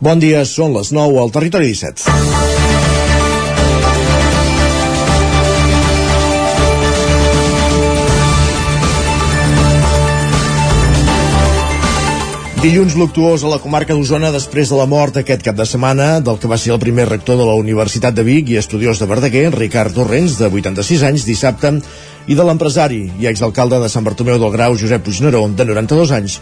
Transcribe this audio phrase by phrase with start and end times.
[0.00, 2.08] Bon dia, són les 9 al Territori 17.
[12.62, 16.40] Dilluns luctuós a la comarca d'Osona després de la mort aquest cap de setmana del
[16.40, 19.50] que va ser el primer rector de la Universitat de Vic i estudiós de Verdaguer,
[19.52, 21.76] Ricard Torrents, de 86 anys, dissabte,
[22.24, 26.40] i de l'empresari i exalcalde de Sant Bartomeu del Grau, Josep Puigneró, de 92 anys,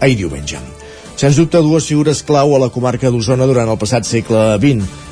[0.00, 0.81] ahir diumenge.
[1.16, 5.10] Sens dubte, dues figures clau a la comarca d'Osona durant el passat segle XX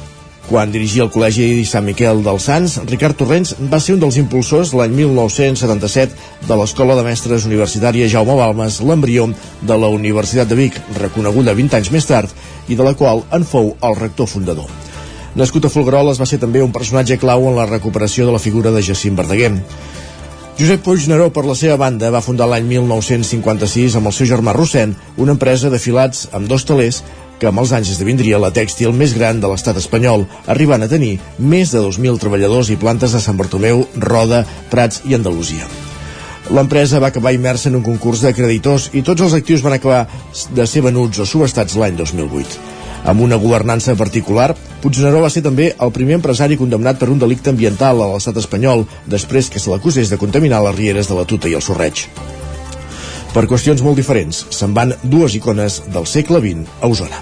[0.50, 4.72] quan dirigia el Col·legi Sant Miquel dels Sants, Ricard Torrents va ser un dels impulsors
[4.74, 9.28] l'any 1977 de l'Escola de Mestres Universitària Jaume Balmes, l'embrió
[9.62, 12.34] de la Universitat de Vic, reconeguda 20 anys més tard,
[12.66, 14.66] i de la qual en fou el rector fundador.
[15.38, 18.74] Nascut a Folgueroles, va ser també un personatge clau en la recuperació de la figura
[18.74, 19.52] de Jacint Verdaguer.
[20.60, 24.90] Josep Puigneró, per la seva banda, va fundar l'any 1956 amb el seu germà Rossent
[25.16, 26.98] una empresa de filats amb dos talers
[27.40, 31.14] que amb els anys esdevindria la tèxtil més gran de l'estat espanyol, arribant a tenir
[31.38, 35.64] més de 2.000 treballadors i plantes a Sant Bartomeu, Roda, Prats i Andalusia.
[36.52, 40.02] L'empresa va acabar immersa en un concurs de creditors i tots els actius van acabar
[40.52, 42.79] de ser venuts o subestats l'any 2008.
[43.04, 47.50] Amb una governança particular, Puigneró va ser també el primer empresari condemnat per un delicte
[47.52, 51.48] ambiental a l'estat espanyol, després que se l'acusés de contaminar les rieres de la Tuta
[51.48, 52.06] i el Sorreig.
[53.32, 57.20] Per qüestions molt diferents, se'n van dues icones del segle XX a Osona.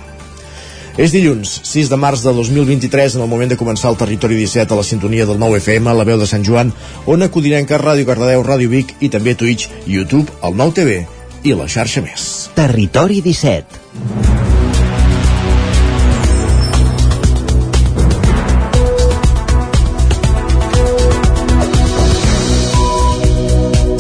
[0.99, 4.75] És dilluns, 6 de març de 2023, en el moment de començar el Territori 17
[4.75, 6.73] a la sintonia del 9 FM, la veu de Sant Joan,
[7.06, 10.99] on acudirem que Ràdio Cardedeu, Ràdio Vic i també Twitch, YouTube, el 9 TV
[11.47, 12.51] i la xarxa més.
[12.59, 14.38] Territori 17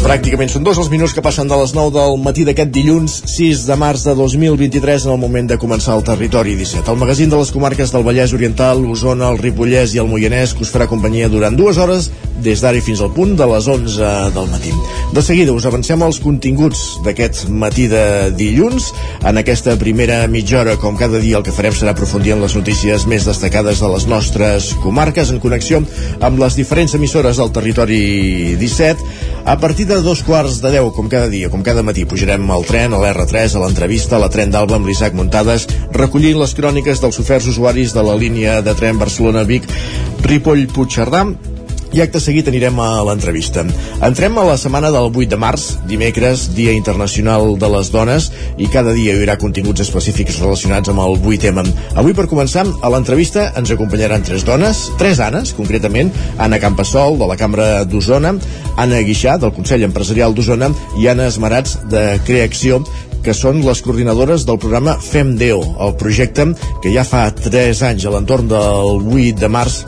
[0.08, 3.66] Pràcticament són dos els minuts que passen de les 9 del matí d'aquest dilluns 6
[3.68, 6.88] de març de 2023 en el moment de començar el Territori 17.
[6.88, 10.64] El magazín de les comarques del Vallès Oriental, l'Osona, el Ripollès i el Moianès que
[10.64, 12.08] us farà companyia durant dues hores
[12.40, 14.72] des d'ara fins al punt de les 11 del matí.
[15.12, 18.94] De seguida us avancem als continguts d'aquest matí de dilluns.
[19.28, 22.56] En aquesta primera mitja hora, com cada dia, el que farem serà aprofundir en les
[22.56, 25.82] notícies més destacades de les nostres comarques en connexió
[26.20, 31.08] amb les diferents emissores del Territori 17 a partir de dos quarts de deu, com
[31.10, 34.52] cada dia, com cada matí, pujarem al tren, a l'R3, a l'entrevista, a la tren
[34.52, 35.66] d'Alba amb l'Isaac Muntades,
[35.96, 39.66] recollint les cròniques dels oferts usuaris de la línia de tren Barcelona-Vic,
[40.28, 41.24] Ripoll-Puigcerdà,
[41.92, 43.64] i acte seguit anirem a l'entrevista.
[44.04, 48.68] Entrem a la setmana del 8 de març, dimecres, Dia Internacional de les Dones, i
[48.72, 51.64] cada dia hi haurà continguts específics relacionats amb el 8M.
[52.00, 57.28] Avui, per començar, a l'entrevista ens acompanyaran tres dones, tres Anes, concretament, Anna Campassol, de
[57.30, 58.34] la Cambra d'Osona,
[58.76, 62.82] Anna Guixà, del Consell Empresarial d'Osona, i Anna Esmerats, de Creacció,
[63.24, 66.46] que són les coordinadores del programa FEMDEO, el projecte
[66.82, 69.82] que ja fa 3 anys a l'entorn del 8 de març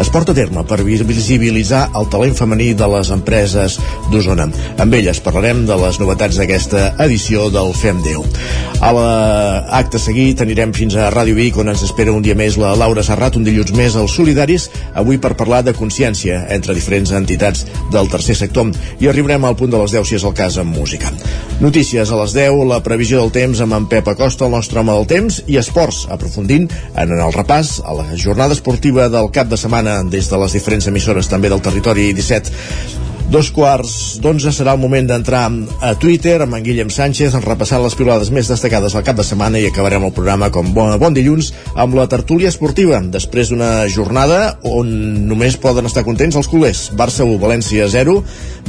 [0.00, 3.76] es porta a terme per visibilitzar el talent femení de les empreses
[4.10, 4.48] d'Osona.
[4.82, 8.40] Amb elles parlarem de les novetats d'aquesta edició del FEM 10.
[8.84, 12.74] A l'acte seguit anirem fins a Ràdio Vic on ens espera un dia més la
[12.78, 14.66] Laura Serrat, un dilluns més als Solidaris,
[14.98, 19.70] avui per parlar de consciència entre diferents entitats del tercer sector i arribarem al punt
[19.70, 21.12] de les 10 si és el cas amb música.
[21.60, 24.94] Notícies a les 10, la previsió del temps amb en Pep Acosta, el nostre home
[24.94, 26.66] del temps, i esports, aprofundint
[26.98, 30.52] en el repàs a la jornada esportiva del cap de setmana setmana des de les
[30.52, 35.46] diferents emissores també del territori 17 Dos quarts d'onze serà el moment d'entrar
[35.80, 39.58] a Twitter amb en Guillem Sánchez repassant les pilades més destacades al cap de setmana
[39.58, 44.58] i acabarem el programa com bon, bon dilluns amb la tertúlia esportiva després d'una jornada
[44.68, 44.92] on
[45.30, 46.90] només poden estar contents els culers.
[46.94, 48.18] Barça 1, València 0,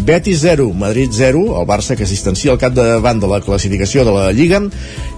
[0.08, 4.32] Betis 0, Madrid 0, el Barça que assistencia al cap de la classificació de la
[4.32, 4.64] Lliga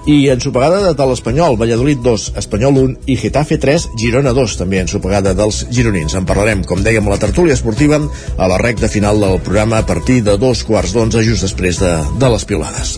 [0.07, 4.79] i en supegada de l'Espanyol, Valladolid 2, Espanyol 1 i Getafe 3, Girona 2, també
[4.79, 6.15] en supegada dels gironins.
[6.15, 9.85] En parlarem, com dèiem, a la tertúlia esportiva a la recta final del programa a
[9.85, 12.97] partir de dos quarts d'onze, just després de, de les piulades.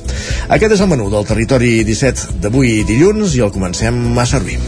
[0.49, 4.59] Aquest és el menú del territori 17 d'avui dilluns i el comencem a servir.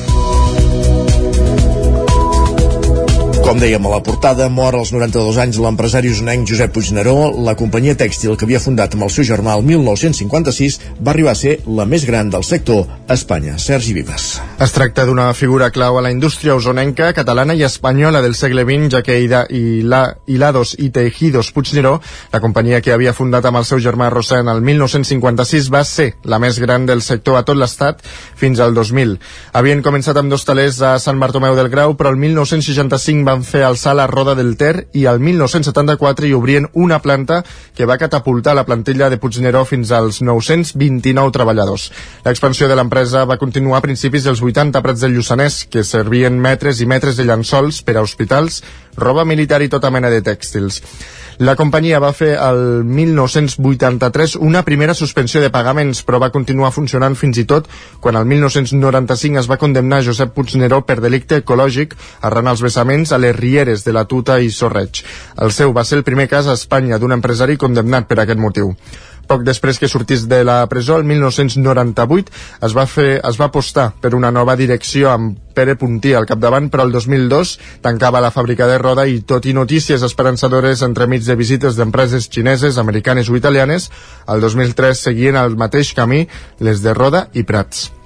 [3.52, 7.34] Com dèiem a la portada, mor als 92 anys l'empresari usonenc Josep Puigneró.
[7.44, 11.40] La companyia tèxtil que havia fundat amb el seu germà el 1956 va arribar a
[11.40, 13.58] ser la més gran del sector a Espanya.
[13.60, 14.28] Sergi Vives.
[14.64, 18.88] Es tracta d'una figura clau a la indústria usonenca, catalana i espanyola del segle XX,
[18.94, 21.98] ja que Ida i la, Hilados i Tejidos Puigneró,
[22.32, 26.40] la companyia que havia fundat amb el seu germà Rosen el 1956, va ser la
[26.40, 28.00] més gran del sector a tot l'estat
[28.40, 29.20] fins al 2000.
[29.60, 33.48] Havien començat amb dos talers a Sant Bartomeu del Grau, però el 1965 van van
[33.48, 37.42] fer alçar la roda del Ter i al 1974 hi obrien una planta
[37.74, 41.90] que va catapultar la plantilla de Puigneró fins als 929 treballadors.
[42.26, 46.82] L'expansió de l'empresa va continuar a principis dels 80 prats del Lluçanès, que servien metres
[46.82, 48.62] i metres de llençols per a hospitals,
[48.98, 50.84] roba militar i tota mena de tèxtils.
[51.42, 57.16] La companyia va fer el 1983 una primera suspensió de pagaments, però va continuar funcionant
[57.18, 57.66] fins i tot
[58.04, 61.96] quan el 1995 es va condemnar Josep Puigneró per delicte ecològic
[62.30, 65.02] arran els vessaments a les rieres de la Tuta i Sorreig.
[65.42, 68.76] El seu va ser el primer cas a Espanya d'un empresari condemnat per aquest motiu.
[69.32, 72.34] Poc després que sortís de la presó, el 1998,
[72.68, 76.68] es va, fer, es va apostar per una nova direcció amb Pere Puntí al capdavant,
[76.74, 77.54] però el 2002
[77.86, 82.82] tancava la fàbrica de roda i tot i notícies esperançadores entremig de visites d'empreses xineses,
[82.82, 83.88] americanes o italianes,
[84.28, 86.26] el 2003 seguien el mateix camí
[86.60, 88.01] les de Roda i Prats.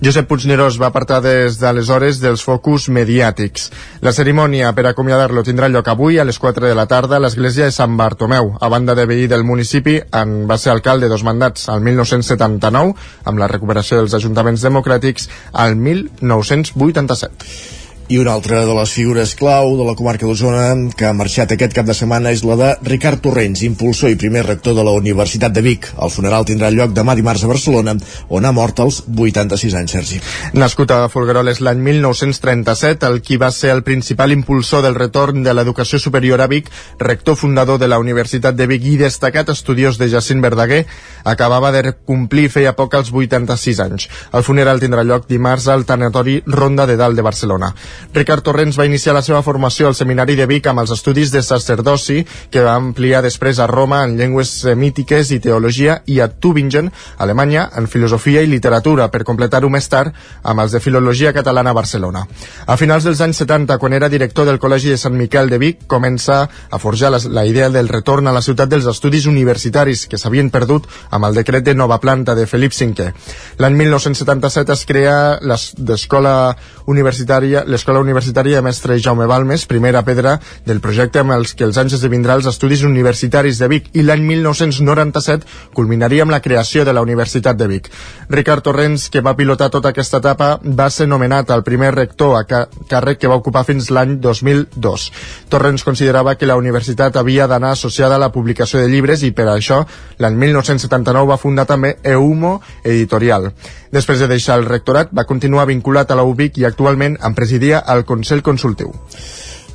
[0.00, 3.66] Josep Puigneró es va apartar des d'aleshores dels focus mediàtics.
[4.00, 7.68] La cerimònia per acomiadar-lo tindrà lloc avui a les 4 de la tarda a l'església
[7.68, 8.54] de Sant Bartomeu.
[8.60, 12.96] A banda de veí del municipi, en va ser alcalde dos mandats al 1979,
[13.28, 17.79] amb la recuperació dels ajuntaments democràtics al 1987.
[18.10, 21.76] I una altra de les figures clau de la comarca d'Osona que ha marxat aquest
[21.76, 25.54] cap de setmana és la de Ricard Torrents, impulsor i primer rector de la Universitat
[25.54, 25.86] de Vic.
[25.94, 27.94] El funeral tindrà lloc demà dimarts a Barcelona,
[28.26, 30.18] on ha mort als 86 anys, Sergi.
[30.58, 35.54] Nascut a Folgueroles l'any 1937, el qui va ser el principal impulsor del retorn de
[35.54, 36.66] l'educació superior a Vic,
[36.98, 40.80] rector fundador de la Universitat de Vic i destacat estudiós de Jacint Verdaguer,
[41.22, 44.10] acabava de complir feia poc els 86 anys.
[44.34, 47.70] El funeral tindrà lloc dimarts al Tanatori Ronda de Dalt de Barcelona.
[48.14, 51.42] Ricard Torrents va iniciar la seva formació al Seminari de Vic amb els estudis de
[51.42, 56.90] sacerdoci que va ampliar després a Roma en llengües semítiques i teologia i a Tübingen,
[57.18, 61.78] Alemanya, en filosofia i literatura, per completar-ho més tard amb els de filologia catalana a
[61.78, 62.24] Barcelona.
[62.66, 65.86] A finals dels anys 70, quan era director del Col·legi de Sant Miquel de Vic,
[65.86, 70.18] comença a forjar la, la idea del retorn a la ciutat dels estudis universitaris que
[70.18, 73.10] s'havien perdut amb el decret de nova planta de Felip V.
[73.58, 76.56] L'any 1977 es crea l'escola
[76.86, 81.78] universitària, l'escola l'Escola Universitària Mestre Jaume Balmes, primera pedra del projecte amb els que els
[81.80, 86.94] anys esdevindrà els Estudis Universitaris de Vic i l'any 1997 culminaria amb la creació de
[86.94, 87.88] la Universitat de Vic.
[88.30, 92.44] Ricard Torrents, que va pilotar tota aquesta etapa, va ser nomenat el primer rector a
[92.46, 95.08] càrrec que va ocupar fins l'any 2002.
[95.50, 99.48] Torrents considerava que la universitat havia d'anar associada a la publicació de llibres i per
[99.50, 99.82] això
[100.22, 103.50] l'any 1979 va fundar també EUMO Editorial.
[103.90, 107.69] Després de deixar el rectorat, va continuar vinculat a la UBIC i actualment en presidia
[107.78, 108.90] el Consell Consultiu.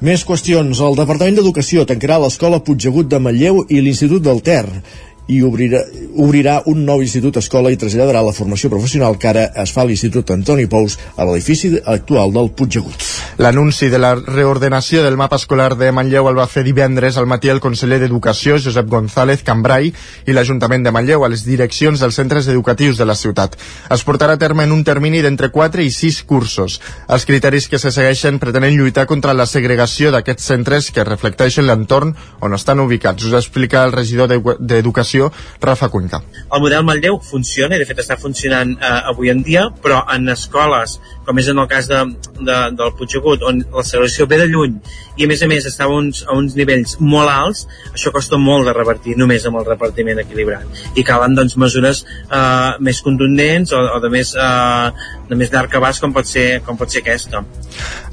[0.03, 0.81] Més qüestions.
[0.83, 4.65] El Departament d'Educació tancarà l'escola Puigdegut de Matlleu i l'Institut del Ter
[5.27, 5.81] i obrirà,
[6.21, 9.89] obrirà un nou institut escola i traslladarà la formació professional que ara es fa a
[9.89, 13.07] l'Institut Antoni Pous a l'edifici actual del Puigdegut.
[13.41, 17.49] L'anunci de la reordenació del mapa escolar de Manlleu el va fer divendres al matí
[17.49, 19.89] el conseller d'Educació, Josep González Cambrai,
[20.25, 23.57] i l'Ajuntament de Manlleu a les direccions dels centres educatius de la ciutat.
[23.89, 26.77] Es portarà a terme en un termini d'entre 4 i 6 cursos.
[27.09, 32.13] Els criteris que se segueixen pretenen lluitar contra la segregació d'aquests centres que reflecteixen l'entorn
[32.45, 33.25] on estan ubicats.
[33.25, 34.29] Us explica el regidor
[34.59, 35.31] d'Educació Informació,
[35.61, 36.21] Rafa Cuenca.
[36.53, 40.29] El model Manlleu funciona, i de fet està funcionant eh, avui en dia, però en
[40.33, 42.01] escoles, com és en el cas de,
[42.39, 44.77] de, del Puigdegut, on la segregació ve de lluny
[45.15, 48.37] i a més a més està a uns, a uns nivells molt alts, això costa
[48.41, 50.83] molt de revertir només amb el repartiment equilibrat.
[50.95, 54.91] I calen doncs, mesures eh, més contundents o, o de més, eh,
[55.29, 57.41] de més d'arc abast com pot, ser, com pot ser aquesta.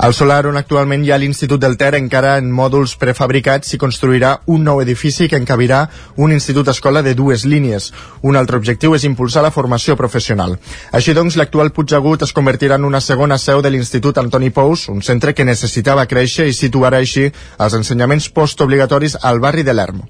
[0.02, 4.32] Al solar on actualment hi ha l'Institut del Ter encara en mòduls prefabricats s'hi construirà
[4.52, 5.84] un nou edifici que encabirà
[6.16, 7.90] un institut escola de dues línies.
[8.22, 10.56] Un altre objectiu és impulsar la formació professional.
[10.92, 15.02] Així doncs, l'actual Puigdegut es convertirà en una segona seu de l'Institut Antoni Pous, un
[15.02, 20.02] centre que necessitava créixer i situarà així els ensenyaments postobligatoris al barri de l'Erm.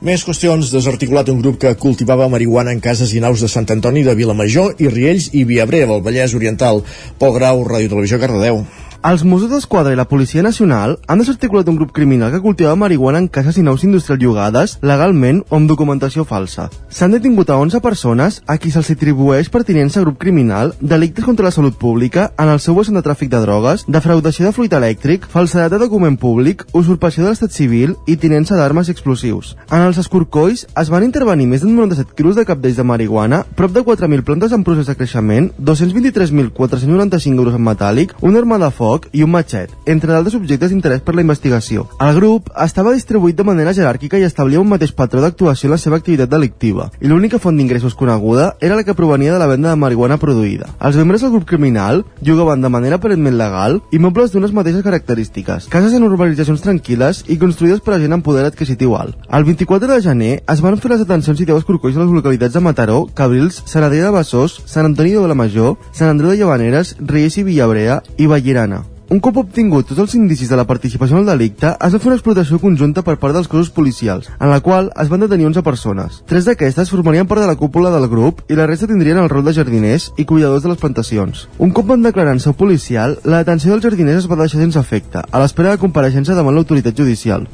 [0.00, 0.70] Més qüestions.
[0.72, 4.80] Desarticulat un grup que cultivava marihuana en cases i naus de Sant Antoni de Vilamajor
[4.80, 6.80] i Riells i Viabrera, al Vallès Oriental.
[7.20, 8.62] Pol Grau, Ràdio Televisió, Cardedeu.
[9.00, 13.22] Els Mossos d'Esquadra i la Policia Nacional han desarticulat un grup criminal que cultivava marihuana
[13.22, 16.66] en cases i naus industrials llogades legalment o amb documentació falsa.
[16.92, 21.46] S'han detingut a 11 persones a qui se'ls atribueix pertinença a grup criminal, delictes contra
[21.46, 25.24] la salut pública en el seu vessant de tràfic de drogues, defraudació de fluid elèctric,
[25.32, 29.54] falsedat de document públic, usurpació de l'estat civil i tinença d'armes i explosius.
[29.70, 33.72] En els escorcolls es van intervenir més de 97 quilos de capdells de marihuana, prop
[33.72, 38.89] de 4.000 plantes en procés de creixement, 223.495 euros en metàl·lic, una arma de foc
[38.90, 41.86] foc i un matxet, entre d'altres objectes d'interès per la investigació.
[42.02, 45.80] El grup estava distribuït de manera jeràrquica i establia un mateix patró d'actuació en la
[45.82, 49.70] seva activitat delictiva, i l'única font d'ingressos coneguda era la que provenia de la venda
[49.70, 50.70] de marihuana produïda.
[50.80, 55.94] Els membres del grup criminal llogaven de manera aparentment legal immobles d'unes mateixes característiques, cases
[55.94, 59.16] en urbanitzacions tranquil·les i construïdes per a gent amb poder adquisitiu alt.
[59.30, 62.56] El 24 de gener es van fer les detencions i 10 escorcolls a les localitats
[62.56, 66.40] de Mataró, Cabrils, Sant Adrià de Besòs, Sant Antoni de la Major, Sant Andreu de
[66.40, 68.79] Llavaneres, Rieix i Villabrea i Vallirana.
[69.10, 72.06] Un cop obtingut tots els indicis de la participació en el delicte, es va fer
[72.12, 75.64] una explotació conjunta per part dels cossos policials, en la qual es van detenir 11
[75.66, 76.20] persones.
[76.30, 79.42] Tres d'aquestes formarien part de la cúpula del grup i la resta tindrien el rol
[79.48, 81.48] de jardiners i cuidadors de les plantacions.
[81.58, 84.78] Un cop van declarar en seu policial, la detenció dels jardiners es va deixar sense
[84.78, 87.48] efecte, a l'espera de compareixença davant l'autoritat judicial.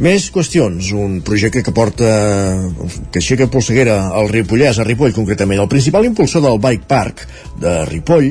[0.00, 0.94] Més qüestions.
[0.96, 2.08] Un projecte que porta...
[3.12, 5.60] que aixeca polseguera al Ripollès, a Ripoll concretament.
[5.60, 7.26] El principal impulsor del Bike Park
[7.60, 8.30] de Ripoll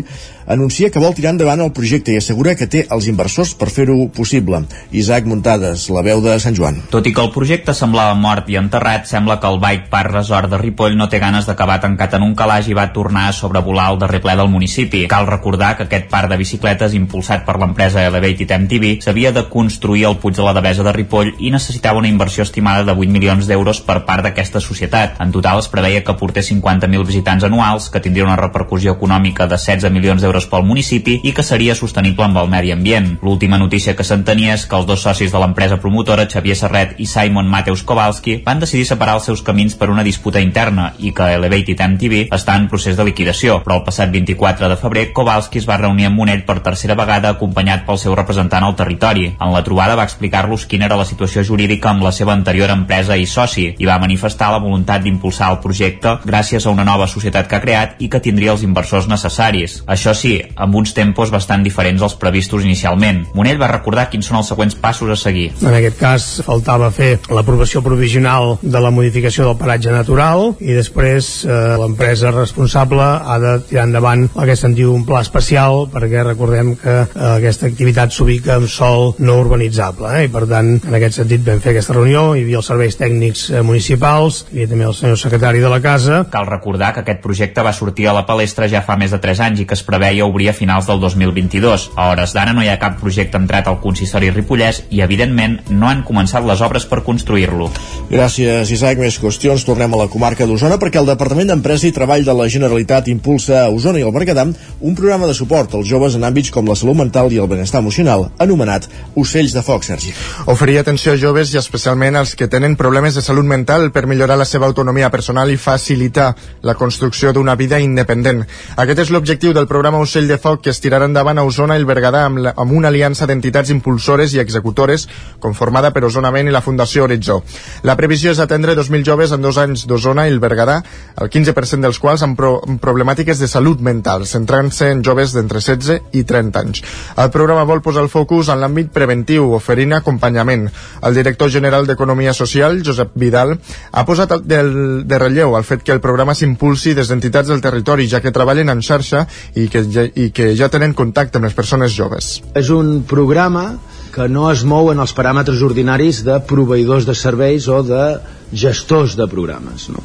[0.49, 4.07] anuncia que vol tirar endavant el projecte i assegura que té els inversors per fer-ho
[4.15, 4.63] possible.
[4.91, 6.79] Isaac Muntades, la veu de Sant Joan.
[6.89, 10.49] Tot i que el projecte semblava mort i enterrat, sembla que el Bike Park Resort
[10.49, 13.91] de Ripoll no té ganes d'acabar tancat en un calaix i va tornar a sobrevolar
[13.93, 15.03] el darrer ple del municipi.
[15.11, 20.07] Cal recordar que aquest parc de bicicletes, impulsat per l'empresa Elevated MTV, s'havia de construir
[20.09, 23.45] al Puig de la Devesa de Ripoll i necessitava una inversió estimada de 8 milions
[23.45, 25.21] d'euros per part d'aquesta societat.
[25.21, 29.61] En total es preveia que portés 50.000 visitants anuals, que tindria una repercussió econòmica de
[29.61, 33.17] 16 milions d'euros pel municipi i que seria sostenible amb el medi ambient.
[33.25, 37.07] L'última notícia que s'entenia és que els dos socis de l'empresa promotora, Xavier Serret i
[37.09, 41.31] Simon Mateus Kowalski, van decidir separar els seus camins per una disputa interna i que
[41.35, 45.67] Elevated MTV està en procés de liquidació, però el passat 24 de febrer Kowalski es
[45.69, 49.29] va reunir amb Monell per tercera vegada acompanyat pel seu representant al territori.
[49.39, 53.17] En la trobada va explicar-los quina era la situació jurídica amb la seva anterior empresa
[53.17, 57.47] i soci i va manifestar la voluntat d'impulsar el projecte gràcies a una nova societat
[57.49, 59.79] que ha creat i que tindria els inversors necessaris.
[59.87, 63.25] Això sí, amb uns tempos bastant diferents als previstos inicialment.
[63.37, 65.49] Monell va recordar quins són els següents passos a seguir.
[65.61, 71.31] En aquest cas faltava fer l'aprovació provisional de la modificació del paratge natural i després
[71.45, 76.23] eh, l'empresa responsable ha de tirar endavant el que se'n diu un pla especial perquè
[76.25, 80.97] recordem que eh, aquesta activitat s'ubica en sol no urbanitzable eh, i per tant en
[80.97, 84.87] aquest sentit vam fer aquesta reunió, hi havia els serveis tècnics eh, municipals, havia també
[84.87, 86.23] el senyor secretari de la casa.
[86.31, 89.43] Cal recordar que aquest projecte va sortir a la palestra ja fa més de 3
[89.47, 91.91] anys i que es preveia obrir a finals del 2022.
[91.95, 95.89] A hores d'ara no hi ha cap projecte entrat al consistori Ripollès i, evidentment, no
[95.89, 97.69] han començat les obres per construir-lo.
[98.09, 98.99] Gràcies, Isaac.
[98.99, 99.63] Més qüestions.
[99.63, 103.63] Tornem a la comarca d'Osona perquè el Departament d'Empresa i Treball de la Generalitat impulsa
[103.63, 104.39] a Osona i el Berguedà
[104.79, 107.81] un programa de suport als joves en àmbits com la salut mental i el benestar
[107.83, 108.87] emocional, anomenat
[109.19, 110.13] Ocells de Foc, Sergi.
[110.51, 114.37] Oferir atenció a joves i especialment als que tenen problemes de salut mental per millorar
[114.39, 116.31] la seva autonomia personal i facilitar
[116.63, 118.45] la construcció d'una vida independent.
[118.77, 121.81] Aquest és l'objectiu del programa Ocell de Foc que es tirarà endavant a Osona i
[121.81, 125.07] el Berguedà amb, la, amb una aliança d'entitats impulsores i executores
[125.39, 127.39] conformada per Osonament i la Fundació Horitzó.
[127.83, 130.79] La previsió és atendre 2.000 joves en dos anys d'Osona i el Berguedà,
[131.19, 135.61] el 15% dels quals amb, pro amb problemàtiques de salut mental, centrant-se en joves d'entre
[135.63, 136.83] 16 i 30 anys.
[137.17, 140.67] El programa vol posar el focus en l'àmbit preventiu, oferint acompanyament.
[141.05, 143.57] El director general d'Economia Social, Josep Vidal,
[143.91, 144.73] ha posat del,
[145.09, 148.69] de relleu el fet que el programa s'impulsi des d'entitats del territori, ja que treballen
[148.69, 149.25] en xarxa
[149.55, 152.39] i que, ja, i que ja tenen contacte amb les persones joves.
[152.57, 153.71] És un programa
[154.13, 158.03] que no es mou en els paràmetres ordinaris de proveïdors de serveis o de
[158.51, 160.01] gestors de programes, no?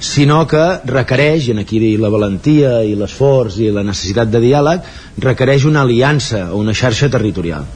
[0.00, 4.86] sinó que requereix, i aquí la valentia i l'esforç i la necessitat de diàleg,
[5.18, 7.66] requereix una aliança o una xarxa territorial.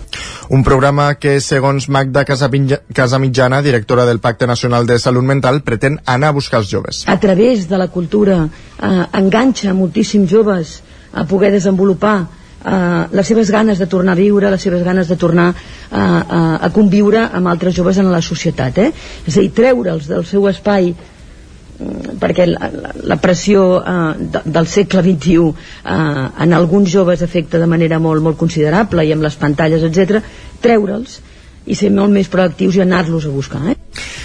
[0.50, 6.30] Un programa que, segons Magda Casamitjana, directora del Pacte Nacional de Salut Mental, pretén anar
[6.30, 7.04] a buscar els joves.
[7.06, 10.80] A través de la cultura eh, enganxa moltíssims joves
[11.12, 12.16] a poder desenvolupar
[12.64, 16.42] eh, les seves ganes de tornar a viure, les seves ganes de tornar a, a,
[16.66, 18.78] a conviure amb altres joves en la societat.
[18.78, 18.92] Eh?
[19.26, 24.46] És a dir, treure'ls del seu espai mm, perquè la, la, la pressió eh, de,
[24.46, 29.28] del segle XXI eh, en alguns joves afecta de manera molt, molt considerable i amb
[29.28, 30.22] les pantalles, etc
[30.62, 31.20] treure'ls
[31.66, 33.62] i ser molt més proactius i anar-los a buscar.
[33.70, 33.76] Eh?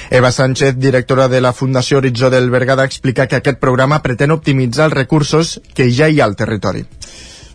[0.09, 4.85] Eva Sánchez, directora de la Fundació Horitzó del Berguedà, explica que aquest programa pretén optimitzar
[4.87, 6.85] els recursos que ja hi ha al territori.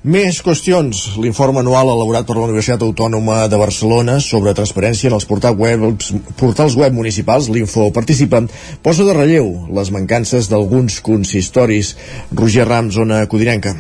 [0.02, 1.00] Més qüestions.
[1.22, 6.04] L'informe anual elaborat per la Universitat Autònoma de Barcelona sobre transparència en els portals web,
[6.36, 8.42] portals web municipals, l'Info Participa,
[8.82, 11.94] posa de relleu les mancances d'alguns consistoris.
[12.34, 13.76] Roger Ram, zona codinenca.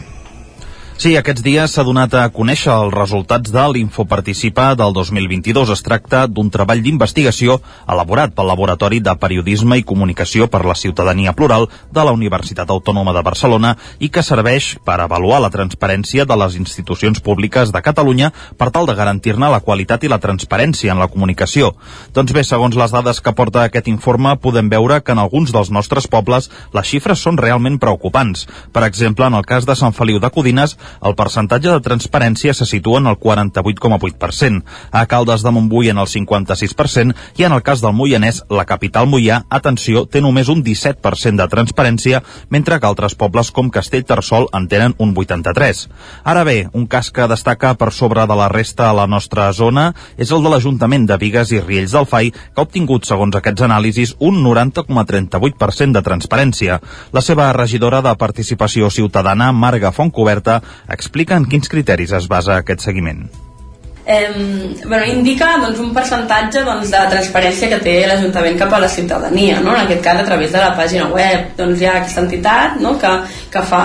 [1.02, 5.72] Sí, aquests dies s'ha donat a conèixer els resultats de l'Infoparticipa del 2022.
[5.74, 7.56] Es tracta d'un treball d'investigació
[7.90, 13.14] elaborat pel Laboratori de Periodisme i Comunicació per la Ciutadania Plural de la Universitat Autònoma
[13.16, 18.30] de Barcelona i que serveix per avaluar la transparència de les institucions públiques de Catalunya
[18.54, 21.72] per tal de garantir-ne la qualitat i la transparència en la comunicació.
[22.14, 25.74] Doncs bé, segons les dades que porta aquest informe, podem veure que en alguns dels
[25.74, 28.46] nostres pobles les xifres són realment preocupants.
[28.70, 32.66] Per exemple, en el cas de Sant Feliu de Codines, el percentatge de transparència se
[32.68, 37.80] situa en el 48,8%, a Caldes de Montbui en el 56% i en el cas
[37.80, 43.16] del Moianès, la capital Moià, atenció, té només un 17% de transparència, mentre que altres
[43.18, 45.90] pobles com Castellterçol en tenen un 83%.
[46.24, 49.92] Ara bé, un cas que destaca per sobre de la resta a la nostra zona
[50.16, 53.64] és el de l'Ajuntament de Vigues i Riells del FAI, que ha obtingut, segons aquests
[53.66, 56.80] anàlisis, un 90,38% de transparència.
[57.12, 62.80] La seva regidora de Participació Ciutadana, Marga Fontcoberta, explica en quins criteris es basa aquest
[62.80, 63.26] seguiment
[64.04, 68.88] eh, bueno, indica doncs, un percentatge doncs, de transparència que té l'Ajuntament cap a la
[68.90, 69.74] ciutadania, no?
[69.76, 72.96] en aquest cas a través de la pàgina web doncs, hi ha aquesta entitat no?
[72.98, 73.12] que,
[73.52, 73.82] que, fa,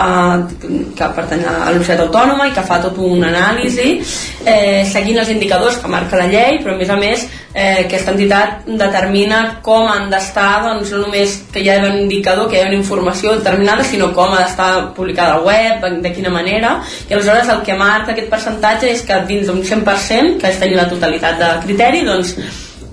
[0.61, 3.97] que pertany a la Universitat Autònoma i que fa tot un anàlisi
[4.45, 8.15] eh, seguint els indicadors que marca la llei però a més a més eh, aquesta
[8.15, 12.65] entitat determina com han d'estar doncs, no només que hi ha un indicador que hi
[12.65, 17.13] ha una informació determinada sinó com ha d'estar publicada al web de quina manera i
[17.13, 20.77] aleshores el que marca aquest percentatge és que dins d'un 100% 100%, que és tenir
[20.79, 22.35] la totalitat de criteri, doncs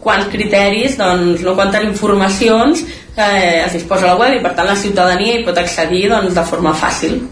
[0.04, 2.84] quants criteris, doncs no quantes informacions
[3.16, 6.34] eh, es disposa a la web i per tant la ciutadania hi pot accedir doncs,
[6.36, 7.22] de forma fàcil.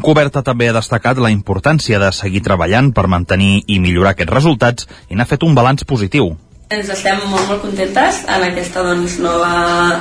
[0.00, 4.88] Coberta també ha destacat la importància de seguir treballant per mantenir i millorar aquests resultats
[5.10, 6.32] i n'ha fet un balanç positiu.
[6.72, 9.52] Ens estem molt, molt contentes en aquesta doncs, nova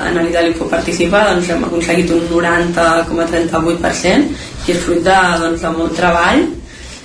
[0.07, 4.31] anàlisi de l'Infoparticipa doncs, hem aconseguit un 90,38%
[4.63, 6.62] que és fruit de, doncs, de molt treball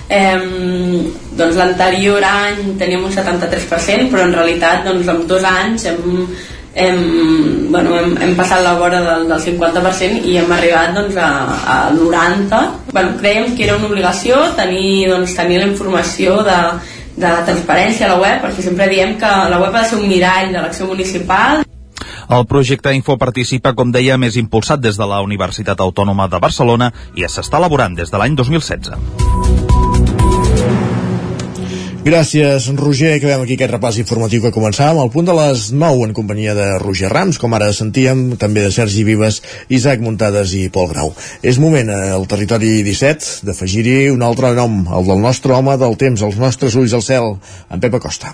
[0.09, 6.25] Eh, doncs l'anterior any teníem un 73%, però en realitat doncs, en dos anys hem,
[6.73, 6.99] hem,
[7.69, 11.29] bueno, hem, hem passat la vora del, del 50% i hem arribat doncs, a,
[11.61, 12.91] a 90%.
[12.91, 16.59] Bueno, creiem que era una obligació tenir, doncs, tenir la informació de,
[17.21, 20.09] de transparència a la web, perquè sempre diem que la web ha de ser un
[20.09, 21.65] mirall de l'acció municipal
[22.29, 26.91] el projecte Info Participa, com deia, més impulsat des de la Universitat Autònoma de Barcelona
[27.17, 29.48] i s'està elaborant des de l'any 2016.
[31.99, 33.11] Gràcies, Roger.
[33.17, 36.67] Acabem aquí aquest repàs informatiu que començàvem al punt de les 9 en companyia de
[36.79, 41.11] Roger Rams, com ara sentíem, també de Sergi Vives, Isaac Muntades i Pol Grau.
[41.43, 45.99] És moment, eh, al territori 17, d'afegir-hi un altre nom, el del nostre home del
[45.99, 47.35] temps, els nostres ulls al cel,
[47.69, 48.33] en Pep Acosta.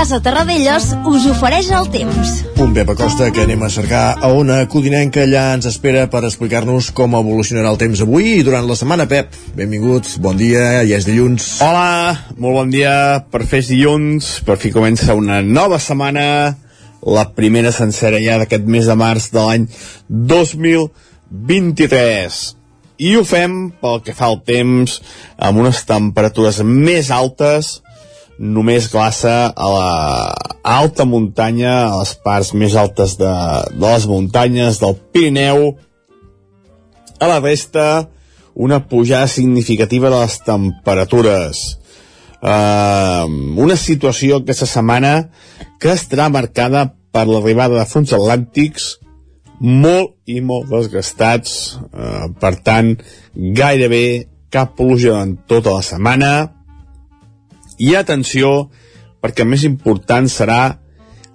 [0.00, 2.30] Casa Terradellos us ofereix el temps.
[2.64, 6.88] Un Pep Acosta que anem a cercar a una codinenca allà ens espera per explicar-nos
[6.96, 9.04] com evolucionarà el temps avui i durant la setmana.
[9.10, 11.60] Pep, benvinguts, bon dia, ja és dilluns.
[11.66, 16.56] Hola, molt bon dia, per fer dilluns, per fi comença una nova setmana,
[17.04, 19.68] la primera sencera ja d'aquest mes de març de l'any
[20.08, 22.56] 2023
[23.00, 25.02] i ho fem pel que fa al temps
[25.36, 27.82] amb unes temperatures més altes
[28.40, 29.88] només glaça a la
[30.64, 33.32] alta muntanya, a les parts més altes de,
[33.74, 35.74] de les muntanyes del Pirineu.
[37.20, 38.08] A la resta,
[38.54, 41.60] una pujada significativa de les temperatures.
[42.40, 43.28] Uh,
[43.60, 45.28] una situació aquesta setmana
[45.80, 48.94] que estarà marcada per l'arribada de fons atlàntics
[49.60, 52.94] molt i molt desgastats, uh, per tant,
[53.36, 56.32] gairebé cap pluja en tota la setmana,
[57.80, 58.68] i atenció,
[59.20, 60.62] perquè més important serà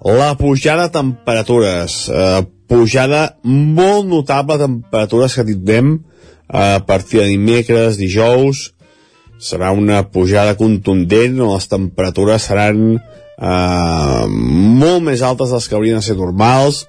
[0.06, 7.20] la pujada de temperatures, eh, pujada molt notable de temperatures que tindrem eh, a partir
[7.22, 8.72] de dimecres, dijous,
[9.38, 15.76] serà una pujada contundent on les temperatures seran eh, molt més altes de les que
[15.76, 16.86] haurien de ser normals,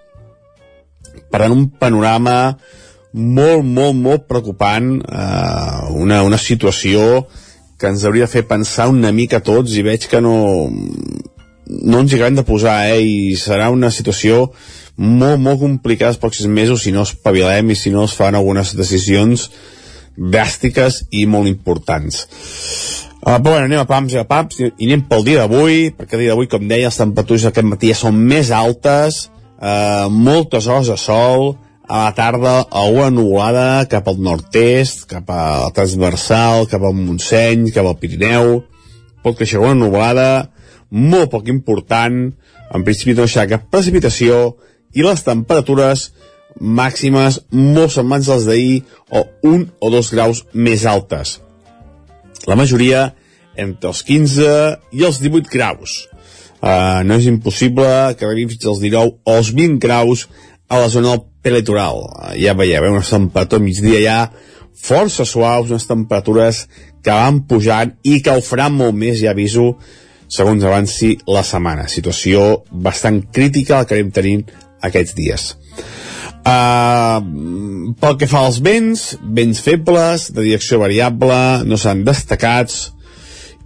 [1.32, 2.58] per en un panorama
[3.18, 7.26] molt, molt, molt preocupant, eh, una, una situació
[7.78, 10.36] que ens hauria de fer pensar una mica tots i veig que no
[11.68, 13.02] no ens hi de posar eh?
[13.02, 14.52] i serà una situació
[14.98, 18.74] molt, molt complicada els pròxims mesos si no espavilem i si no es fan algunes
[18.76, 19.50] decisions
[20.18, 22.24] dràstiques i molt importants
[23.22, 26.18] uh, però bueno, anem a pams i a pams i anem pel dia d'avui perquè
[26.18, 29.28] el dia d'avui, com deia, les temperatures aquest matí ja són més altes
[29.60, 31.52] uh, moltes hores de sol
[31.88, 32.54] a la tarda
[32.92, 38.62] una nuvolada cap al nord-est, cap a la transversal, cap al Montseny, cap al Pirineu,
[39.24, 40.50] pot creixer una nuvolada
[40.92, 42.28] molt poc important,
[42.76, 44.58] en principi no deixarà cap precipitació
[44.96, 46.10] i les temperatures
[46.60, 51.38] màximes molt semblants als d'ahir o un o dos graus més altes.
[52.48, 53.12] La majoria
[53.58, 54.52] entre els 15
[54.94, 56.04] i els 18 graus.
[56.58, 60.26] Uh, no és impossible que arribin fins als 19 o els 20 graus
[60.68, 62.04] a la zona del prelitoral.
[62.04, 64.18] Uh, ja veieu, eh, unes temperatures migdia ja
[64.78, 66.66] força suaus, unes temperatures
[67.04, 69.78] que van pujant i que ho faran molt més, ja aviso,
[70.28, 71.88] segons avanci la setmana.
[71.88, 74.44] Situació bastant crítica la que anem tenint
[74.86, 75.48] aquests dies.
[76.48, 77.20] Uh,
[78.00, 82.94] pel que fa als vents, vents febles, de direcció variable, no s'han destacats,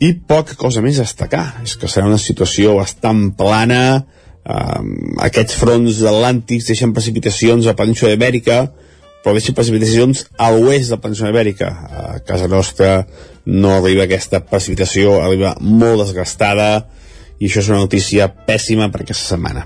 [0.01, 1.61] i poca cosa més a destacar.
[1.65, 4.01] És que serà una situació bastant plana,
[4.45, 4.79] eh,
[5.27, 8.63] aquests fronts atlàntics deixen precipitacions a la península ibèrica,
[9.21, 11.69] però deixen precipitacions a l'oest de la península ibèrica.
[11.69, 13.05] A casa nostra
[13.45, 16.71] no arriba aquesta precipitació, arriba molt desgastada,
[17.41, 19.65] i això és una notícia pèssima per aquesta setmana.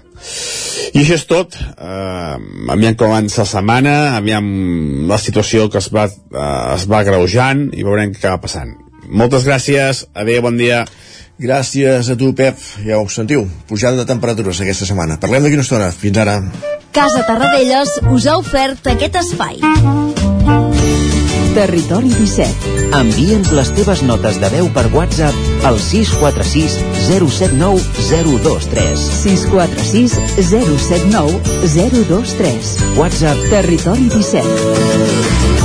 [0.96, 1.58] I això és tot.
[1.76, 2.40] Uh,
[2.72, 4.48] aviam com avança la setmana, aviam
[5.10, 8.72] la situació que es va, uh, es va greujant i veurem què acaba passant.
[9.10, 10.86] Moltes gràcies, adéu, bon dia.
[11.38, 12.58] Gràcies a tu, Pep.
[12.88, 15.20] Ja ho sentiu, pujada de temperatures aquesta setmana.
[15.20, 15.92] Parlem d'aquí una estona.
[15.92, 16.40] Fins ara.
[16.96, 19.60] Casa Tarradellas us ha ofert aquest espai.
[21.56, 22.72] Territori 17.
[22.96, 29.06] Envia'ns les teves notes de veu per WhatsApp al 646 079 023.
[29.22, 30.18] 646
[30.52, 31.40] 079
[31.76, 32.76] 023.
[33.00, 35.65] WhatsApp Territori 17.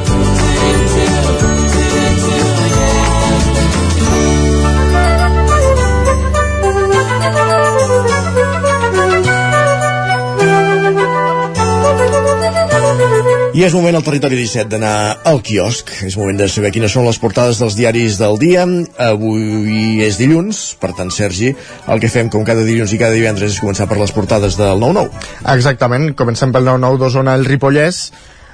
[13.51, 15.89] I és moment al territori 17 d'anar al quiosc.
[16.07, 18.63] És moment de saber quines són les portades dels diaris del dia.
[19.03, 21.49] Avui és dilluns, per tant, Sergi,
[21.91, 24.79] el que fem com cada dilluns i cada divendres és començar per les portades del
[24.79, 25.11] 9-9.
[25.51, 27.99] Exactament, comencem pel 9-9 d'Osona el Ripollès.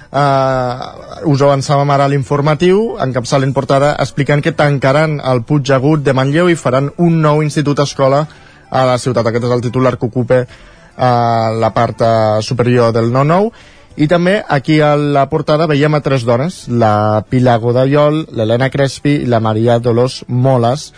[0.08, 6.16] Uh, us avançàvem ara a l'informatiu encapçalen portada explicant que tancaran el Puig Agut de
[6.18, 8.26] Manlleu i faran un nou institut escola
[8.72, 9.30] a la ciutat.
[9.30, 11.08] Aquest és el titular que ocupa uh,
[11.54, 16.22] la part uh, superior del 9-9 i també aquí a la portada veiem a tres
[16.28, 20.92] dones, la Pilar Godallol, l'Helena Crespi i la Maria Dolors Moles,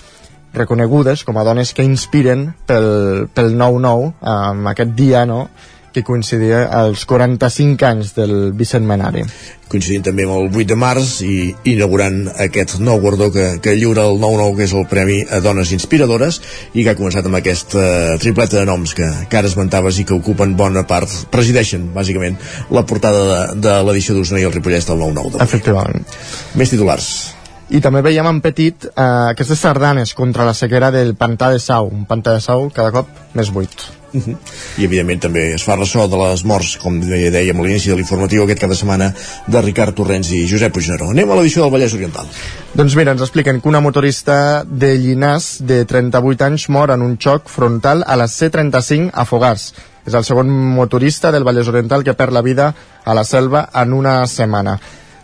[0.54, 5.46] reconegudes com a dones que inspiren pel, pel 9-9, amb aquest dia, no?,
[5.93, 9.23] que coincidia als 45 anys del Bicentenari.
[9.69, 11.34] Coincidint també amb el 8 de març i
[11.69, 15.73] inaugurant aquest nou guardó que, que lliura el 9-9, que és el Premi a Dones
[15.75, 16.41] Inspiradores,
[16.73, 20.17] i que ha començat amb aquesta tripleta de noms que, que ara esmentaves i que
[20.17, 22.39] ocupen bona part, presideixen, bàsicament,
[22.73, 25.43] la portada de, de l'edició d'Osona i el Ripollès del 9-9.
[25.45, 26.10] Efectivament.
[26.58, 27.38] Més titulars.
[27.70, 31.92] I també veiem en petit eh, aquestes sardanes contra la sequera del pantà de Sau,
[31.94, 33.90] un pantà de Sau cada cop més buit.
[34.10, 34.38] Uh -huh.
[34.78, 38.44] i evidentment també es fa ressò de les morts com dèiem a l'inici de l'informatiu
[38.44, 39.14] aquest cap de setmana
[39.46, 42.26] de Ricard Torrents i Josep Puigneró anem a l'edició del Vallès Oriental
[42.74, 47.18] doncs mira, ens expliquen que una motorista de Llinàs de 38 anys mor en un
[47.20, 49.74] xoc frontal a la C35 a Fogars
[50.08, 52.74] és el segon motorista del Vallès Oriental que perd la vida
[53.06, 54.80] a la selva en una setmana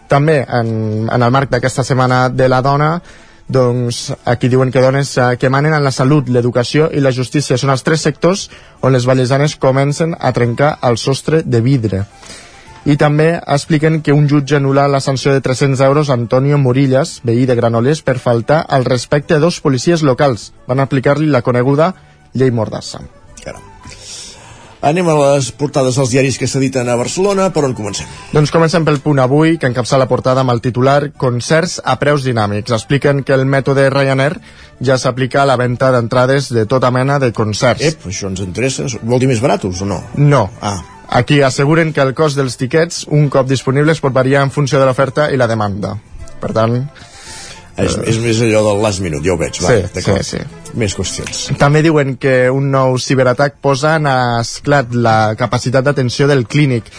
[0.08, 2.90] també en, en el marc d'aquesta setmana de la dona
[3.48, 7.58] doncs aquí diuen que dones eh, que manen en la salut, l'educació i la justícia
[7.62, 8.50] són els tres sectors
[8.82, 12.06] on les vallesanes comencen a trencar el sostre de vidre
[12.86, 17.20] i també expliquen que un jutge anul·la la sanció de 300 euros a Antonio Murillas,
[17.26, 20.52] veí de Granollers, per faltar al respecte a dos policies locals.
[20.70, 21.96] Van aplicar-li la coneguda
[22.34, 23.02] llei Mordassa.
[24.86, 27.48] Anem a les portades dels diaris que s'editen a Barcelona.
[27.50, 28.06] Per on comencem?
[28.36, 32.22] Doncs comencem pel punt avui, que encapça la portada amb el titular Concerts a preus
[32.28, 32.70] dinàmics.
[32.76, 34.36] Expliquen que el mètode Ryanair
[34.86, 37.82] ja s'aplica a la venda d'entrades de tota mena de concerts.
[37.82, 38.86] Ep, això ens interessa.
[39.02, 40.04] Vol dir més baratos o no?
[40.22, 40.44] No.
[40.62, 40.78] Ah.
[41.18, 44.86] Aquí asseguren que el cost dels tiquets, un cop disponibles, pot variar en funció de
[44.86, 45.96] l'oferta i la demanda.
[46.42, 46.78] Per tant,
[47.78, 49.60] és, és més allò del last minute, ja ho veig.
[49.64, 50.42] Va, sí, sí, sí.
[50.80, 51.46] Més qüestions.
[51.60, 56.92] També diuen que un nou ciberatac posa en esclat la capacitat d'atenció del clínic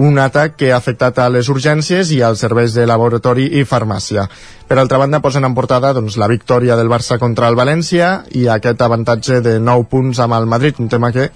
[0.00, 4.24] un atac que ha afectat a les urgències i als serveis de laboratori i farmàcia.
[4.68, 8.46] Per altra banda, posen en portada doncs, la victòria del Barça contra el València i
[8.48, 11.28] aquest avantatge de 9 punts amb el Madrid, un tema que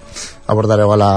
[0.47, 1.11] abordareu a la,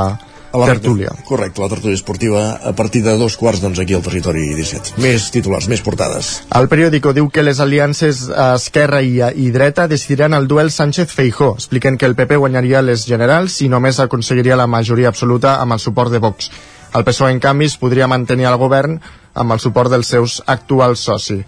[0.52, 1.12] a la tertúlia.
[1.24, 4.96] Correcte, la tertúlia esportiva a partir de dos quarts doncs aquí al territori 17.
[5.02, 6.30] Més titulars, més portades.
[6.56, 11.54] El periòdico diu que les aliances esquerra i, i dreta decidiran el duel Sánchez-Feijó.
[11.58, 15.84] Expliquen que el PP guanyaria les generals i només aconseguiria la majoria absoluta amb el
[15.84, 16.50] suport de Vox.
[16.96, 18.96] El PSOE, en canvi, es podria mantenir al govern
[19.38, 21.44] amb el suport dels seus actuals socis.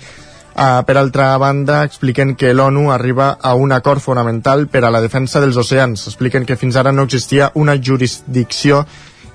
[0.61, 5.01] Uh, per altra banda, expliquen que l'ONU arriba a un acord fonamental per a la
[5.01, 6.03] defensa dels oceans.
[6.11, 8.83] Expliquen que fins ara no existia una jurisdicció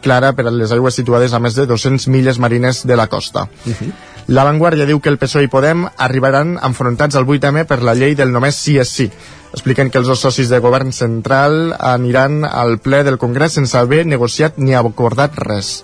[0.06, 3.48] clara per a les aigües situades a més de 200 milles marines de la costa.
[3.66, 3.90] Uh -huh.
[4.28, 8.14] La Vanguardia diu que el PSOE i Podem arribaran enfrontats al 8M per la llei
[8.14, 9.10] del només sí és sí.
[9.52, 14.06] Expliquen que els dos socis de govern central aniran al ple del Congrés sense haver
[14.06, 15.84] negociat ni acordat res.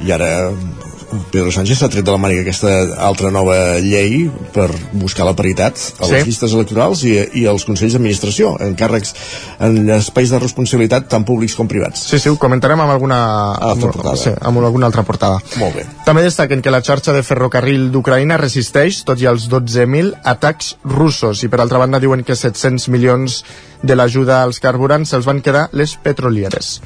[0.00, 0.50] I ara
[1.30, 2.70] Pedro Sánchez s'ha tret de la màniga aquesta
[3.06, 6.28] altra nova llei per buscar la paritat a les sí.
[6.28, 9.14] llistes electorals i, i als consells d'administració, en càrrecs
[9.64, 12.06] en espais de responsabilitat tant públics com privats.
[12.10, 13.18] Sí, sí, ho comentarem amb alguna,
[13.72, 13.88] amb,
[14.20, 15.40] sí, amb alguna altra portada.
[15.60, 15.86] Molt bé.
[16.06, 21.44] També destaquen que la xarxa de ferrocarril d'Ucraïna resisteix, tot i els 12.000 atacs russos,
[21.44, 23.42] i per altra banda diuen que 700 milions
[23.82, 26.78] de l'ajuda als carburants se'ls van quedar les petrolieres.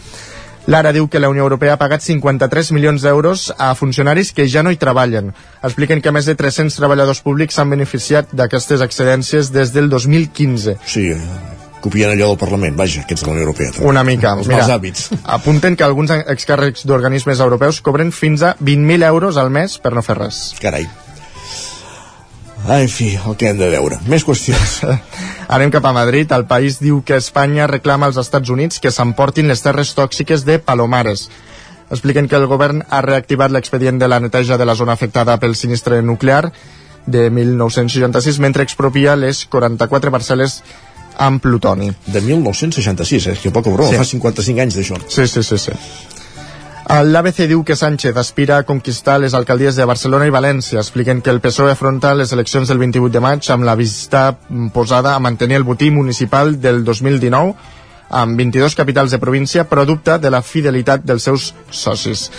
[0.68, 4.60] L'Ara diu que la Unió Europea ha pagat 53 milions d'euros a funcionaris que ja
[4.62, 5.30] no hi treballen.
[5.64, 10.76] Expliquen que més de 300 treballadors públics s'han beneficiat d'aquestes excedències des del 2015.
[10.84, 11.08] Sí,
[11.80, 13.72] copien allò del Parlament, vaja, aquests de la Unió Europea.
[13.78, 13.88] També.
[13.88, 14.36] Una mica.
[14.36, 15.08] Els Mira, hàbits.
[15.40, 20.04] Apunten que alguns excàrrecs d'organismes europeus cobren fins a 20.000 euros al mes per no
[20.04, 20.50] fer res.
[20.60, 20.84] Carai.
[22.66, 23.98] Ah, en fi, el que hem de veure.
[24.10, 24.80] Més qüestions.
[25.54, 26.32] Anem cap a Madrid.
[26.34, 30.58] El país diu que Espanya reclama als Estats Units que s'emportin les terres tòxiques de
[30.58, 31.28] Palomares.
[31.88, 35.56] Expliquen que el govern ha reactivat l'expedient de la neteja de la zona afectada pel
[35.56, 36.50] sinistre nuclear
[37.06, 40.60] de 1966 mentre expropia les 44 parcel·les
[41.18, 41.90] amb plutoni.
[42.06, 43.36] De 1966, eh?
[43.42, 43.98] Que poca broma, sí.
[43.98, 45.00] fa 55 anys d'això.
[45.08, 45.74] Sí, sí, sí, sí.
[46.88, 50.80] L'ABC diu que Sánchez aspira a conquistar les alcaldies de Barcelona i València.
[50.80, 54.22] Expliquen que el PSOE afronta les eleccions del 28 de maig amb la vista
[54.72, 57.52] posada a mantenir el botí municipal del 2019
[58.08, 62.30] amb 22 capitals de província, però dubta de la fidelitat dels seus socis.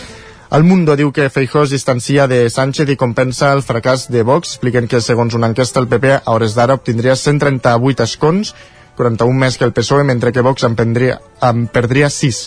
[0.49, 4.55] El Mundo diu que Feijó es distancia de Sánchez i compensa el fracàs de Vox.
[4.55, 8.55] Expliquen que, segons una enquesta, el PP a hores d'ara obtindria 138 escons,
[8.97, 12.41] 41 més que el PSOE, mentre que Vox en, prendria, en perdria 6.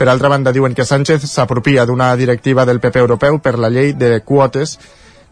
[0.00, 3.92] Per altra banda, diuen que Sánchez s'apropia d'una directiva del PP europeu per la llei
[3.92, 4.78] de quotes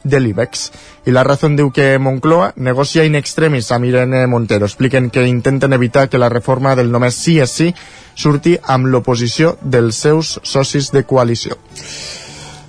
[0.04, 0.66] de l'IBEX.
[1.08, 4.68] I la Razón diu que Moncloa negocia in extremis amb Irene Montero.
[4.68, 7.70] Expliquen que intenten evitar que la reforma del només sí és sí
[8.12, 11.56] surti amb l'oposició dels seus socis de coalició.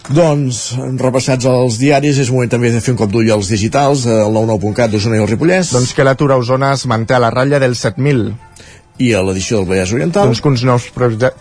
[0.10, 4.32] Doncs, repassats els diaris, és moment també de fer un cop d'ull als digitals, al
[4.40, 5.76] 99.cat d'Osona i el Ripollès.
[5.76, 8.32] Doncs que l'atur a Osona es manté a la ratlla dels 7.000
[9.00, 10.28] i a l'edició del Vallès Oriental.
[10.28, 10.90] Doncs que uns nous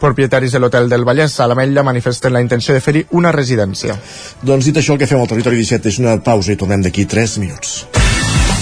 [0.01, 3.99] propietaris de l'hotel del Vallès a l'Ametlla manifesten la intenció de fer-hi una residència.
[4.43, 7.07] Doncs dit això, el que fem al territori 17 és una pausa i tornem d'aquí
[7.07, 7.83] 3 minuts.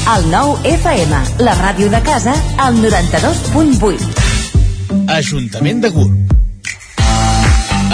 [0.06, 4.24] El nou FM, la ràdio de casa, al 92.8.
[5.18, 6.36] Ajuntament de Gurb.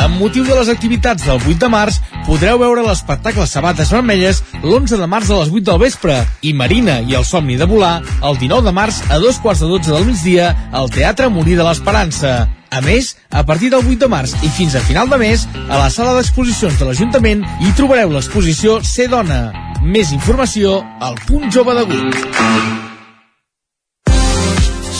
[0.03, 4.99] Amb motiu de les activitats del 8 de març, podreu veure l'espectacle Sabates Vermelles l'11
[4.99, 8.41] de març a les 8 del vespre i Marina i el somni de volar el
[8.41, 12.35] 19 de març a dos quarts de 12 del migdia al Teatre Molí de l'Esperança.
[12.73, 15.79] A més, a partir del 8 de març i fins a final de mes, a
[15.79, 19.45] la sala d'exposicions de l'Ajuntament hi trobareu l'exposició Ser Dona.
[19.87, 21.87] Més informació al punt jove de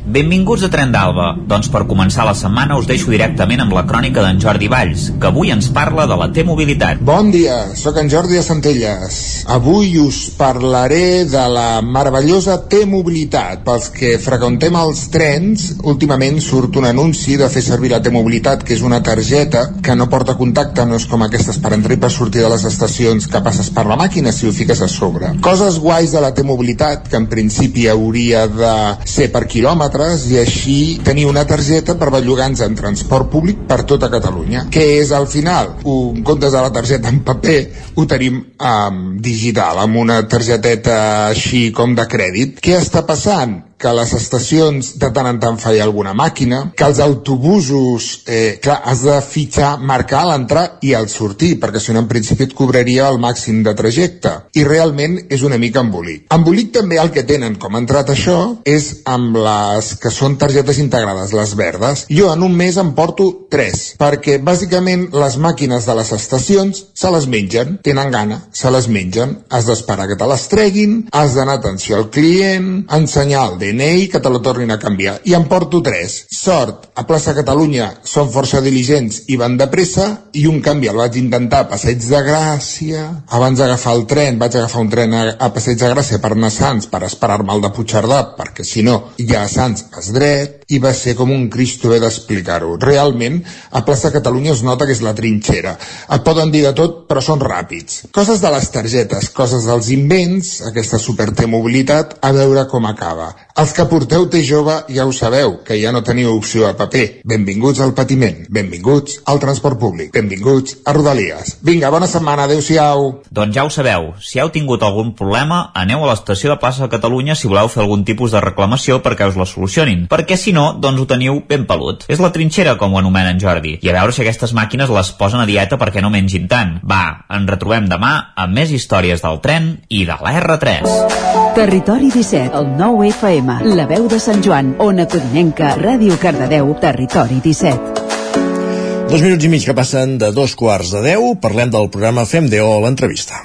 [0.00, 1.34] Benvinguts a Tren d'Alba.
[1.48, 5.28] Doncs per començar la setmana us deixo directament amb la crònica d'en Jordi Valls, que
[5.28, 7.02] avui ens parla de la T-Mobilitat.
[7.04, 9.18] Bon dia, sóc en Jordi de Centelles.
[9.52, 13.60] Avui us parlaré de la meravellosa T-Mobilitat.
[13.66, 18.74] Pels que freqüentem els trens, últimament surt un anunci de fer servir la T-Mobilitat, que
[18.78, 22.12] és una targeta que no porta contacte, no és com aquestes per entrar i per
[22.14, 25.34] sortir de les estacions que passes per la màquina si ho fiques a sobre.
[25.44, 29.44] Coses guais de la T-Mobilitat, que en principi hauria de ser per
[29.90, 34.66] quilòmetres, i així tenir una targeta per bellugar-nos en transport públic per tota Catalunya.
[34.70, 35.76] Què és al final?
[35.84, 37.60] En comptes de la targeta en paper,
[37.96, 42.60] ho tenim um, digital, amb una targeteta així com de crèdit.
[42.60, 43.69] Què està passant?
[43.80, 48.58] Que a les estacions de tant en tant falla alguna màquina, que els autobusos, eh,
[48.62, 52.54] clar, has de fitxar, marcar l'entrar i el sortir, perquè si no en principi et
[52.54, 54.34] cobraria el màxim de trajecte.
[54.52, 56.26] I realment és una mica embolic.
[56.34, 58.36] Embolic també el que tenen com ha entrat això
[58.68, 62.04] és amb les que són targetes integrades, les verdes.
[62.12, 67.10] Jo en un mes em porto tres, perquè bàsicament les màquines de les estacions se
[67.14, 71.58] les mengen, tenen gana, se les mengen, has d'esperar que te les treguin, has d'anar
[71.60, 75.18] atenció al client, ensenyar el DNI que te la tornin a canviar.
[75.24, 76.24] I em porto tres.
[76.34, 81.00] Sort, a plaça Catalunya són força diligents i van de pressa, i un canvi el
[81.00, 83.06] vaig intentar a Passeig de Gràcia.
[83.38, 86.52] Abans d'agafar el tren, vaig agafar un tren a, a Passeig de Gràcia per anar
[86.52, 90.60] a Sants, per esperar-me el de Puigcerdà, perquè si no, ja a Sants es dret,
[90.70, 92.76] i va ser com un cristo haver d'explicar-ho.
[92.82, 93.40] Realment,
[93.74, 95.74] a plaça Catalunya es nota que és la trinxera.
[96.14, 98.04] Et poden dir de tot, però són ràpids.
[98.14, 103.32] Coses de les targetes, coses dels invents, aquesta super mobilitat, a veure com acaba.
[103.60, 107.02] Els que porteu té jove ja ho sabeu, que ja no teniu opció a paper.
[107.28, 111.58] Benvinguts al patiment, benvinguts al transport públic, benvinguts a Rodalies.
[111.68, 113.10] Vinga, bona setmana, adeu-siau.
[113.28, 116.88] Doncs ja ho sabeu, si heu tingut algun problema, aneu a l'estació de plaça de
[116.94, 120.70] Catalunya si voleu fer algun tipus de reclamació perquè us la solucionin, perquè si no,
[120.80, 122.08] doncs ho teniu ben pelut.
[122.08, 125.44] És la trinxera, com ho anomenen Jordi, i a veure si aquestes màquines les posen
[125.44, 126.78] a dieta perquè no mengin tant.
[126.80, 131.28] Va, ens retrobem demà amb més històries del tren i de la R3.
[131.50, 137.40] Territori 17, el 9 FM, la veu de Sant Joan, Ona Codinenca, Ràdio Cardedeu, Territori
[137.44, 139.08] 17.
[139.10, 142.46] Dos minuts i mig que passen de dos quarts de deu, parlem del programa Fem
[142.52, 143.42] DO a l'entrevista.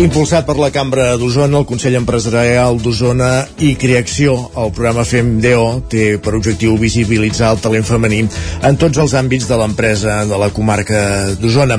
[0.00, 3.26] Impulsat per la Cambra d'Osona, el Consell Empresarial d'Osona
[3.60, 8.22] i Creacció, el programa FEMDO té per objectiu visibilitzar el talent femení
[8.64, 11.02] en tots els àmbits de l'empresa de la comarca
[11.42, 11.76] d'Osona.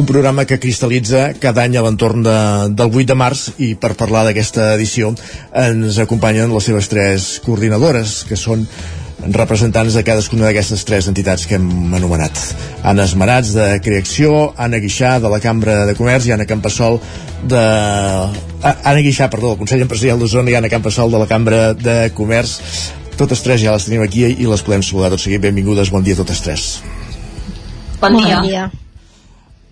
[0.00, 2.38] Un programa que cristal·litza cada any a l'entorn de,
[2.72, 5.12] del 8 de març i per parlar d'aquesta edició
[5.52, 8.64] ens acompanyen les seves tres coordinadores, que són
[9.26, 12.38] representants de cadascuna d'aquestes tres entitats que hem anomenat.
[12.86, 17.00] Anna Esmerats, de Creacció, Anna Guixà, de la Cambra de Comerç, i Anna Campassol,
[17.42, 17.62] de...
[18.62, 22.00] Ah, Anna Guixà, perdó, del Consell Empresarial d'Osona, i Anna Campassol, de la Cambra de
[22.14, 22.58] Comerç.
[23.18, 25.42] Totes tres ja les tenim aquí i les podem saludar tot seguit.
[25.42, 26.68] Benvingudes, bon dia a totes tres.
[27.98, 28.36] Bon dia.
[28.38, 28.68] Bon dia.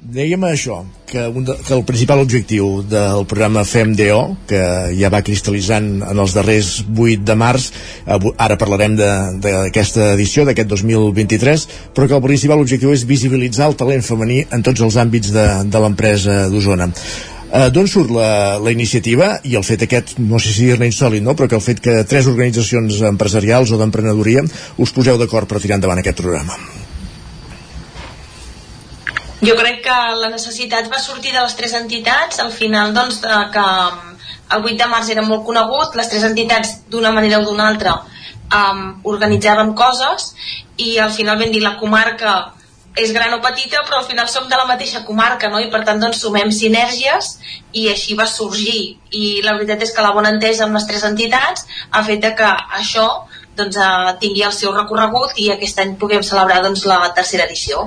[0.07, 4.63] Dèiem això, que, un de, que el principal objectiu del programa FEMDO, que
[4.99, 7.69] ja va cristal·litzant en els darrers 8 de març,
[8.07, 11.67] ara parlarem d'aquesta edició, d'aquest 2023,
[11.97, 15.47] però que el principal objectiu és visibilitzar el talent femení en tots els àmbits de,
[15.67, 16.91] de l'empresa d'Osona.
[17.47, 18.31] Eh, D'on surt la,
[18.63, 21.35] la iniciativa i el fet aquest, no sé si dir-ne insòlid, no?
[21.39, 24.47] però que el fet que tres organitzacions empresarials o d'emprenedoria
[24.83, 26.76] us poseu d'acord per tirar endavant aquest programa?
[29.45, 33.41] Jo crec que la necessitat va sortir de les tres entitats, al final doncs de
[33.53, 34.13] que um,
[34.57, 37.99] el 8 de març era molt conegut, les tres entitats d'una manera o d'una altra
[38.01, 38.83] um,
[39.13, 40.33] organitzàvem coses
[40.81, 42.37] i al final vam dir la comarca
[42.97, 45.61] és gran o petita però al final som de la mateixa comarca no?
[45.61, 47.35] i per tant doncs sumem sinergies
[47.77, 51.05] i així va sorgir i la veritat és que la bona entesa amb les tres
[51.05, 53.09] entitats ha fet que això
[53.57, 57.85] doncs, eh, tingui el seu recorregut i aquest any puguem celebrar doncs, la tercera edició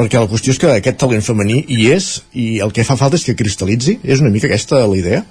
[0.00, 3.20] perquè la qüestió és que aquest talent femení hi és i el que fa falta
[3.20, 5.24] és que cristal·litzi és una mica aquesta la idea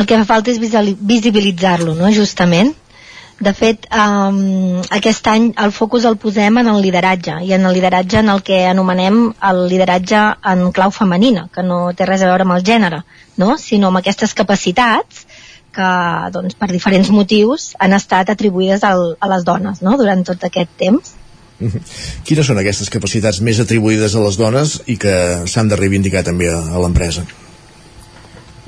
[0.00, 2.12] el que fa falta és visibilitzar-lo no?
[2.16, 2.72] justament
[3.40, 7.72] de fet, um, aquest any el focus el posem en el lideratge i en el
[7.72, 10.20] lideratge en el que anomenem el lideratge
[10.52, 13.00] en clau femenina, que no té res a veure amb el gènere,
[13.40, 13.54] no?
[13.56, 15.24] sinó amb aquestes capacitats
[15.72, 15.88] que
[16.34, 19.96] doncs, per diferents motius han estat atribuïdes al, a les dones no?
[19.96, 21.14] durant tot aquest temps
[22.26, 25.14] Quines són aquestes capacitats més atribuïdes a les dones i que
[25.50, 27.26] s'han de reivindicar també a, l'empresa?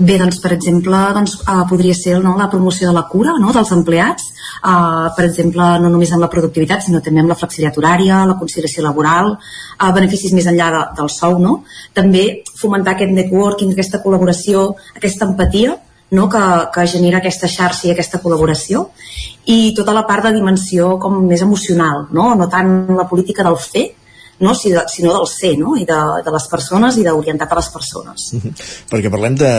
[0.03, 3.53] Bé, doncs, per exemple, doncs, uh, podria ser no, la promoció de la cura no,
[3.55, 4.25] dels empleats,
[4.65, 8.39] uh, per exemple, no només amb la productivitat, sinó també amb la flexibilitat horària, la
[8.41, 11.61] conciliació laboral, uh, beneficis més enllà de, del sou, no?
[11.95, 12.25] També
[12.59, 15.77] fomentar aquest networking, aquesta col·laboració, aquesta empatia,
[16.13, 16.29] no?
[16.29, 16.43] que,
[16.75, 18.87] que genera aquesta xarxa i aquesta col·laboració
[19.51, 23.59] i tota la part de dimensió com més emocional, no, no tant la política del
[23.59, 23.89] fer,
[24.43, 24.55] no?
[24.55, 25.77] sinó del ser no?
[25.79, 28.53] i de, de les persones i d'orientat a les persones uh -huh.
[28.91, 29.53] perquè parlem de,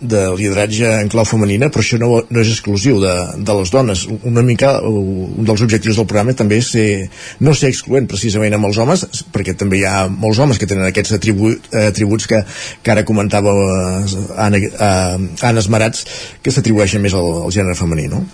[0.00, 4.06] de lideratge en clau femenina però això no, no és exclusiu de, de les dones
[4.22, 7.10] una mica un dels objectius del programa també és ser,
[7.40, 10.86] no ser excloent precisament amb els homes perquè també hi ha molts homes que tenen
[10.86, 12.44] aquests atribu atributs que,
[12.82, 16.06] que ara comentava eh, Anna, uh, Anna Esmerats
[16.42, 18.24] que s'atribueixen més al, al gènere femení no?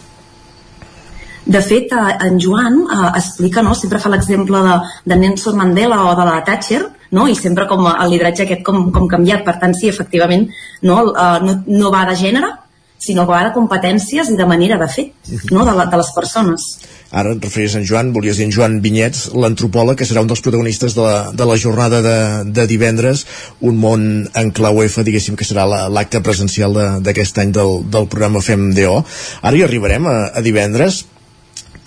[1.48, 3.74] De fet, eh, en Joan eh, explica, no?
[3.74, 4.78] sempre fa l'exemple de,
[5.08, 6.82] de Nelson Mandela o de la Thatcher,
[7.16, 7.24] no?
[7.24, 9.46] i sempre com el lideratge aquest com, com canviat.
[9.46, 10.48] Per tant, sí, efectivament,
[10.84, 12.52] no, eh, no, no va de gènere,
[12.98, 15.06] sinó que va de competències i de manera de fer
[15.54, 15.64] no?
[15.64, 16.68] de, la, de les persones.
[17.08, 20.42] Ara et referies en Joan, volies dir en Joan Vinyets, l'antropòleg, que serà un dels
[20.44, 22.16] protagonistes de la, de la jornada de,
[22.52, 23.24] de divendres,
[23.64, 24.02] un món
[24.36, 26.76] en clau F, diguéssim, que serà l'acte la, presencial
[27.06, 28.98] d'aquest any del, del programa FEM-DO.
[29.40, 31.06] Ara hi arribarem a, a divendres,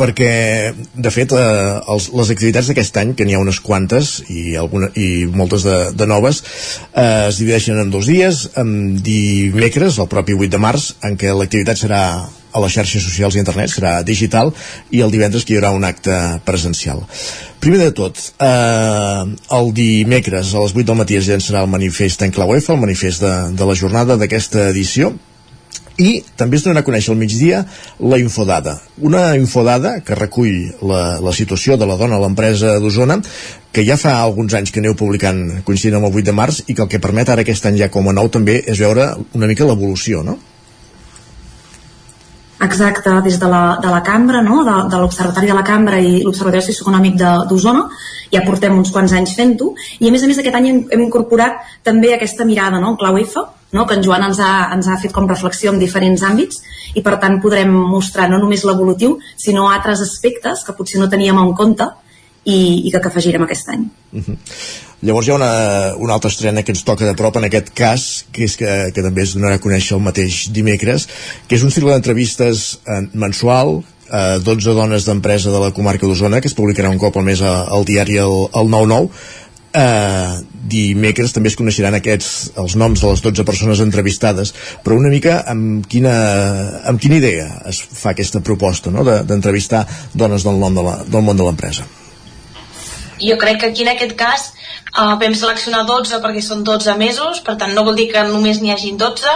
[0.02, 1.46] perquè de fet eh,
[1.94, 5.78] els, les activitats d'aquest any que n'hi ha unes quantes i, alguna, i moltes de,
[5.94, 8.48] de noves eh, es divideixen en dos dies.
[8.58, 12.04] En dimecres, el propi 8 de març en què l'activitat serà
[12.52, 14.52] a les xarxes socials i internet, serà digital
[14.92, 17.06] i el divendres que hi haurà un acte presencial.
[17.64, 19.24] Primer de tot eh,
[19.58, 22.82] el dimecres a les 8 del matí es llançarà el manifest en clau F el
[22.82, 25.14] manifest de, de la jornada d'aquesta edició
[26.02, 27.64] i també es donarà a conèixer al migdia
[28.12, 33.20] la infodada, una infodada que recull la, la situació de la dona a l'empresa d'Osona
[33.72, 36.76] que ja fa alguns anys que aneu publicant coincidint amb el 8 de març i
[36.76, 39.50] que el que permet ara aquest any ja com a nou també és veure una
[39.52, 40.40] mica l'evolució, no?
[42.62, 44.60] Exacte, des de la, de la cambra, no?
[44.64, 47.16] de, de l'Observatori de la Cambra i l'Observatori Socioeconòmic
[47.50, 47.88] d'Osona,
[48.30, 51.02] ja portem uns quants anys fent-ho, i a més a més aquest any hem, hem
[51.08, 52.94] incorporat també aquesta mirada no?
[52.94, 53.42] en clau F,
[53.72, 53.88] no?
[53.88, 56.62] que en Joan ens ha, ens ha fet com reflexió en diferents àmbits,
[56.96, 61.40] i per tant podrem mostrar no només l'evolutiu, sinó altres aspectes que potser no teníem
[61.40, 61.88] en compte
[62.44, 63.90] i, i que, que afegirem aquest any.
[64.12, 64.24] Uh mhm.
[64.28, 64.38] -huh.
[65.02, 68.26] Llavors hi ha una, una altra estrena que ens toca de prop en aquest cas,
[68.32, 71.08] que és que, que també es donarà a conèixer el mateix dimecres,
[71.48, 76.40] que és un cicle d'entrevistes eh, mensual, eh, 12 dones d'empresa de la comarca d'Osona,
[76.40, 79.10] que es publicarà un cop al mes al diari el, el 9-9,
[79.74, 80.42] eh,
[80.72, 84.54] dimecres també es coneixeran aquests, els noms de les 12 persones entrevistades,
[84.84, 86.14] però una mica amb quina,
[86.92, 89.06] amb quina idea es fa aquesta proposta no?
[89.06, 91.88] d'entrevistar de, dones del, nom de la, del món de l'empresa?
[93.22, 94.48] jo crec que aquí en aquest cas
[94.98, 98.62] uh, vam seleccionar 12 perquè són 12 mesos, per tant no vol dir que només
[98.62, 99.36] n'hi hagin 12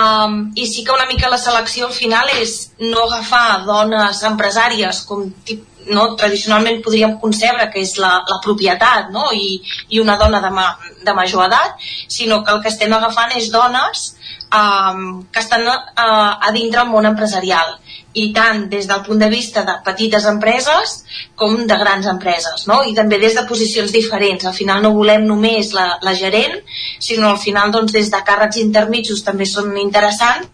[0.00, 5.04] um, i sí que una mica la selecció al final és no agafar dones empresàries
[5.06, 9.28] com tip, no, tradicionalment podríem concebre que és la, la propietat no?
[9.32, 9.60] I,
[9.94, 10.68] i una dona de, ma,
[11.04, 14.08] de major edat, sinó que el que estem agafant és dones
[14.50, 17.76] um, que estan uh, a dintre el món empresarial
[18.16, 20.94] i tant des del punt de vista de petites empreses
[21.36, 22.80] com de grans empreses, no?
[22.88, 24.46] I també des de posicions diferents.
[24.48, 26.56] Al final no volem només la, la gerent,
[26.98, 30.48] sinó al final doncs, des de càrrecs intermitjos també són interessants.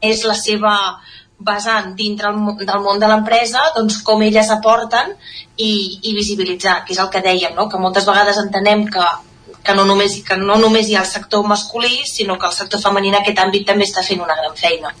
[0.00, 0.72] És la seva
[1.38, 5.12] vessant dintre el, del món de l'empresa doncs, com elles aporten
[5.56, 5.70] i,
[6.02, 7.68] i visibilitzar, que és el que dèiem, no?
[7.68, 9.04] que moltes vegades entenem que
[9.66, 12.80] que no, només, que no només hi ha el sector masculí, sinó que el sector
[12.82, 14.92] femení en aquest àmbit també està fent una gran feina.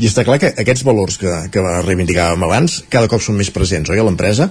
[0.00, 3.92] I està clar que aquests valors que, que reivindicàvem abans cada cop són més presents,
[3.92, 4.48] oi, a l'empresa?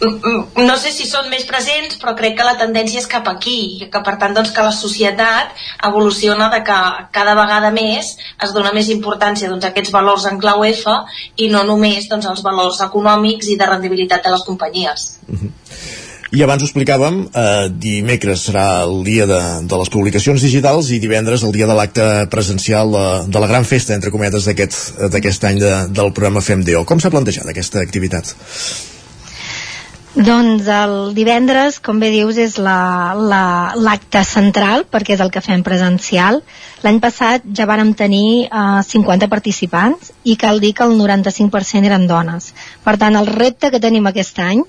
[0.00, 3.88] No sé si són més presents però crec que la tendència és cap aquí i
[3.92, 5.54] que per tant doncs que la societat
[5.88, 6.78] evoluciona de que
[7.16, 10.98] cada vegada més es dona més importància doncs, a aquests valors en clau F
[11.36, 15.52] i no només doncs, els valors econòmics i de rendibilitat de les companyies -huh.
[16.32, 20.98] I abans ho explicàvem, eh, dimecres serà el dia de, de les publicacions digitals i
[20.98, 25.58] divendres el dia de l'acte presencial de, de la gran festa, entre cometes, d'aquest any
[25.58, 26.84] de, del programa FEMDEO.
[26.84, 28.34] Com s'ha plantejat aquesta activitat?
[30.16, 35.42] Doncs el divendres, com bé dius, és l'acte la, la, central, perquè és el que
[35.44, 36.38] fem presencial.
[36.80, 42.06] L'any passat ja vàrem tenir eh, 50 participants i cal dir que el 95% eren
[42.08, 42.54] dones.
[42.82, 44.62] Per tant, el repte que tenim aquest any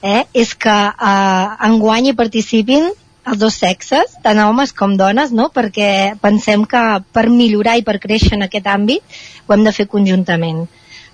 [0.00, 2.88] eh, és que eh, enguany hi participin
[3.28, 5.50] els dos sexes, tant homes com dones, no?
[5.52, 6.82] perquè pensem que
[7.12, 10.64] per millorar i per créixer en aquest àmbit ho hem de fer conjuntament.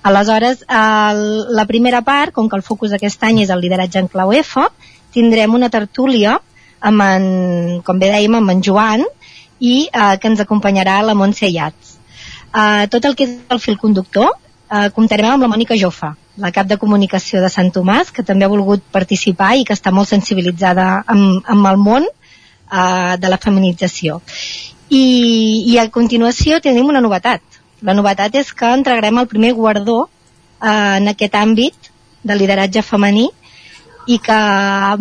[0.02, 1.22] Aleshores, el,
[1.56, 4.64] la primera part, com que el focus d'aquest any és el lideratge en clau F,
[5.12, 6.38] tindrem una tertúlia
[6.80, 7.24] amb en,
[7.84, 9.04] com bé dèiem, amb en Joan
[9.60, 11.98] i eh, que ens acompanyarà la Montse Iats.
[12.50, 16.52] Eh, tot el que és el fil conductor eh, comptarem amb la Mònica Jofa, la
[16.56, 20.08] cap de comunicació de Sant Tomàs, que també ha volgut participar i que està molt
[20.08, 24.22] sensibilitzada amb, amb el món eh, de la feminització.
[24.90, 25.04] I,
[25.70, 27.59] I a continuació tenim una novetat.
[27.86, 31.90] La novetat és que entregarem el primer guardó eh, en aquest àmbit
[32.22, 33.28] de lideratge femení
[34.10, 34.38] i que,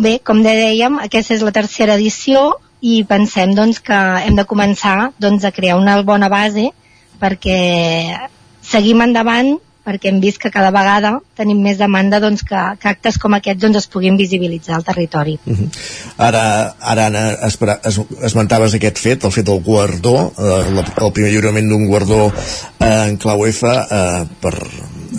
[0.00, 5.12] bé, com dèiem, aquesta és la tercera edició i pensem doncs, que hem de començar
[5.20, 6.70] doncs, a crear una bona base
[7.20, 7.58] perquè
[8.64, 9.58] seguim endavant
[9.90, 13.64] perquè hem vist que cada vegada tenim més demanda doncs, que, que actes com aquests
[13.66, 15.38] doncs, es puguin visibilitzar al territori.
[15.44, 15.68] Uh -huh.
[16.30, 21.12] Ara, ara Anna, es, es, esmentaves aquest fet, el fet del guardó, eh, la, el
[21.12, 22.32] primer lliurament d'un guardó
[22.80, 24.54] eh, en clau F eh, per,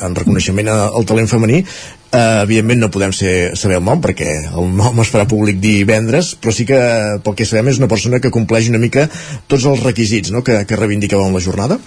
[0.02, 1.66] en reconeixement al talent femení
[2.12, 6.34] Uh, evidentment no podem ser, saber el nom perquè el nom es farà públic divendres
[6.36, 6.80] però sí que
[7.24, 9.06] pel que sabem és una persona que compleix una mica
[9.48, 10.42] tots els requisits no?
[10.44, 11.78] que, que reivindicàvem la jornada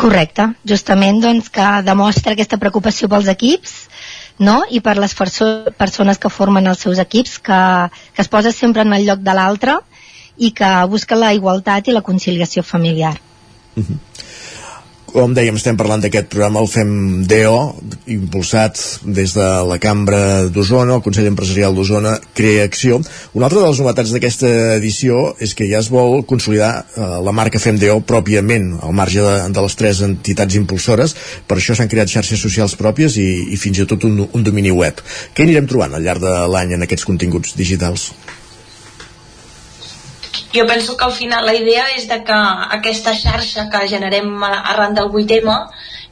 [0.00, 3.74] Correcte, justament doncs, que demostra aquesta preocupació pels equips
[4.38, 4.62] no?
[4.70, 7.60] i per les perso persones que formen els seus equips, que,
[8.14, 9.76] que es posa sempre en el lloc de l'altre
[10.38, 13.18] i que busca la igualtat i la conciliació familiar.
[13.76, 13.98] Uh -huh
[15.10, 16.90] com dèiem, estem parlant d'aquest programa, el FEM
[17.28, 17.58] DEO,
[18.14, 23.00] impulsat des de la Cambra d'Osona, el Consell Empresarial d'Osona, Crea Acció.
[23.34, 27.34] Una altra de les novetats d'aquesta edició és que ja es vol consolidar eh, la
[27.36, 31.16] marca FEM DEO pròpiament, al marge de, de les tres entitats impulsores.
[31.46, 34.74] Per això s'han creat xarxes socials pròpies i, i fins i tot un, un domini
[34.74, 35.02] web.
[35.34, 38.10] Què anirem trobant al llarg de l'any en aquests continguts digitals?
[40.52, 42.40] Jo penso que al final la idea és de que
[42.78, 45.56] aquesta xarxa que generem arran del 8M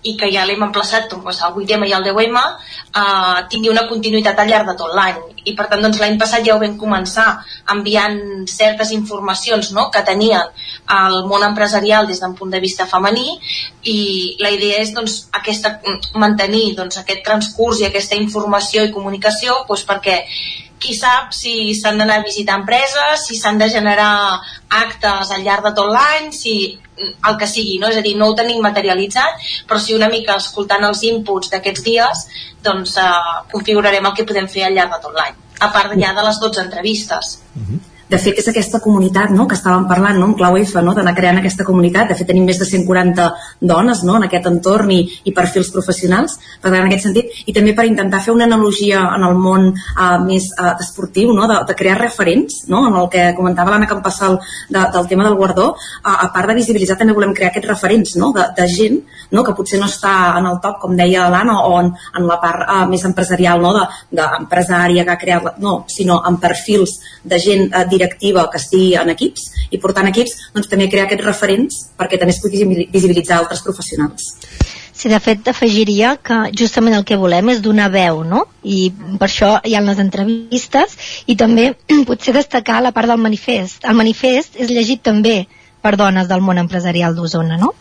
[0.06, 4.38] i que ja l'hem emplaçat doncs, el 8M i el 10M eh, tingui una continuïtat
[4.38, 5.18] al llarg de tot l'any.
[5.50, 7.26] I per tant doncs, l'any passat ja ho vam començar
[7.74, 10.54] enviant certes informacions no, que tenien
[10.98, 13.26] el món empresarial des d'un punt de vista femení
[13.90, 13.98] i
[14.40, 15.78] la idea és doncs, aquesta,
[16.14, 20.22] mantenir doncs, aquest transcurs i aquesta informació i comunicació doncs, perquè
[20.82, 24.40] qui sap si s'han d'anar a visitar empreses, si s'han de generar
[24.80, 26.54] actes al llarg de tot l'any, si
[26.98, 27.90] el que sigui, no?
[27.92, 31.84] és a dir, no ho tenim materialitzat, però si una mica escoltant els inputs d'aquests
[31.86, 32.24] dies,
[32.64, 36.14] doncs eh, configurarem el que podem fer al llarg de tot l'any, a part ja
[36.16, 37.38] de les 12 entrevistes.
[37.54, 40.80] Uh -huh de fet és aquesta comunitat no, que estàvem parlant no, en Clau F,
[40.84, 42.08] no, d'anar creant aquesta comunitat.
[42.10, 43.28] De fet tenim més de 140
[43.60, 46.38] dones no, en aquest entorn i, i perfils professionals.
[46.62, 49.68] Per tant en aquest sentit i també per intentar fer una analogia en el món
[49.72, 53.88] uh, més uh, esportiu no, de, de crear referents no, en el que comentava l'Anna
[53.90, 54.38] Campassal
[54.68, 58.16] de, del tema del guardó uh, a part de visibilitzar també volem crear aquests referents
[58.20, 59.00] no, de, de gent
[59.34, 62.38] no, que potser no està en el top com deia l'Anna o en, en la
[62.42, 63.74] part uh, més empresarial no,
[64.14, 68.94] d'empresària de, que ha creat no, sinó en perfils de gent uh, directiva que estigui
[69.02, 73.42] en equips i portant equips doncs, també crear aquests referents perquè també es pugui visibilitzar
[73.42, 74.32] altres professionals.
[74.98, 78.40] Sí, de fet afegiria que justament el que volem és donar veu, no?
[78.66, 78.88] I
[79.20, 80.96] per això hi ha les entrevistes
[81.30, 81.68] i també
[82.08, 83.86] potser destacar la part del manifest.
[83.86, 85.44] El manifest és llegit també
[85.86, 87.76] per dones del món empresarial d'Osona, no?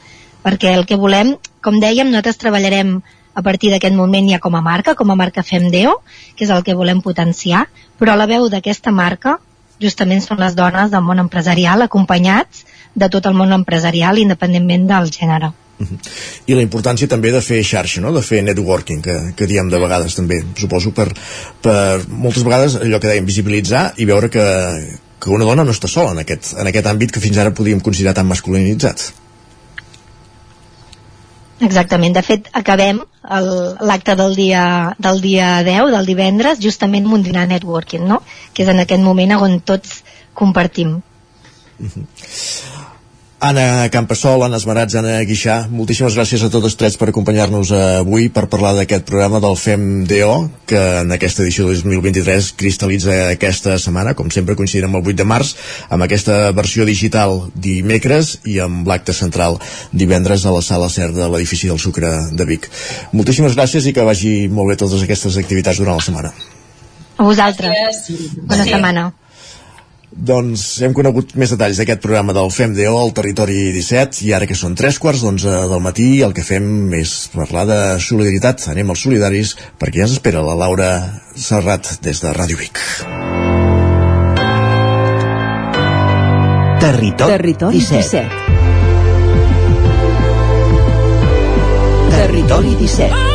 [0.46, 1.34] Perquè el que volem,
[1.66, 3.00] com dèiem, nosaltres treballarem
[3.34, 5.98] a partir d'aquest moment ja com a marca, com a marca FemDeo,
[6.36, 7.66] que és el que volem potenciar,
[7.98, 9.40] però la veu d'aquesta marca
[9.84, 12.66] justament són les dones del món empresarial acompanyats
[12.96, 15.52] de tot el món empresarial independentment del gènere.
[15.80, 15.98] Uh -huh.
[16.48, 18.12] I la importància també de fer xarxa, no?
[18.12, 21.14] de fer networking, que, que diem de vegades també, suposo, per,
[21.62, 24.46] per moltes vegades allò que dèiem, visibilitzar i veure que,
[25.20, 27.80] que una dona no està sola en aquest, en aquest àmbit que fins ara podíem
[27.80, 29.14] considerar tan masculinitzat.
[31.66, 33.00] Exactament, de fet acabem
[33.90, 34.64] l'acte del dia,
[35.02, 38.22] del dia 10, del divendres, justament amb un dinar networking, no?
[38.54, 40.04] que és en aquest moment on tots
[40.38, 41.00] compartim.
[41.80, 42.77] Uh -huh.
[43.40, 48.48] Anna Campassol, Anna Esmerats, Anna Guixà, moltíssimes gràcies a totes tres per acompanyar-nos avui per
[48.50, 50.32] parlar d'aquest programa del FEM-DO,
[50.66, 55.20] que en aquesta edició de 2023 cristal·litza aquesta setmana, com sempre coincidint amb el 8
[55.22, 55.54] de març,
[55.94, 59.60] amb aquesta versió digital dimecres i amb l'acte central
[59.94, 62.66] divendres a la sala CER de l'edifici del Sucre de Vic.
[63.14, 66.34] Moltíssimes gràcies i que vagi molt bé totes aquestes activitats durant la setmana.
[67.18, 68.02] A vosaltres.
[68.50, 68.74] Bona sí.
[68.74, 69.12] setmana.
[70.08, 74.56] Doncs hem conegut més detalls d'aquest programa del FEMDO al Territori 17 i ara que
[74.56, 78.70] són tres quarts d'onze del matí el que fem és parlar de solidaritat.
[78.72, 80.90] Anem als solidaris perquè ja s'espera la Laura
[81.36, 82.80] Serrat des de Ràdio Vic.
[86.80, 88.24] Territori, Territori 17.
[88.24, 88.48] 17.
[92.16, 93.27] Territori 17.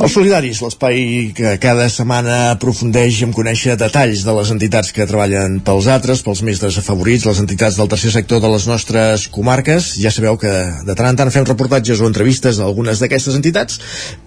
[0.00, 1.00] Els Solidaris, l'espai
[1.36, 6.40] que cada setmana aprofundeix en conèixer detalls de les entitats que treballen pels altres, pels
[6.46, 9.90] més desafavorits, les entitats del tercer sector de les nostres comarques.
[10.00, 10.48] Ja sabeu que
[10.88, 13.76] de tant en tant fem reportatges o entrevistes a algunes d'aquestes entitats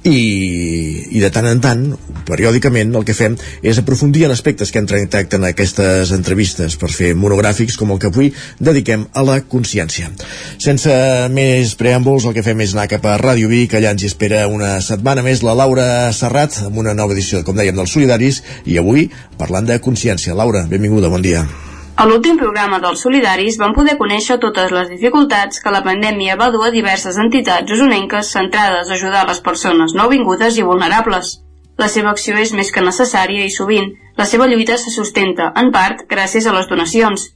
[0.06, 0.20] i,
[1.10, 1.82] i de tant en tant,
[2.30, 6.92] periòdicament, el que fem és aprofundir en aspectes que han tractat en aquestes entrevistes per
[6.94, 8.30] fer monogràfics com el que avui
[8.62, 10.14] dediquem a la consciència.
[10.62, 10.94] Sense
[11.34, 14.46] més preàmbuls, el que fem és anar cap a Ràdio Vic, allà ens hi espera
[14.54, 18.76] una setmana més la Laura Serrat amb una nova edició, com dèiem, dels Solidaris i
[18.82, 19.06] avui
[19.40, 20.36] parlant de consciència.
[20.36, 21.46] Laura, benvinguda, bon dia.
[21.96, 26.50] A l'últim programa dels Solidaris vam poder conèixer totes les dificultats que la pandèmia va
[26.52, 31.38] dur a diverses entitats usonenques centrades a ajudar les persones nouvingudes i vulnerables.
[31.80, 35.72] La seva acció és més que necessària i sovint la seva lluita se sustenta, en
[35.72, 37.30] part, gràcies a les donacions.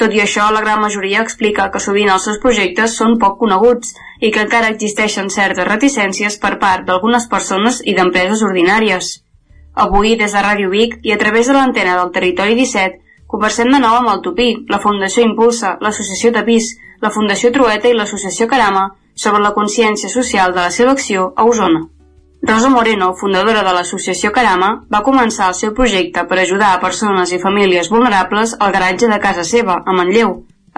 [0.00, 3.90] Tot i això, la gran majoria explica que sovint els seus projectes són poc coneguts
[4.24, 9.10] i que encara existeixen certes reticències per part d'algunes persones i d'empreses ordinàries.
[9.84, 12.96] Avui, des de Ràdio Vic i a través de l'antena del Territori 17,
[13.34, 16.72] conversem de nou amb el Tupí, la Fundació Impulsa, l'Associació Tapís,
[17.04, 21.44] la Fundació Trueta i l'Associació Carama sobre la consciència social de la seva acció a
[21.44, 21.84] Osona.
[22.42, 27.34] Rosa Moreno, fundadora de l'associació Carama, va començar el seu projecte per ajudar a persones
[27.36, 30.32] i famílies vulnerables al garatge de casa seva, a Manlleu.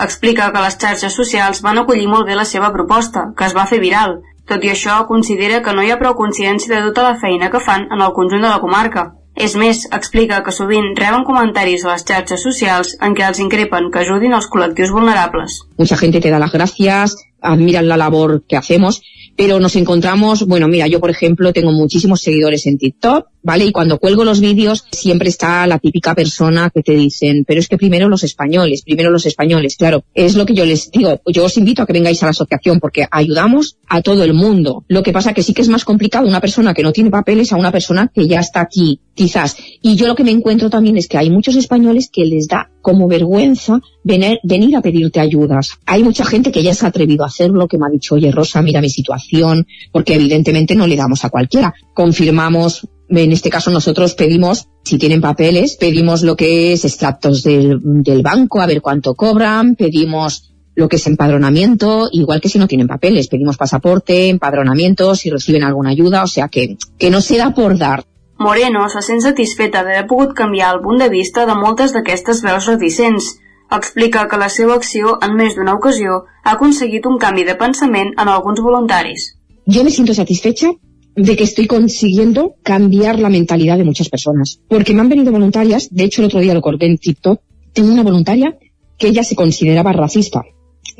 [0.06, 3.68] Explica que les xarxes socials van acollir molt bé la seva proposta, que es va
[3.70, 4.18] fer viral.
[4.50, 7.62] Tot i això, considera que no hi ha prou consciència de tota la feina que
[7.62, 9.12] fan en el conjunt de la comarca.
[9.36, 13.88] És més, explica que sovint reben comentaris a les xarxes socials en què els increpen
[13.92, 15.62] que ajudin els col·lectius vulnerables.
[15.78, 19.00] Mucha gente te da las gracias, admiran la labor que hacemos,
[19.36, 23.66] pero nos encontramos, bueno, mira, yo por ejemplo tengo muchísimos seguidores en TikTok, ¿vale?
[23.66, 27.68] Y cuando cuelgo los vídeos siempre está la típica persona que te dicen, pero es
[27.68, 29.76] que primero los españoles, primero los españoles.
[29.76, 32.30] Claro, es lo que yo les digo, yo os invito a que vengáis a la
[32.30, 34.84] asociación porque ayudamos a todo el mundo.
[34.88, 37.52] Lo que pasa que sí que es más complicado una persona que no tiene papeles
[37.52, 39.56] a una persona que ya está aquí, quizás.
[39.80, 42.70] Y yo lo que me encuentro también es que hay muchos españoles que les da
[42.80, 45.78] como vergüenza venir, venir a pedirte ayudas.
[45.86, 48.30] Hay mucha gente que ya se ha atrevido a hacerlo, que me ha dicho, oye
[48.30, 51.74] Rosa, mira mi situación, porque evidentemente no le damos a cualquiera.
[51.94, 52.86] Confirmamos
[53.20, 58.22] en este caso nosotros pedimos, si tienen papeles, pedimos lo que es extractos del, del,
[58.22, 62.88] banco, a ver cuánto cobran, pedimos lo que es empadronamiento, igual que si no tienen
[62.88, 67.54] papeles, pedimos pasaporte, empadronamiento, si reciben alguna ayuda, o sea que, que no se da
[67.54, 68.04] por dar.
[68.38, 72.66] Moreno se sent satisfeta d'haver pogut canviar el punt de vista de moltes d'aquestes veus
[72.66, 73.36] reticents.
[73.70, 78.10] Explica que la seva acció, en més d'una ocasió, ha aconseguit un canvi de pensament
[78.16, 79.28] en alguns voluntaris.
[79.66, 80.72] Yo me siento satisfecha
[81.14, 84.60] de que estoy consiguiendo cambiar la mentalidad de muchas personas.
[84.68, 87.40] Porque me han venido voluntarias, de hecho el otro día lo corté en TikTok,
[87.72, 88.56] tengo una voluntaria
[88.98, 90.42] que ella se consideraba racista.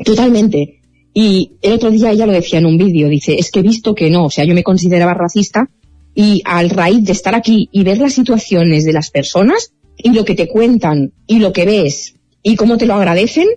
[0.04, 0.80] Totalmente.
[1.14, 3.94] Y el otro día ella lo decía en un vídeo, dice, es que he visto
[3.94, 5.68] que no, o sea, yo me consideraba racista
[6.14, 10.24] y al raíz de estar aquí y ver las situaciones de las personas, y lo
[10.24, 13.48] que te cuentan y lo que ves y cómo te lo agradecen,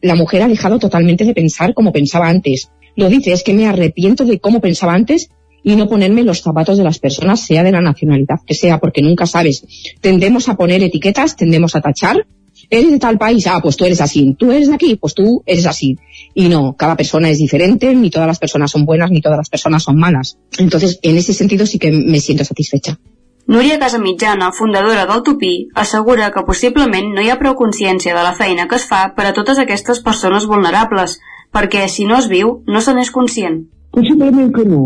[0.00, 2.70] la mujer ha dejado totalmente de pensar como pensaba antes.
[2.96, 5.30] Lo dice, es que me arrepiento de cómo pensaba antes
[5.62, 9.02] y no ponerme los zapatos de las personas, sea de la nacionalidad que sea, porque
[9.02, 9.64] nunca sabes.
[10.00, 12.26] Tendemos a poner etiquetas, tendemos a tachar.
[12.70, 14.34] Eres de tal país, ah, pues tú eres así.
[14.38, 15.98] Tú eres de aquí, pues tú eres así.
[16.34, 19.50] Y no, cada persona es diferente, ni todas las personas son buenas, ni todas las
[19.50, 20.38] personas son malas.
[20.58, 22.98] Entonces, en ese sentido sí que me siento satisfecha.
[23.46, 28.36] Núria Casamitjana, fundadora del Tupí, assegura que possiblement no hi ha prou consciència de la
[28.38, 31.18] feina que es fa per a totes aquestes persones vulnerables,
[31.50, 33.64] perquè si no es viu, no se n'és conscient.
[33.90, 34.84] Possiblement que no,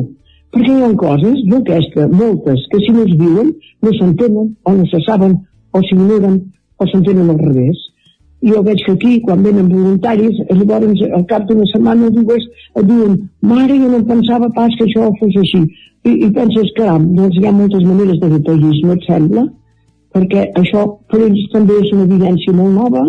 [0.56, 3.52] perquè hi ha coses d'aquestes, moltes, que si no es diuen,
[3.82, 5.36] no s'entenen, o no se saben,
[5.72, 6.38] o s'ignoren,
[6.80, 7.82] o s'entenen al revés.
[8.46, 12.44] Jo veig que aquí, quan venen voluntaris, llavors al cap d'una setmana dues
[12.76, 15.62] et diuen mare, jo no pensava pas que això fos així.
[16.06, 16.88] I, i penses que
[17.20, 19.46] doncs hi ha moltes maneres de detallisme, et sembla?
[20.16, 23.04] Perquè això per ells també és una evidència molt nova,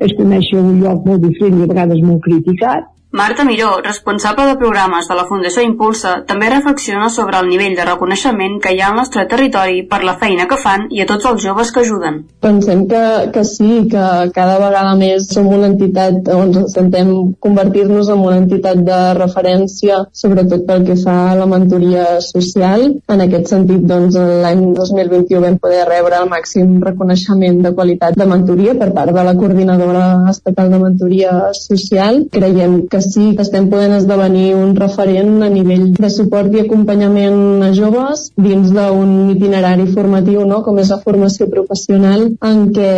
[0.00, 4.54] és conèixer un lloc molt diferent i a vegades molt criticat, Marta Miró, responsable de
[4.54, 8.92] programes de la Fundació Impulsa, també reflexiona sobre el nivell de reconeixement que hi ha
[8.92, 12.20] al nostre territori per la feina que fan i a tots els joves que ajuden.
[12.38, 13.00] Pensem que,
[13.34, 14.04] que sí, que
[14.36, 17.10] cada vegada més som una entitat, o ens intentem
[17.42, 22.86] convertir-nos en una entitat de referència, sobretot pel que fa a la mentoria social.
[23.10, 28.30] En aquest sentit, doncs, l'any 2021 vam poder rebre el màxim reconeixement de qualitat de
[28.36, 32.22] mentoria per part de la coordinadora estatal de mentoria social.
[32.30, 37.64] Creiem que sí que estem podent esdevenir un referent a nivell de suport i acompanyament
[37.66, 40.60] a joves dins d'un itinerari formatiu, no?
[40.66, 42.92] com és la formació professional, en què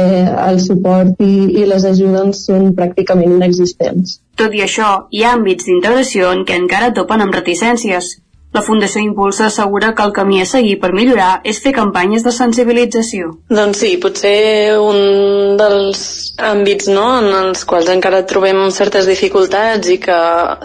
[0.48, 1.32] el suport i,
[1.62, 4.18] i les ajudes són pràcticament inexistents.
[4.38, 8.16] Tot i això, hi ha àmbits d'integració en què encara topen amb reticències,
[8.52, 12.32] la Fundació Impulsa assegura que el camí a seguir per millorar és fer campanyes de
[12.36, 13.30] sensibilització.
[13.48, 16.02] Doncs sí, potser un dels
[16.42, 20.18] àmbits no, en els quals encara trobem certes dificultats i que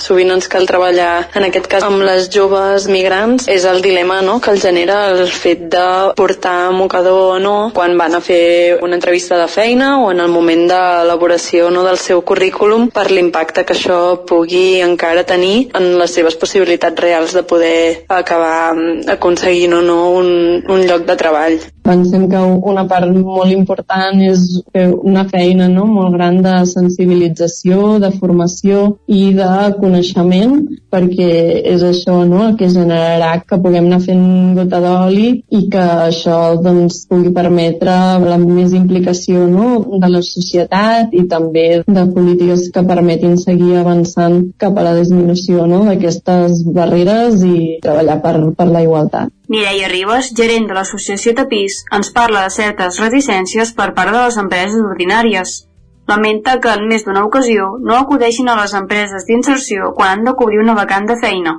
[0.03, 4.39] sovint ens cal treballar, en aquest cas amb les joves migrants, és el dilema no,
[4.41, 5.85] que el genera el fet de
[6.17, 10.31] portar mocador o no quan van a fer una entrevista de feina o en el
[10.33, 16.13] moment d'elaboració no, del seu currículum per l'impacte que això pugui encara tenir en les
[16.13, 18.73] seves possibilitats reals de poder acabar
[19.17, 20.29] aconseguint o no un,
[20.67, 21.59] un lloc de treball.
[21.87, 22.39] Pensem que
[22.71, 24.41] una part molt important és
[24.75, 25.85] fer una feina no?
[25.87, 30.57] molt gran de sensibilització, de formació i de coneixement,
[30.91, 31.29] perquè
[31.75, 32.41] és això no?
[32.49, 34.25] el que generarà que puguem anar fent
[34.57, 39.69] gota d'oli i que això doncs, pugui permetre la més implicació no?
[40.03, 45.71] de la societat i també de polítiques que permetin seguir avançant cap a la disminució
[45.71, 45.85] no?
[45.87, 49.31] d'aquestes barreres i treballar per, per la igualtat.
[49.47, 54.39] Mireia Ribas, gerent de l'associació Tapís, ens parla de certes reticències per part de les
[54.41, 55.53] empreses ordinàries.
[56.11, 60.35] Lamenta que en més d'una ocasió no acudeixin a les empreses d'inserció quan han de
[60.41, 61.55] cobrir una vacant de feina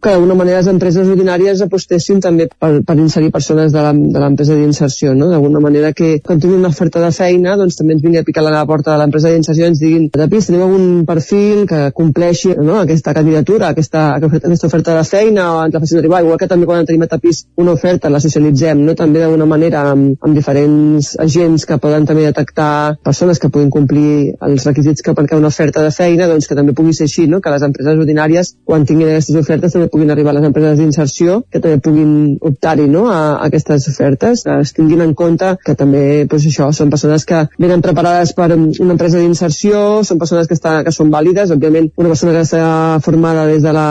[0.00, 5.12] que d'alguna manera les empreses ordinàries apostessin també per, per inserir persones de l'empresa d'inserció,
[5.14, 5.28] no?
[5.28, 8.44] D'alguna manera que quan tinguin una oferta de feina, doncs també ens vingui a picar
[8.46, 12.54] a la porta de l'empresa d'inserció i ens diguin, Tapís, tenim algun perfil que compleixi
[12.56, 12.78] no?
[12.80, 16.68] aquesta candidatura, aquesta, aquesta oferta de feina, o ens la facin arribar, igual que també
[16.68, 18.96] quan tenim a Tapís una oferta, la socialitzem, no?
[18.96, 24.36] També d'alguna manera amb, amb diferents agents que poden també detectar persones que puguin complir
[24.48, 27.42] els requisits que perquè una oferta de feina, doncs que també pugui ser així, no?
[27.44, 31.40] Que les empreses ordinàries, quan tinguin aquestes ofertes, també puguin arribar a les empreses d'inserció
[31.50, 35.76] que també puguin optar-hi no, a, a aquestes ofertes, que es tinguin en compte que
[35.78, 40.56] també doncs això, són persones que venen preparades per una empresa d'inserció, són persones que,
[40.58, 42.64] està, que són vàlides, òbviament una persona que està
[43.04, 43.88] formada des de la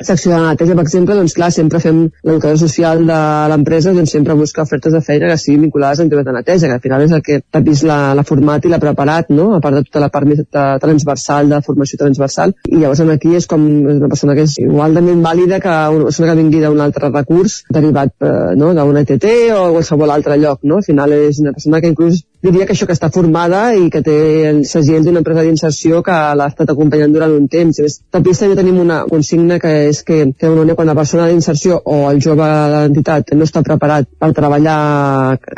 [0.00, 3.20] secció de neteja, per exemple, doncs clar, sempre fem l'educador social de
[3.52, 6.78] l'empresa, doncs sempre busca ofertes de feina que siguin vinculades amb temes de neteja, que
[6.78, 9.52] al final és el que Tapís l'ha format i l'ha preparat, no?
[9.56, 10.42] a part de tota la part més
[10.82, 15.58] transversal, de formació transversal, i llavors aquí és com una persona que és igualment vàlida
[15.60, 15.74] que
[16.04, 19.26] persona que vingui d'un altre recurs derivat eh, no, d'una ETT
[19.56, 20.78] o qualsevol altre lloc, no?
[20.78, 24.02] Al final és una persona que inclús diria que això que està formada i que
[24.04, 24.16] té
[24.50, 27.80] el segell d'una empresa d'inserció que l'ha estat acompanyant durant un temps.
[27.80, 31.80] Més, també també tenim una consigna que és que, que una, quan la persona d'inserció
[31.84, 34.76] o el jove de l'entitat no està preparat per treballar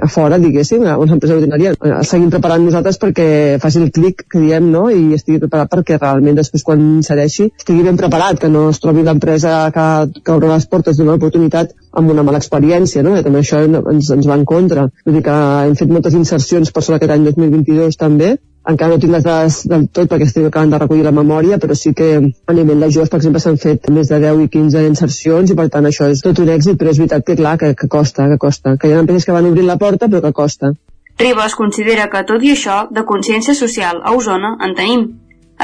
[0.06, 3.28] a fora, diguéssim, a una empresa ordinària, el eh, seguim preparant nosaltres perquè
[3.62, 7.82] faci el clic que diem, no?, i estigui preparat perquè realment després quan insereixi estigui
[7.86, 9.88] ben preparat, que no es trobi l'empresa que,
[10.22, 13.14] que obre les portes d'una oportunitat amb una mala experiència, no?
[13.16, 14.88] I també això ens, ens va en contra.
[15.06, 18.36] Vull dir que hem fet moltes insercions per sobre aquest any 2022 també,
[18.66, 21.74] encara no tinc les dades del tot perquè estic acabant de recollir la memòria, però
[21.78, 24.82] sí que a nivell de joves, per exemple, s'han fet més de 10 i 15
[24.90, 27.74] insercions i per tant això és tot un èxit, però és veritat que clar, que,
[27.78, 30.34] que costa, que costa, que hi ha empreses que van obrir la porta però que
[30.40, 30.72] costa.
[31.20, 35.06] Ribas considera que, tot i això, de consciència social a Osona en tenim.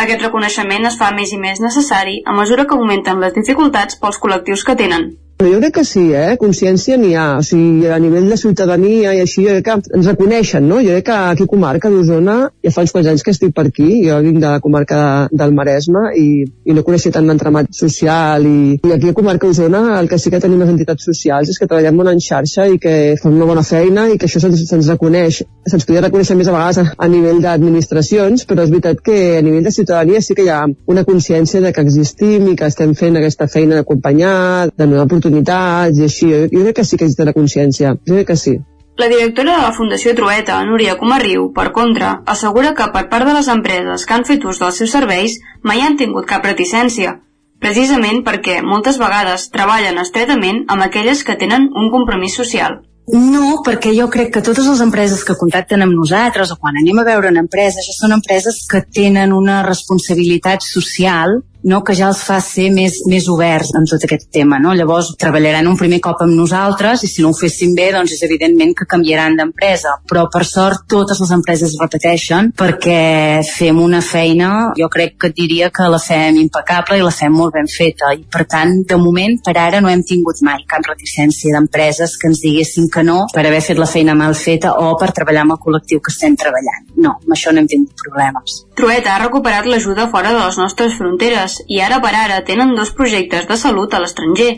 [0.03, 4.23] Aquest reconeixement es fa més i més necessari a mesura que augmenten les dificultats pels
[4.23, 5.11] col·lectius que tenen.
[5.43, 6.37] Jo crec que sí, eh?
[6.39, 7.39] Consciència n'hi ha.
[7.41, 10.79] O sigui, a nivell de ciutadania i així, jo crec que ens reconeixen, no?
[10.85, 13.89] Jo crec que aquí comarca d'Osona, ja fa uns quants anys que estic per aquí,
[14.07, 18.47] jo vinc de la comarca de, del Maresme i, i no coneixia tant l'entramat social
[18.47, 21.59] i, i aquí a comarca d'Osona el que sí que tenim les entitats socials és
[21.59, 24.63] que treballem molt en xarxa i que fan una bona feina i que això se'ns
[24.71, 25.43] se reconeix.
[25.67, 29.43] Se'ns podria reconèixer més a vegades a, a nivell d'administracions, però és veritat que a
[29.43, 32.95] nivell de ciutadania sí que hi ha una consciència de que existim i que estem
[32.99, 36.29] fent aquesta feina d'acompanyar, de donar oportunitats i així.
[36.29, 37.97] Jo, jo crec que sí que existe la consciència.
[38.07, 38.59] Jo crec que sí.
[39.01, 43.33] La directora de la Fundació Trueta, Núria Comarriu, per contra, assegura que per part de
[43.33, 47.17] les empreses que han fet ús dels seus serveis mai han tingut cap reticència,
[47.63, 52.83] precisament perquè moltes vegades treballen estretament amb aquelles que tenen un compromís social.
[53.13, 57.01] No, perquè jo crec que totes les empreses que contacten amb nosaltres o quan anem
[57.01, 62.09] a veure una empresa, això són empreses que tenen una responsabilitat social no, que ja
[62.11, 64.59] els fa ser més, més oberts en tot aquest tema.
[64.63, 64.75] No?
[64.77, 68.25] Llavors treballaran un primer cop amb nosaltres i si no ho fessin bé doncs és
[68.27, 69.97] evidentment que canviaran d'empresa.
[70.09, 75.71] Però per sort totes les empreses repeteixen perquè fem una feina, jo crec que diria
[75.75, 79.39] que la fem impecable i la fem molt ben feta i per tant de moment
[79.45, 83.47] per ara no hem tingut mai cap reticència d'empreses que ens diguessin que no per
[83.47, 86.89] haver fet la feina mal feta o per treballar amb el col·lectiu que estem treballant.
[86.97, 88.63] No, amb això no hem tingut problemes.
[88.79, 92.93] Trueta ha recuperat l'ajuda fora de les nostres fronteres i ara per ara tenen dos
[92.99, 94.53] projectes de salut a l'estranger.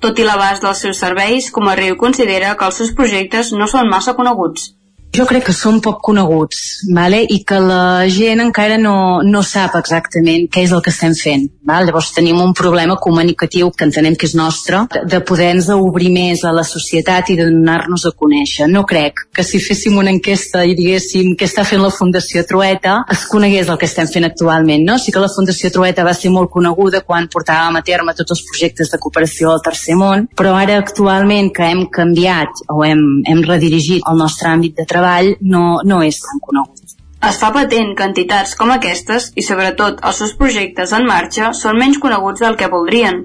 [0.00, 4.14] Tot i l'abast dels seus serveis, Comarriu considera que els seus projectes no són massa
[4.14, 4.77] coneguts.
[5.16, 6.58] Jo crec que són poc coneguts
[6.94, 7.22] vale?
[7.32, 11.46] i que la gent encara no, no sap exactament què és el que estem fent.
[11.68, 11.88] Val?
[11.88, 16.44] Llavors tenim un problema comunicatiu que entenem que és nostre, de, de poder-nos obrir més
[16.44, 18.68] a la societat i de donar-nos a conèixer.
[18.68, 22.98] No crec que si féssim una enquesta i diguéssim què està fent la Fundació Trueta
[23.10, 24.84] es conegués el que estem fent actualment.
[24.86, 24.98] No?
[25.00, 28.44] Sí que la Fundació Trueta va ser molt coneguda quan portàvem a terme tots els
[28.52, 33.42] projectes de cooperació al Tercer Món, però ara actualment que hem canviat o hem, hem
[33.48, 36.98] redirigit el nostre àmbit de treball treball no, no és tan conegut.
[37.28, 41.80] Es fa patent que entitats com aquestes, i sobretot els seus projectes en marxa, són
[41.80, 43.24] menys coneguts del que voldrien.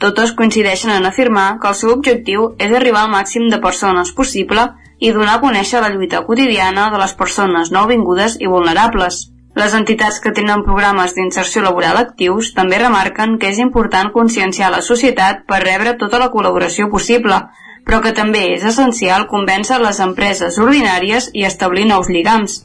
[0.00, 4.64] Totes coincideixen en afirmar que el seu objectiu és arribar al màxim de persones possible
[5.00, 9.26] i donar a conèixer la lluita quotidiana de les persones nouvingudes i vulnerables.
[9.56, 14.82] Les entitats que tenen programes d'inserció laboral actius també remarquen que és important conscienciar la
[14.84, 17.40] societat per rebre tota la col·laboració possible,
[17.86, 22.64] però que també és essencial convèncer les empreses ordinàries i establir nous lligams.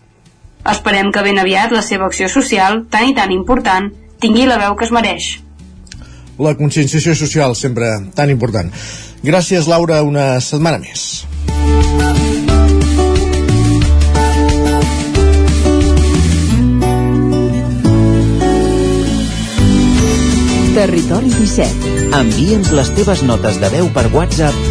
[0.72, 3.91] Esperem que ben aviat la seva acció social, tan i tan important,
[4.22, 5.32] tingui la veu que es mereix.
[6.41, 8.74] La conscienciació social, sempre tan important.
[9.22, 11.28] Gràcies, Laura, una setmana més.
[20.72, 21.97] Territori 17.
[22.17, 24.70] Envia'ns les teves notes de veu per WhatsApp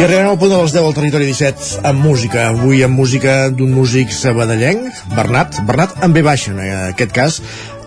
[0.00, 2.46] I arribem al punt de les 10 al territori 17 amb música.
[2.54, 7.36] Avui amb música d'un músic sabadellenc, Bernat, Bernat amb B baixa en aquest cas,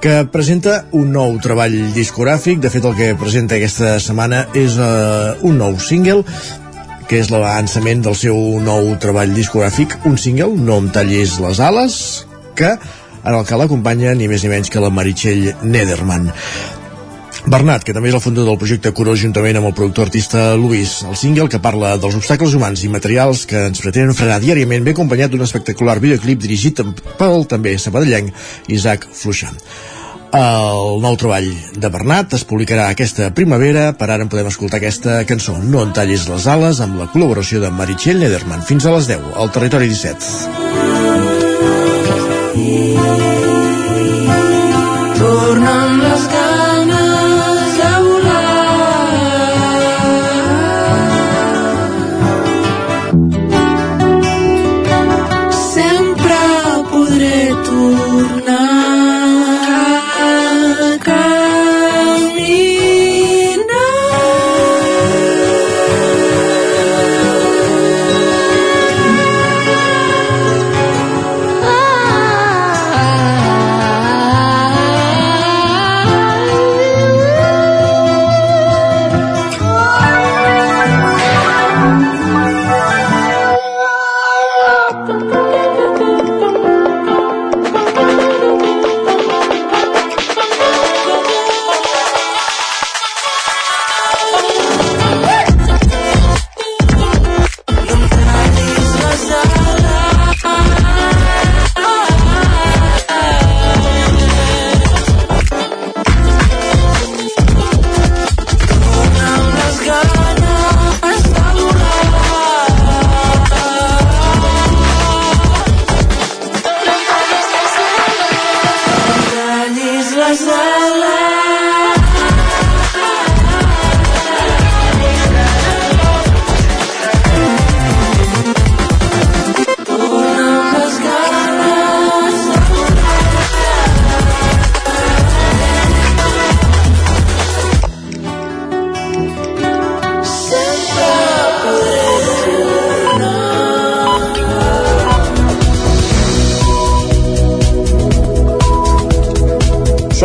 [0.04, 2.62] que presenta un nou treball discogràfic.
[2.62, 6.22] De fet, el que presenta aquesta setmana és uh, un nou single
[7.10, 11.98] que és l'avançament del seu nou treball discogràfic, un single, No em tallis les ales,
[12.54, 16.30] que en el que l'acompanya ni més ni menys que la Meritxell Nederman.
[17.44, 21.02] Bernat, que també és el fundador del projecte Curó juntament amb el productor artista Luis,
[21.04, 24.94] el single que parla dels obstacles humans i materials que ens pretenen frenar diàriament, ve
[24.96, 26.80] acompanyat d'un espectacular videoclip dirigit
[27.20, 28.32] pel també sabadellenc
[28.72, 29.60] Isaac Fluixant.
[30.34, 35.20] El nou treball de Bernat es publicarà aquesta primavera, per ara en podem escoltar aquesta
[35.30, 38.64] cançó No en tallis les ales, amb la col·laboració de Meritxell Nederman.
[38.66, 41.43] Fins a les 10, al Territori 17.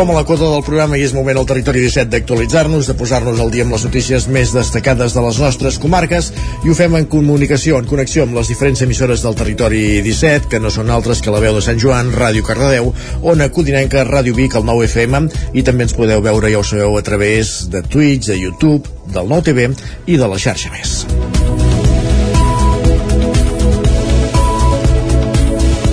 [0.09, 3.37] Som a la coda del programa i és moment al Territori 17 d'actualitzar-nos, de posar-nos
[3.43, 6.31] al dia amb les notícies més destacades de les nostres comarques
[6.65, 10.63] i ho fem en comunicació, en connexió amb les diferents emissores del Territori 17, que
[10.63, 12.89] no són altres que la veu de Sant Joan, Ràdio Cardedeu,
[13.21, 16.97] Ona Codinenca, Ràdio Vic, el 9 FM, i també ens podeu veure, ja ho sabeu,
[16.97, 19.69] a través de Twitch, de YouTube, del nou TV
[20.09, 21.03] i de la xarxa més.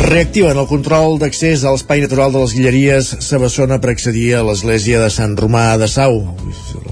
[0.07, 5.01] Reactiven el control d'accés a l'espai natural de les Guilleries Sabassona per accedir a l'església
[5.03, 6.21] de Sant Romà de Sau.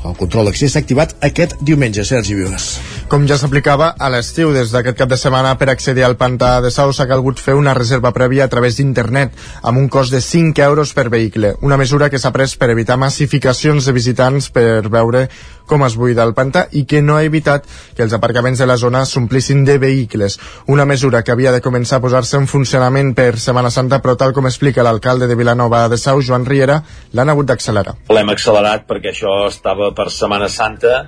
[0.03, 2.73] El control d'accés s'ha activat aquest diumenge, Sergi Vives.
[3.15, 6.73] Com ja s'aplicava a l'estiu, des d'aquest cap de setmana per accedir al pantà de
[6.75, 10.65] Sau s'ha calgut fer una reserva prèvia a través d'internet amb un cost de 5
[10.65, 15.29] euros per vehicle, una mesura que s'ha pres per evitar massificacions de visitants per veure
[15.71, 18.81] com es buida el pantà i que no ha evitat que els aparcaments de la
[18.83, 20.41] zona s'omplissin de vehicles.
[20.67, 24.35] Una mesura que havia de començar a posar-se en funcionament per Setmana Santa, però tal
[24.35, 27.95] com explica l'alcalde de Vilanova de Sau, Joan Riera, l'han hagut d'accelerar.
[28.11, 31.05] L'hem accelerat perquè això estava per Setmana Santa,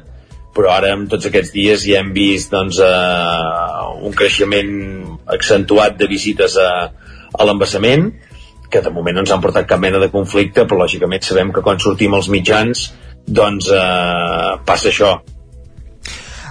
[0.56, 4.72] però ara amb tots aquests dies ja hem vist doncs, eh, un creixement
[5.36, 6.70] accentuat de visites a,
[7.36, 8.08] a l'embassament,
[8.70, 11.62] que de moment no ens han portat cap mena de conflicte, però lògicament sabem que
[11.62, 12.88] quan sortim als mitjans
[13.26, 15.16] doncs eh, passa això.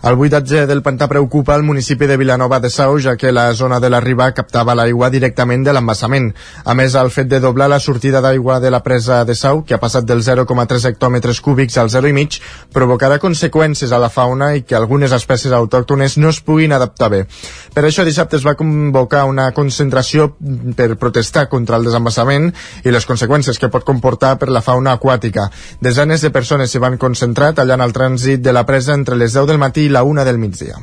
[0.05, 3.79] El buidatge del pantà preocupa el municipi de Vilanova de Sau, ja que la zona
[3.81, 6.27] de la riba captava l'aigua directament de l'embassament.
[6.63, 9.73] A més, el fet de doblar la sortida d'aigua de la presa de Sau, que
[9.73, 12.37] ha passat dels 0,3 hectòmetres cúbics al 0,5,
[12.71, 17.23] provocarà conseqüències a la fauna i que algunes espècies autòctones no es puguin adaptar bé.
[17.73, 20.35] Per això dissabte es va convocar una concentració
[20.77, 22.51] per protestar contra el desembassament
[22.85, 25.49] i les conseqüències que pot comportar per la fauna aquàtica.
[25.81, 29.49] Desenes de persones s'hi van concentrar tallant el trànsit de la presa entre les 10
[29.49, 30.75] del matí i la una del migdia.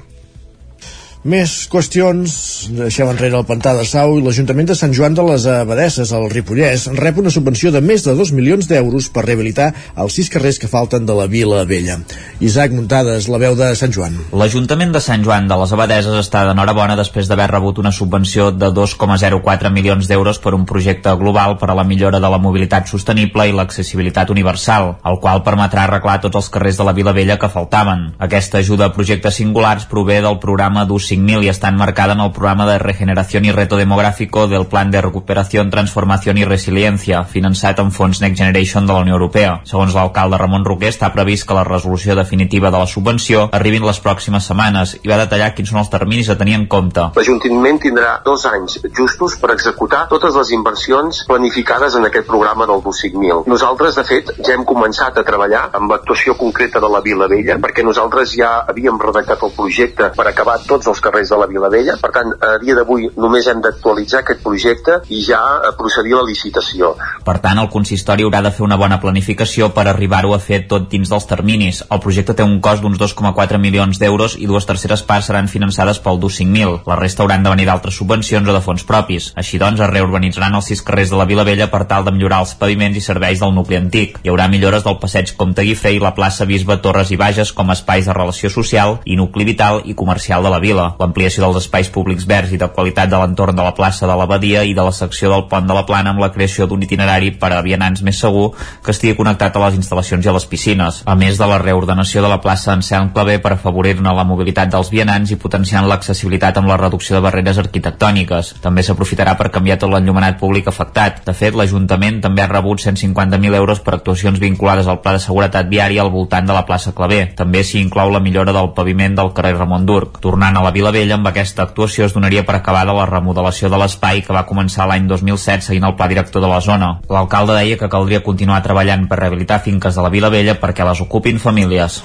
[1.22, 2.32] Més qüestions,
[2.74, 6.24] deixem enrere el pantà de Sau i l'Ajuntament de Sant Joan de les Abadesses, al
[6.32, 9.68] Ripollès, rep una subvenció de més de 2 milions d'euros per rehabilitar
[10.02, 12.00] els sis carrers que falten de la Vila Vella.
[12.42, 14.16] Isaac Muntades, la veu de Sant Joan.
[14.34, 18.72] L'Ajuntament de Sant Joan de les Abadeses està d'enhorabona després d'haver rebut una subvenció de
[18.74, 23.46] 2,04 milions d'euros per un projecte global per a la millora de la mobilitat sostenible
[23.46, 27.52] i l'accessibilitat universal, el qual permetrà arreglar tots els carrers de la Vila Vella que
[27.54, 28.08] faltaven.
[28.18, 32.32] Aquesta ajuda a projectes singulars prové del programa d'ús 5.000 i està enmarcada en el
[32.32, 37.92] programa de regeneració i reto demogràfico del Plan de Recuperació, Transformació i Resiliència, finançat amb
[37.92, 39.58] fons Next Generation de la Unió Europea.
[39.68, 43.88] Segons l'alcalde Ramon Roquer, està previst que la resolució definitiva de la subvenció arribi en
[43.88, 47.08] les pròximes setmanes i va detallar quins són els terminis a tenir en compte.
[47.16, 52.82] L'Ajuntament tindrà dos anys justos per executar totes les inversions planificades en aquest programa del
[52.84, 53.44] DUS 5.000.
[53.52, 57.58] Nosaltres, de fet, ja hem començat a treballar amb l'actuació concreta de la Vila Vella,
[57.62, 61.68] perquè nosaltres ja havíem redactat el projecte per acabar tots els carrers de la Vila
[61.72, 61.96] Vella.
[62.00, 65.40] Per tant, a dia d'avui només hem d'actualitzar aquest projecte i ja
[65.78, 66.94] procedir a la licitació.
[67.26, 70.88] Per tant, el consistori haurà de fer una bona planificació per arribar-ho a fer tot
[70.92, 71.82] dins dels terminis.
[71.90, 76.00] El projecte té un cost d'uns 2,4 milions d'euros i dues terceres parts seran finançades
[76.02, 76.82] pel DUS 5.000.
[76.86, 79.32] La resta hauran de venir d'altres subvencions o de fons propis.
[79.36, 82.42] Així doncs, es reurbανitzaran els sis carrers de la Vila Vella per tal de millorar
[82.46, 84.20] els paviments i serveis del nucli antic.
[84.22, 87.70] Hi haurà millores del passeig Comte Guifré i la plaça Bisbe Torres i Bages com
[87.70, 91.62] a espais de relació social i nucli vital i comercial de la vila l'ampliació dels
[91.64, 94.84] espais públics verds i de qualitat de l'entorn de la plaça de l'Abadia i de
[94.84, 98.02] la secció del pont de la Plana amb la creació d'un itinerari per a vianants
[98.02, 98.50] més segur
[98.84, 102.22] que estigui connectat a les instal·lacions i a les piscines, a més de la reordenació
[102.22, 106.70] de la plaça Anselm Clavé per afavorir-ne la mobilitat dels vianants i potenciant l'accessibilitat amb
[106.70, 108.54] la reducció de barreres arquitectòniques.
[108.64, 111.22] També s'aprofitarà per canviar tot l'enllumenat públic afectat.
[111.26, 115.70] De fet, l'Ajuntament també ha rebut 150.000 euros per actuacions vinculades al Pla de Seguretat
[115.70, 117.22] Viària al voltant de la plaça Clavé.
[117.38, 120.18] També s'hi inclou la millora del paviment del carrer Ramon Durc.
[120.24, 123.78] Tornant a la Vila Vella, amb aquesta actuació es donaria per acabada la remodelació de
[123.78, 126.88] l'espai que va començar l'any 2007 seguint el pla director de la zona.
[127.12, 131.04] L'alcalde deia que caldria continuar treballant per rehabilitar finques de la Vila Vella perquè les
[131.06, 132.02] ocupin famílies.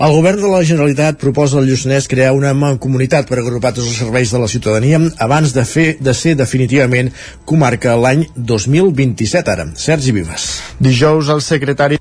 [0.00, 3.98] El govern de la Generalitat proposa al Lluçanès crear una mancomunitat per agrupar tots els
[4.00, 7.12] serveis de la ciutadania abans de fer de ser definitivament
[7.44, 9.68] comarca l'any 2027 ara.
[9.74, 10.52] Sergi Vives.
[10.80, 12.00] Dijous el secretari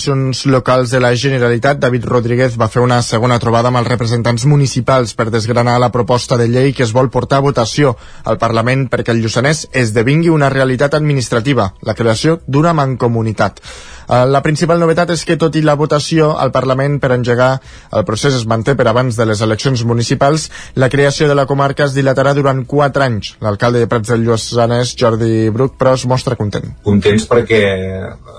[0.00, 4.46] Administracions locals de la Generalitat, David Rodríguez, va fer una segona trobada amb els representants
[4.48, 8.86] municipals per desgranar la proposta de llei que es vol portar a votació al Parlament
[8.88, 13.60] perquè el Lluçanès esdevingui una realitat administrativa, la creació d'una mancomunitat.
[13.60, 17.60] Eh, La principal novetat és que, tot i la votació al Parlament per engegar
[17.92, 21.84] el procés es manté per abans de les eleccions municipals, la creació de la comarca
[21.84, 23.34] es dilatarà durant 4 anys.
[23.40, 26.72] L'alcalde de Prats del Lluçanès, Jordi Bruc, però es mostra content.
[26.82, 27.62] contents perquè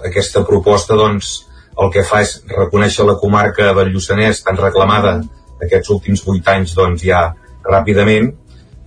[0.05, 1.51] aquesta proposta doncs,
[1.82, 5.17] el que fa és reconèixer la comarca del Lluçanès tan reclamada
[5.61, 7.32] aquests últims vuit anys doncs, ja
[7.65, 8.32] ràpidament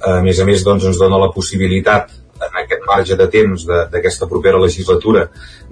[0.04, 2.12] a més a més doncs, ens dona la possibilitat
[2.44, 5.22] en aquest, marge de temps d'aquesta propera legislatura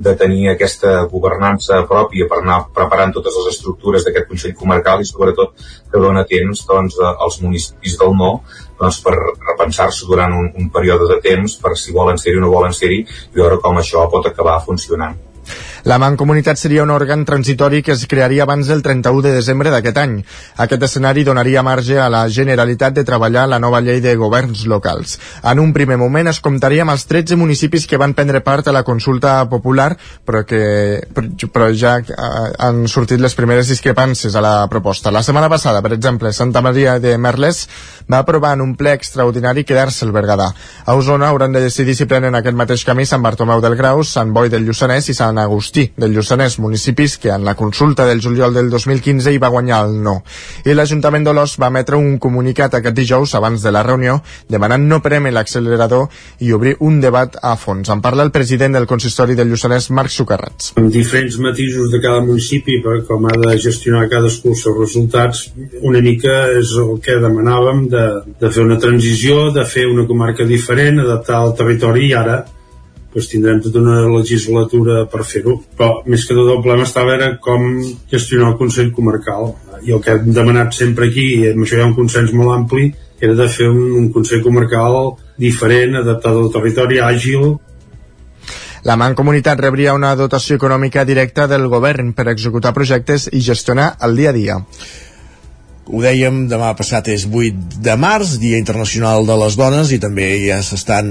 [0.07, 5.09] de tenir aquesta governança pròpia per anar preparant totes les estructures d'aquest Consell Comarcal i
[5.09, 5.53] sobretot
[5.91, 8.33] que dona temps doncs, als municipis del no
[8.81, 12.55] doncs, per repensar-se durant un, un període de temps per si volen ser-hi o no
[12.55, 15.19] volen ser-hi i veure com això pot acabar funcionant.
[15.83, 19.97] La Mancomunitat seria un òrgan transitori que es crearia abans del 31 de desembre d'aquest
[19.99, 20.13] any.
[20.63, 25.17] Aquest escenari donaria marge a la Generalitat de treballar la nova llei de governs locals.
[25.43, 28.75] En un primer moment es comptaria amb els 13 municipis que van prendre part a
[28.77, 31.03] la consulta popular, però que
[31.51, 32.15] però ja eh,
[32.63, 35.11] han sortit les primeres discrepàncies a la proposta.
[35.11, 37.65] La setmana passada, per exemple, Santa Maria de Merles
[38.07, 40.53] va aprovar en un ple extraordinari quedar-se el Berguedà.
[40.87, 44.31] A Osona hauran de decidir si prenen aquest mateix camí Sant Bartomeu del Grau, Sant
[44.31, 48.21] Boi del Lluçanès i Sant Agustí Agustí del Lluçanès, municipis que en la consulta del
[48.21, 50.19] juliol del 2015 hi va guanyar el no.
[50.69, 54.19] I l'Ajuntament d'Olors va emetre un comunicat aquest dijous abans de la reunió
[54.53, 56.11] demanant no preme l'accelerador
[56.45, 57.89] i obrir un debat a fons.
[57.89, 60.75] En parla el president del consistori del Lluçanès, Marc Sucarrats.
[60.77, 65.47] Amb diferents matisos de cada municipi per com ha de gestionar cadascú els seus resultats,
[65.81, 68.09] una mica és el que demanàvem de,
[68.45, 72.43] de fer una transició, de fer una comarca diferent, adaptar al territori i ara
[73.13, 75.59] doncs tindrem tota una legislatura per fer-ho.
[75.79, 77.67] Però més que tot el problema estava era com
[78.11, 79.53] gestionar el Consell Comarcal.
[79.83, 82.55] I el que hem demanat sempre aquí, i amb això hi ha un consens molt
[82.55, 82.93] ampli,
[83.23, 87.53] era de fer un, un Consell Comarcal diferent, adaptat al territori, àgil,
[88.83, 94.17] la Mancomunitat rebria una dotació econòmica directa del govern per executar projectes i gestionar el
[94.19, 94.57] dia a dia.
[95.91, 100.29] Ho dèiem, demà passat és 8 de març, Dia Internacional de les Dones, i també
[100.45, 101.09] ja s'estan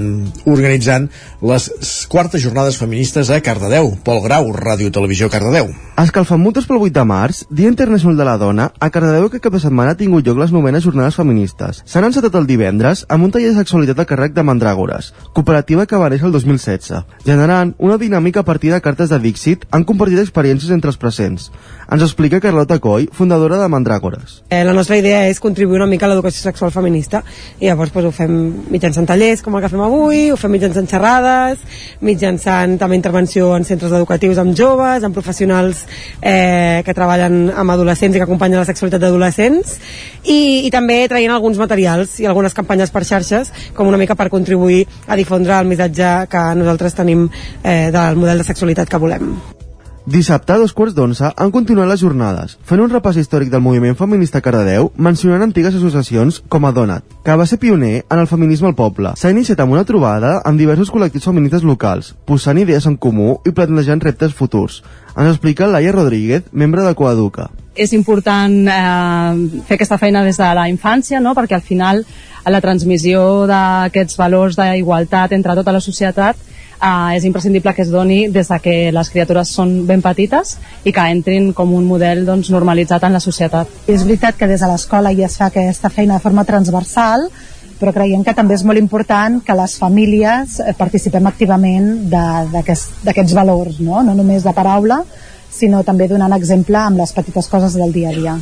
[0.47, 1.09] organitzant
[1.43, 1.67] les
[2.07, 3.91] quartes jornades feministes a Cardedeu.
[4.05, 5.73] Pol Grau, Ràdio Televisió Cardedeu.
[5.99, 9.59] Escalfamutes pel 8 de març, Dia Internacional de la Dona, a Cardedeu que cap de
[9.59, 11.83] setmana ha tingut lloc les novenes jornades feministes.
[11.85, 15.99] S'han encetat el divendres amb un taller de sexualitat a càrrec de Mandràgores, cooperativa que
[15.99, 20.23] va néixer el 2016, generant una dinàmica a partir de cartes de Dixit han compartit
[20.23, 21.51] experiències entre els presents.
[21.91, 24.39] Ens explica Carlota Coy, fundadora de Mandràgores.
[24.49, 27.21] Eh, la nostra idea és contribuir una mica a l'educació sexual feminista
[27.59, 28.33] i llavors pues, ho fem
[28.73, 31.61] mitjançant tallers com el que fem avui, ho fem mitjançant xerrades,
[32.01, 35.85] mitjançant també intervenció en centres educatius amb joves, amb professionals
[36.21, 39.77] eh, que treballen amb adolescents i que acompanyen la sexualitat d'adolescents
[40.23, 44.31] i, i també traient alguns materials i algunes campanyes per xarxes com una mica per
[44.33, 47.27] contribuir a difondre el missatge que nosaltres tenim
[47.63, 49.35] eh, del model de sexualitat que volem.
[50.05, 53.93] Dissabte, a dos quarts d'onze, han continuat les jornades, fent un repàs històric del moviment
[53.99, 58.71] feminista Cardedeu, mencionant antigues associacions com a Donat, que va ser pioner en el feminisme
[58.71, 59.11] al poble.
[59.13, 63.53] S'ha iniciat amb una trobada amb diversos col·lectius feministes locals, posant idees en comú i
[63.53, 64.81] plantejant reptes futurs.
[65.13, 67.51] Ens explica Laia Rodríguez, membre de Coeduca.
[67.77, 71.35] És important eh, fer aquesta feina des de la infància, no?
[71.37, 72.01] perquè al final
[72.49, 76.49] la transmissió d'aquests valors d'igualtat entre tota la societat
[76.81, 80.93] eh, és imprescindible que es doni des de que les criatures són ben petites i
[80.93, 83.69] que entrin com un model doncs, normalitzat en la societat.
[83.87, 87.29] És veritat que des de l'escola ja es fa aquesta feina de forma transversal,
[87.81, 93.79] però creiem que també és molt important que les famílies eh, participem activament d'aquests valors,
[93.81, 94.03] no?
[94.05, 95.01] no només de paraula,
[95.51, 98.35] sinó també donant exemple amb les petites coses del dia a dia.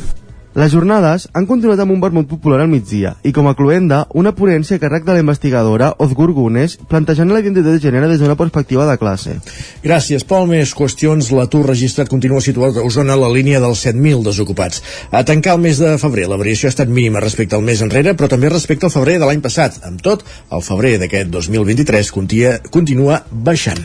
[0.60, 4.34] Les jornades han continuat amb un vermut popular al migdia i com a cluenda una
[4.36, 8.36] ponència a càrrec de la investigadora Ozgur Gunes plantejant la identitat de gènere des d'una
[8.36, 9.38] perspectiva de classe.
[9.80, 10.44] Gràcies, Pol.
[10.50, 11.30] Més qüestions.
[11.32, 14.82] L'atur registrat continua situat a Osona a la línia dels 7.000 desocupats.
[15.16, 18.12] A tancar el mes de febrer, la variació ha estat mínima respecte al mes enrere,
[18.12, 19.80] però també respecte al febrer de l'any passat.
[19.88, 23.80] Amb tot, el febrer d'aquest 2023 continua, continua baixant.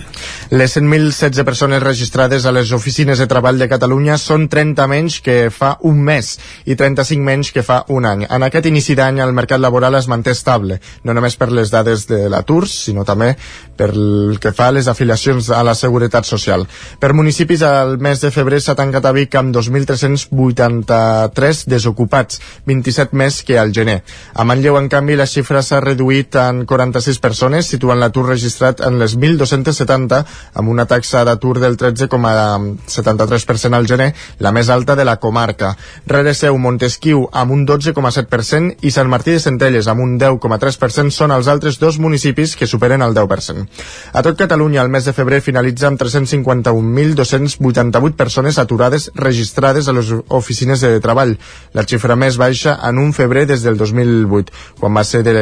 [0.52, 5.40] Les 100.016 persones registrades a les oficines de treball de Catalunya són 30 menys que
[5.56, 6.36] fa un mes
[6.66, 8.26] i 35 menys que fa un any.
[8.30, 12.08] En aquest inici d'any el mercat laboral es manté estable, no només per les dades
[12.10, 13.36] de l'atur, sinó també
[13.76, 16.68] per el que fa a les afiliacions a la Seguretat Social.
[17.00, 23.44] Per municipis, el mes de febrer s'ha tancat a Vic amb 2.383 desocupats, 27 més
[23.46, 24.04] que al gener.
[24.34, 29.00] A Manlleu, en canvi, la xifra s'ha reduït en 46 persones, situant l'atur registrat en
[29.02, 30.26] les 1.270,
[30.56, 35.76] amb una taxa d'atur del 13,73% al gener, la més alta de la comarca.
[36.08, 41.32] Rere seu Montesquieu amb un 12,7% i Sant Martí de Centelles amb un 10,3% són
[41.36, 43.66] els altres dos municipis que superen el 10%.
[44.14, 50.08] A tot Catalunya, el mes de febrer finalitza amb 351.288 persones aturades registrades a les
[50.28, 51.38] oficines de treball,
[51.74, 55.34] la xifra més baixa en un febrer des del 2008, quan va ser de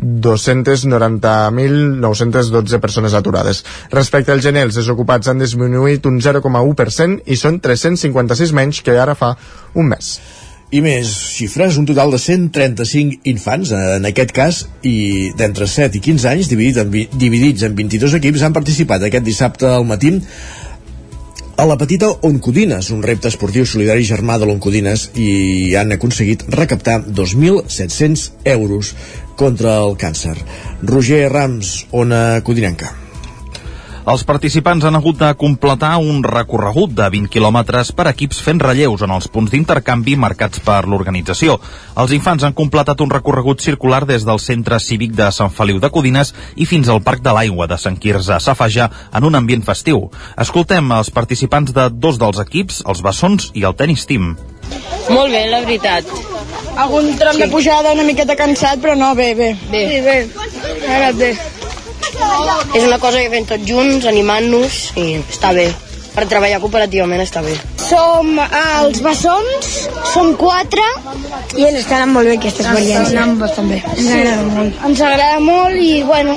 [0.00, 3.64] 290.912 persones aturades.
[3.92, 9.14] Respecte al gener, els desocupats han disminuït un 0,1% i són 356 menys que ara
[9.14, 9.36] fa
[9.74, 10.20] un mes.
[10.70, 16.00] i més xifres, un total de 135 infants, en aquest cas, i d'entre 7 i
[16.04, 16.86] 15 anys, dividit en,
[17.18, 20.12] dividits en 22 equips, han participat aquest dissabte al matí
[21.60, 26.94] a la petita Oncodines, un repte esportiu solidari germà de l'Oncodines i han aconseguit recaptar
[27.04, 28.94] 2.700 euros
[29.36, 30.38] contra el càncer.
[30.80, 32.94] Roger Rams, Ona Codinenca.
[34.08, 39.04] Els participants han hagut de completar un recorregut de 20 quilòmetres per equips fent relleus
[39.04, 41.58] en els punts d'intercanvi marcats per l'organització.
[42.00, 45.92] Els infants han completat un recorregut circular des del centre cívic de Sant Feliu de
[45.92, 49.66] Codines i fins al Parc de l'Aigua de Sant Quirze a Safaja en un ambient
[49.68, 50.08] festiu.
[50.40, 54.32] Escoltem els participants de dos dels equips, els Bessons i el Tenis Team.
[55.10, 56.08] Molt bé, la veritat.
[56.80, 57.44] Algun tram sí.
[57.44, 59.54] de pujada una miqueta cansat, però no, bé, bé.
[59.68, 59.88] Bé.
[59.92, 60.20] Sí, bé.
[60.88, 61.34] Anat bé.
[62.74, 65.70] És una cosa que fem tots junts, animant-nos, i està bé.
[66.10, 67.52] Per treballar cooperativament està bé.
[67.78, 69.68] Som els bessons,
[70.10, 70.82] som quatre.
[71.58, 73.04] I ens està anant molt bé aquesta experiència.
[73.04, 73.78] Està anant bastant bé.
[73.94, 74.82] Ens agrada molt.
[74.88, 76.34] Ens agrada molt i, bueno,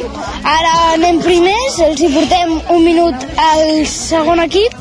[0.54, 4.78] ara anem primers, els hi portem un minut al segon equip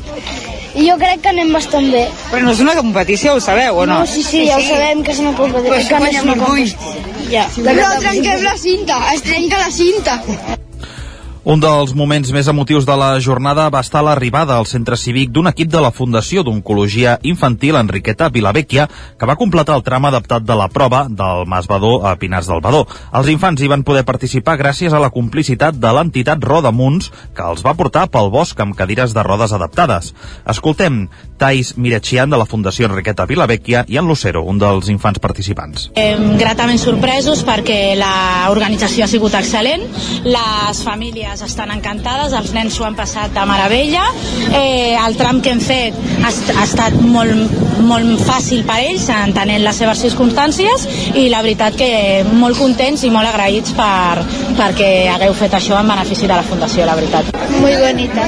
[0.73, 2.07] i jo crec que anem bastant bé.
[2.31, 4.01] Però no és una competició, ho sabeu, o no?
[4.01, 5.73] No, sí, sí, ja ho sabem que és una competició.
[5.73, 6.97] No és guanyem competició.
[7.33, 7.47] Ja.
[7.57, 10.19] Però trenquem la cinta, es trenca la cinta.
[11.43, 15.49] Un dels moments més emotius de la jornada va estar l'arribada al centre cívic d'un
[15.49, 18.85] equip de la Fundació d'Oncologia Infantil Enriqueta Vilavecchia,
[19.19, 22.63] que va completar el tram adaptat de la prova del Mas Badó a Pinars del
[22.63, 22.85] Badó.
[23.19, 27.67] Els infants hi van poder participar gràcies a la complicitat de l'entitat Rodamunts, que els
[27.67, 30.13] va portar pel bosc amb cadires de rodes adaptades.
[30.47, 35.89] Escoltem Thais Mirachian de la Fundació Enriqueta Vilavecchia i en Lucero, un dels infants participants.
[35.95, 39.85] Eh, gratament sorpresos perquè l'organització ha sigut excel·lent,
[40.25, 44.05] les famílies estan encantades, els nens s'ho han passat de meravella,
[44.51, 47.53] eh, el tram que hem fet ha, ha estat molt,
[47.83, 50.87] molt fàcil per ells, entenent les seves circumstàncies,
[51.19, 51.91] i la veritat que
[52.31, 54.23] molt contents i molt agraïts per,
[54.59, 57.33] perquè hagueu fet això en benefici de la Fundació, la veritat.
[57.59, 58.27] Muy bonita.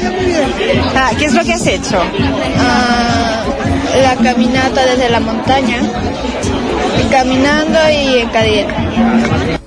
[0.95, 1.99] Ah, ¿Qué es lo que has hecho?
[2.59, 2.94] Ah,
[4.01, 5.81] la caminata desde la montaña,
[7.09, 9.59] caminando y en cadena.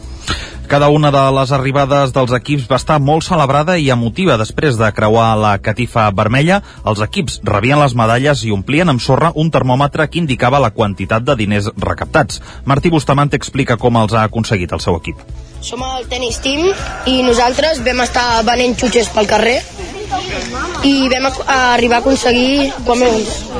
[0.68, 4.90] Cada una de les arribades dels equips va estar molt celebrada i emotiva després de
[4.92, 6.60] creuar la catifa vermella.
[6.84, 11.24] Els equips rebien les medalles i omplien amb sorra un termòmetre que indicava la quantitat
[11.24, 12.42] de diners recaptats.
[12.68, 15.24] Martí Bustamante explica com els ha aconseguit el seu equip.
[15.60, 16.68] Som el Tenis Team
[17.10, 19.58] i nosaltres vam estar venent xutxes pel carrer
[20.88, 23.02] i vam arribar a aconseguir com,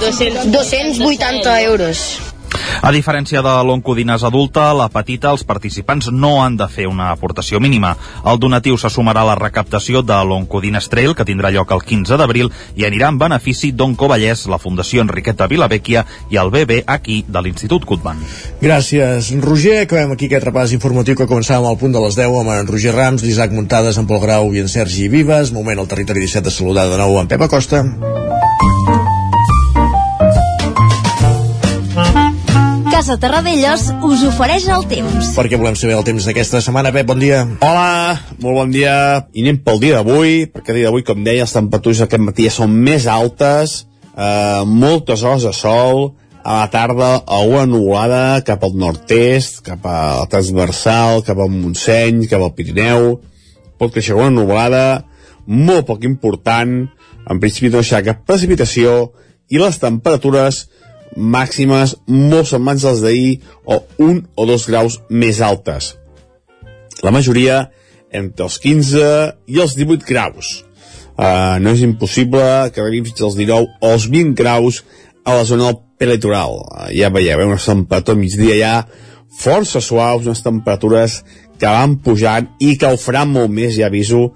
[0.01, 0.49] 200.
[0.55, 2.07] 280 euros.
[2.83, 7.61] A diferència de l'Oncodines adulta, la petita, els participants no han de fer una aportació
[7.61, 7.95] mínima.
[8.25, 12.19] El donatiu se sumarà a la recaptació de l'Oncodines Trail, que tindrà lloc el 15
[12.21, 17.43] d'abril, i anirà en benefici d'Onco Vallès, la Fundació Enriqueta Vilavecchia i el BBHI de
[17.43, 18.23] l'Institut Cutban.
[18.63, 19.83] Gràcies, Roger.
[19.83, 22.95] Acabem aquí aquest repàs informatiu que començàvem al punt de les 10 amb en Roger
[22.95, 25.53] Rams, l'Isaac Muntades, en Pol Grau i en Sergi Vives.
[25.53, 27.85] Moment al territori 17 de saludar de nou en Pep Acosta.
[32.99, 35.29] Casa Terradellos us ofereix el temps.
[35.37, 36.91] Perquè volem saber el temps d'aquesta setmana.
[36.91, 37.45] Pep, bon dia.
[37.63, 38.95] Hola, molt bon dia.
[39.31, 42.49] I anem pel dia d'avui, perquè el dia d'avui, com deia, les temperatures aquest matí
[42.49, 43.77] ja són més altes,
[44.19, 46.09] eh, moltes hores de sol,
[46.43, 52.25] a la tarda alguna nuvolada cap al nord-est, cap a la transversal, cap al Montseny,
[52.27, 53.21] cap al Pirineu,
[53.79, 55.05] pot créixer una nuvolada
[55.47, 56.75] molt poc important,
[57.31, 59.13] en principi no deixarà cap precipitació,
[59.55, 60.65] i les temperatures
[61.17, 65.95] màximes molt semblants als d'ahir o un o dos graus més altes.
[67.03, 67.69] La majoria
[68.11, 69.05] entre els 15
[69.47, 70.63] i els 18 graus.
[71.19, 74.85] Uh, no és impossible que arribin fins als 19 o els 20 graus
[75.27, 76.61] a la zona del prelitoral.
[76.63, 78.75] Uh, ja veieu, eh, unes temperatures al migdia ja
[79.39, 81.23] força suaus, unes temperatures
[81.59, 84.33] que van pujant i que ho faran molt més, ja aviso,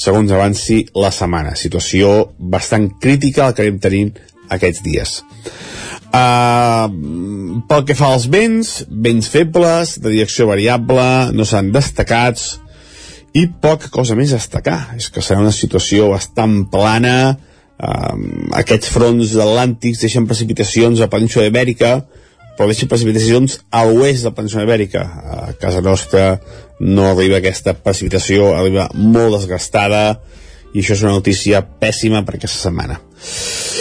[0.00, 1.56] segons avanci la setmana.
[1.58, 4.14] Situació bastant crítica la que anem tenint
[4.50, 5.20] aquests dies.
[6.10, 6.90] Uh,
[7.70, 11.04] pel que fa als vents, vents febles, de direcció variable,
[11.36, 12.56] no s'han destacats,
[13.38, 14.80] i poca cosa més a destacar.
[14.98, 17.36] És que serà una situació bastant plana,
[17.78, 18.16] uh,
[18.58, 22.00] aquests fronts atlàntics deixen precipitacions a la península ibèrica,
[22.58, 25.04] però deixen precipitacions a l'oest de la península ibèrica.
[25.04, 26.40] A casa nostra
[26.80, 30.18] no arriba aquesta precipitació, arriba molt desgastada,
[30.74, 32.98] i això és una notícia pèssima per aquesta setmana.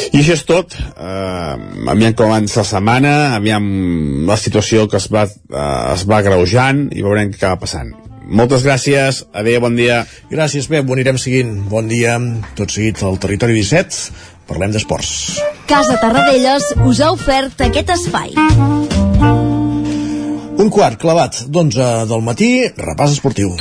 [0.10, 0.76] I això és tot.
[0.96, 3.66] Uh, aviam com avança la setmana, aviam
[4.28, 7.94] la situació que es va, uh, es va greujant i veurem què acaba passant.
[8.30, 10.04] Moltes gràcies, adeu, bon dia.
[10.30, 11.56] Gràcies, Pep, ho anirem seguint.
[11.70, 12.18] Bon dia,
[12.58, 14.04] tot seguit al Territori 17.
[14.50, 15.40] Parlem d'esports.
[15.70, 18.34] Casa Terradellos us ha ofert aquest espai.
[20.60, 23.56] Un quart clavat d'11 del matí, repàs esportiu.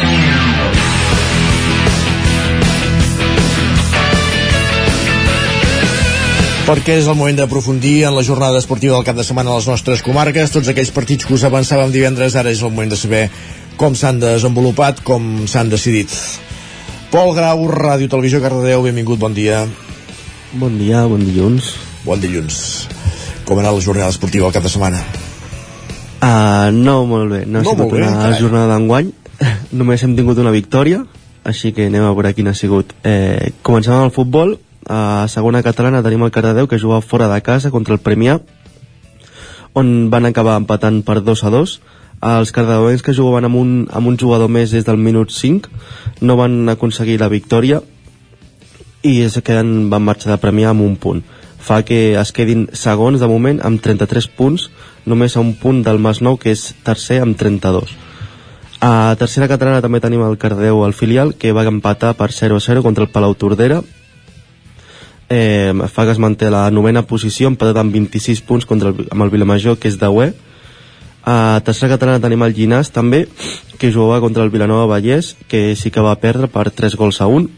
[6.68, 9.68] Perquè és el moment d'aprofundir en la jornada esportiva del cap de setmana a les
[9.70, 10.50] nostres comarques.
[10.52, 13.22] Tots aquells partits que us avançàvem divendres, ara és el moment de saber
[13.80, 16.12] com s'han desenvolupat, com s'han decidit.
[17.08, 19.62] Pol Grau, Ràdio Televisió Cardedeu, benvingut, bon dia.
[20.60, 21.72] Bon dia, bon dilluns.
[22.04, 22.60] Bon dilluns.
[23.48, 25.00] Com ha anat la jornada esportiva el cap de setmana?
[26.20, 27.42] Uh, no, molt bé.
[27.46, 28.40] No, No, ha sigut bé, una carai.
[28.42, 29.12] jornada d'enguany.
[29.80, 31.00] Només hem tingut una victòria,
[31.48, 32.92] així que anem a veure quina ha sigut.
[33.08, 34.58] Eh, comencem amb el futbol.
[34.88, 38.38] A segona catalana tenim el Cardedeu, que juga fora de casa contra el Premià,
[39.76, 41.74] on van acabar empatant per 2 a 2.
[42.28, 45.68] Els cardedeuencs que jugaven amb un, amb un jugador més des del minut 5
[46.26, 47.78] no van aconseguir la victòria
[49.06, 51.22] i es queden, van marxar de Premià amb un punt.
[51.62, 54.66] Fa que es quedin segons de moment amb 33 punts
[55.06, 57.94] només a un punt del Masnou que és tercer amb 32
[58.80, 62.62] a tercera catalana també tenim el Cardeu al filial que va empatar per 0 a
[62.62, 63.80] 0 contra el Palau Tordera
[65.28, 69.24] eh, fa que es manté la novena posició empatat amb 26 punts contra el, amb
[69.26, 70.32] el Vilamajor que és de UE
[71.28, 73.26] a tercera catalana tenim el Llinàs també
[73.78, 77.28] que jugava contra el Vilanova Vallès que sí que va perdre per 3 gols a
[77.28, 77.48] 1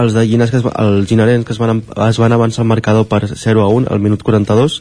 [0.00, 3.08] els de Llinàs que es, els ginarens que es van, es van avançar al marcador
[3.10, 4.80] per 0 a 1 al minut 42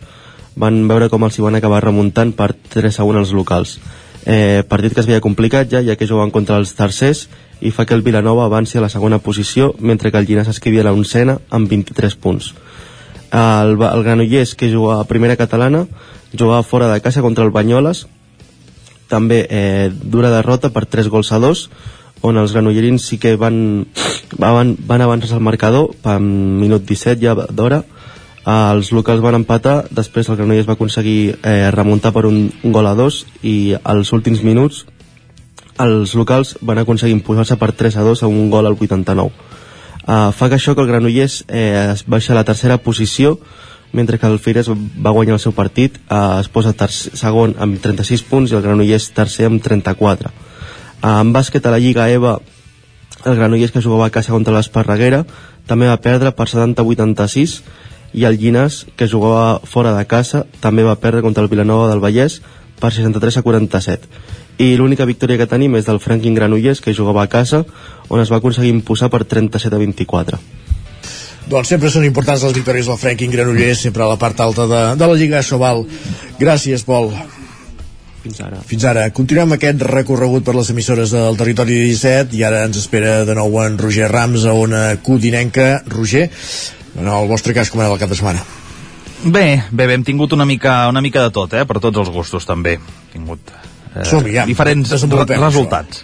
[0.60, 3.80] van veure com els hi van acabar remuntant per 3 a 1 als locals
[4.26, 7.28] eh, partit que es veia complicat ja, ja que juguen contra els tercers
[7.62, 10.60] i fa que el Vilanova avanci a la segona posició mentre que el Llinàs es
[10.64, 12.54] quedi a la oncena amb 23 punts.
[13.32, 15.86] El, el Granollers que juga a primera catalana
[16.34, 18.08] jugava fora de casa contra el Banyoles.
[19.10, 21.70] També eh, dura derrota per 3 gols a 2
[22.22, 23.88] on els granollerins sí que van,
[24.38, 27.84] van, van avançar al marcador per minut 17 ja d'hora
[28.50, 32.74] Eh, els locals van empatar després el Granollers va aconseguir eh, remuntar per un, un
[32.74, 34.86] gol a 2 i als últims minuts
[35.80, 40.32] els locals van aconseguir imposar-se per 3 a 2 a un gol al 89 uh,
[40.36, 43.38] fa que això que el Granollers eh, es baixa a la tercera posició
[43.92, 48.24] mentre que el Fires va guanyar el seu partit eh, es posa segon amb 36
[48.32, 52.40] punts i el Granollers tercer amb 34 uh, en bàsquet a la Lliga EVA
[53.26, 55.22] el Granollers que jugava a casa contra l'Esparreguera
[55.70, 57.60] també va perdre per 70-86
[58.14, 62.04] i el Llinàs que jugava fora de casa també va perdre contra el Vilanova del
[62.04, 62.40] Vallès
[62.80, 64.10] per 63 a 47
[64.60, 67.64] i l'única victòria que tenim és del Franklin Granollers que jugava a casa
[68.10, 70.40] on es va aconseguir imposar per 37 a 24
[71.50, 74.82] Doncs sempre són importants les victòries del Franklin Granollers, sempre a la part alta de,
[75.02, 75.82] de la Lliga Sobal.
[76.38, 77.10] Gràcies, Pol.
[78.22, 78.60] Fins ara.
[78.70, 79.08] Fins ara.
[79.16, 83.58] Continuem aquest recorregut per les emissores del territori 17 i ara ens espera de nou
[83.64, 85.80] en Roger Rams a una codinenca.
[85.90, 86.28] Roger,
[86.98, 88.44] en el vostre cas, com era el cap de setmana?
[89.24, 91.66] Bé, bé, bé, hem tingut una mica, una mica de tot, eh?
[91.68, 92.78] Per tots els gustos, també.
[92.80, 94.46] Hem tingut eh, ja.
[94.48, 95.36] diferents resultats.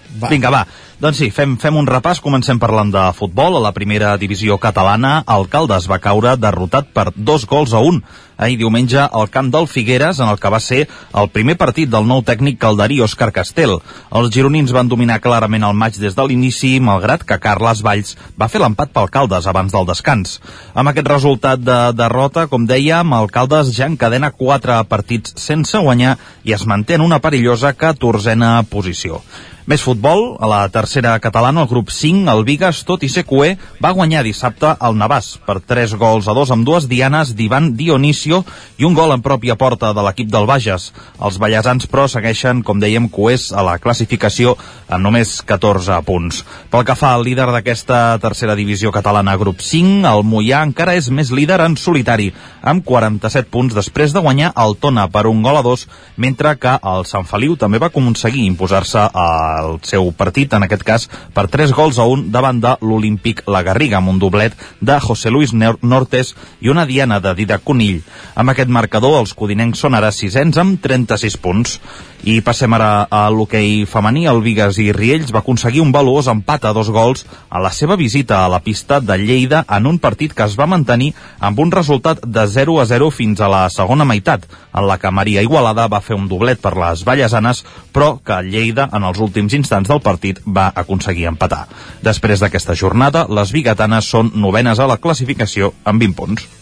[0.02, 0.20] això.
[0.22, 0.32] Va.
[0.34, 0.66] Vinga, va.
[0.96, 2.22] Doncs sí, fem, fem un repàs.
[2.24, 3.58] Comencem parlant de futbol.
[3.58, 7.98] A la primera divisió catalana, el Caldes va caure derrotat per dos gols a un.
[8.38, 10.86] Ahir diumenge al camp del Figueres, en el que va ser
[11.20, 13.76] el primer partit del nou tècnic calderí Òscar Castel.
[14.16, 18.48] Els gironins van dominar clarament el maig des de l'inici, malgrat que Carles Valls va
[18.52, 20.38] fer l'empat pel Caldes abans del descans.
[20.74, 26.16] Amb aquest resultat de derrota, com dèiem, el Caldes ja encadena quatre partits sense guanyar
[26.48, 29.20] i es manté en una perillosa 14a posició.
[29.66, 33.56] Més futbol, a la tercera catalana, el grup 5, el Vigas, tot i ser cué,
[33.82, 38.44] va guanyar dissabte al Navàs per 3 gols a 2 amb dues dianes d'Ivan Dionisio
[38.78, 40.92] i un gol en pròpia porta de l'equip del Bages.
[41.18, 44.54] Els ballesans, però, segueixen, com dèiem, cués a la classificació
[44.86, 46.44] amb només 14 punts.
[46.70, 51.10] Pel que fa al líder d'aquesta tercera divisió catalana, grup 5, el Mollà encara és
[51.10, 52.30] més líder en solitari,
[52.62, 55.90] amb 47 punts després de guanyar el Tona per un gol a 2,
[56.22, 59.10] mentre que el Sant Feliu també va aconseguir imposar-se
[59.56, 63.64] al seu partit, en aquest cas per 3 gols a 1 davant de l'Olímpic La
[63.64, 68.04] Garriga, amb un doblet de José Luis Nor- Nortes i una diana de Didac Conill.
[68.36, 71.80] Amb aquest marcador, els codinencs són ara sisens amb 36 punts.
[72.26, 74.24] I passem ara a l'hoquei femení.
[74.26, 77.22] El Vigas i Riells va aconseguir un valuós empat a dos gols
[77.54, 80.66] a la seva visita a la pista de Lleida en un partit que es va
[80.66, 84.98] mantenir amb un resultat de 0 a 0 fins a la segona meitat, en la
[84.98, 87.62] que Maria Igualada va fer un doblet per les Vallesanes,
[87.94, 91.68] però que Lleida, en els últims instants del partit, va aconseguir empatar.
[92.02, 96.54] Després d'aquesta jornada, les bigatanes són novenes a la classificació amb 20 punts.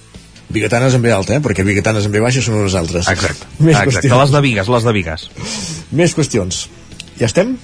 [0.53, 1.41] Bigatanes en B alta, eh?
[1.43, 3.07] perquè bigatanes en B baixa són unes altres.
[3.09, 3.47] Exacte.
[3.59, 4.19] Més Exacte, qüestions.
[4.21, 5.29] les de Vigues, les de Vigues.
[5.91, 6.67] Més qüestions.
[7.19, 7.55] Ja estem?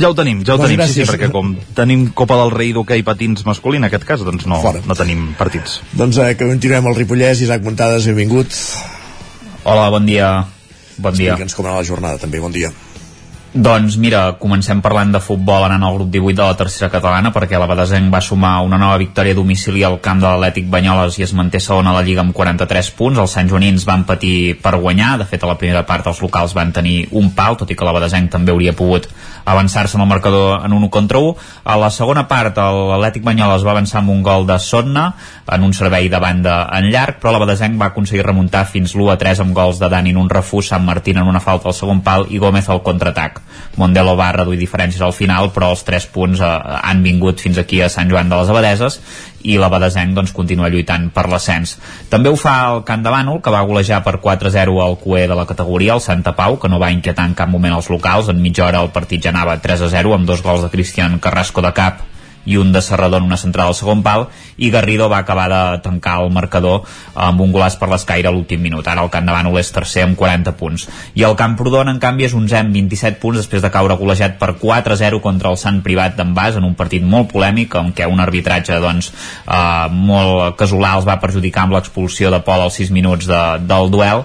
[0.00, 1.12] Ja ho tenim, ja ho Doncs tenim, sí, sí, gràcies.
[1.12, 4.80] perquè com tenim Copa del Rei d'hoquei patins masculí, en aquest cas, doncs no, Fora.
[4.88, 5.76] no tenim partits.
[5.94, 8.50] Doncs eh, que continuem al Ripollès, Isaac Montades, benvingut.
[9.64, 10.32] Hola, bon dia.
[10.98, 11.32] Bon dia.
[11.36, 12.40] Explica'ns com anava la jornada, també.
[12.42, 12.72] Bon dia.
[13.54, 17.54] Doncs mira, comencem parlant de futbol anant al grup 18 de la tercera catalana perquè
[17.54, 21.22] la Badesenc va sumar una nova victòria a domicili al camp de l'Atlètic Banyoles i
[21.22, 23.20] es manté segona a la Lliga amb 43 punts.
[23.22, 26.56] Els Sant Joanins van patir per guanyar, de fet a la primera part els locals
[26.58, 29.06] van tenir un pal, tot i que la Badesenc també hauria pogut
[29.44, 31.36] avançar-se en el marcador en un 1 contra 1.
[31.62, 35.12] A la segona part l'Atlètic Banyoles va avançar amb un gol de Sotna
[35.46, 39.14] en un servei de banda en llarg, però la Badesenc va aconseguir remuntar fins l'1
[39.14, 41.78] a 3 amb gols de Dani en un refús, Sant Martín en una falta al
[41.78, 43.43] segon pal i Gómez al contraatac.
[43.80, 46.50] Mondelo va reduir diferències al final, però els 3 punts eh,
[46.90, 49.00] han vingut fins aquí a Sant Joan de les Abadeses
[49.44, 51.76] i la Badesenc doncs, continua lluitant per l'ascens.
[52.12, 55.36] També ho fa el Camp de Bànol, que va golejar per 4-0 al QE de
[55.36, 58.30] la categoria, el Santa Pau, que no va inquietar en cap moment els locals.
[58.32, 61.74] En mitja hora el partit ja anava 3-0 amb dos gols de Cristian Carrasco de
[61.76, 62.13] cap
[62.44, 65.62] i un de Serrador en una central al segon pal i Garrido va acabar de
[65.84, 66.82] tancar el marcador
[67.14, 68.86] amb un golaç per l'escaire a l'últim minut.
[68.88, 70.86] Ara el Camp de Bànol és tercer amb 40 punts.
[71.14, 74.54] I el Camprodon, en canvi, és 11 amb 27 punts després de caure golejat per
[74.60, 78.22] 4-0 contra el Sant Privat d'en Bas en un partit molt polèmic en què un
[78.22, 79.12] arbitratge doncs,
[79.46, 83.90] eh, molt casolà els va perjudicar amb l'expulsió de Pol als 6 minuts de, del
[83.90, 84.24] duel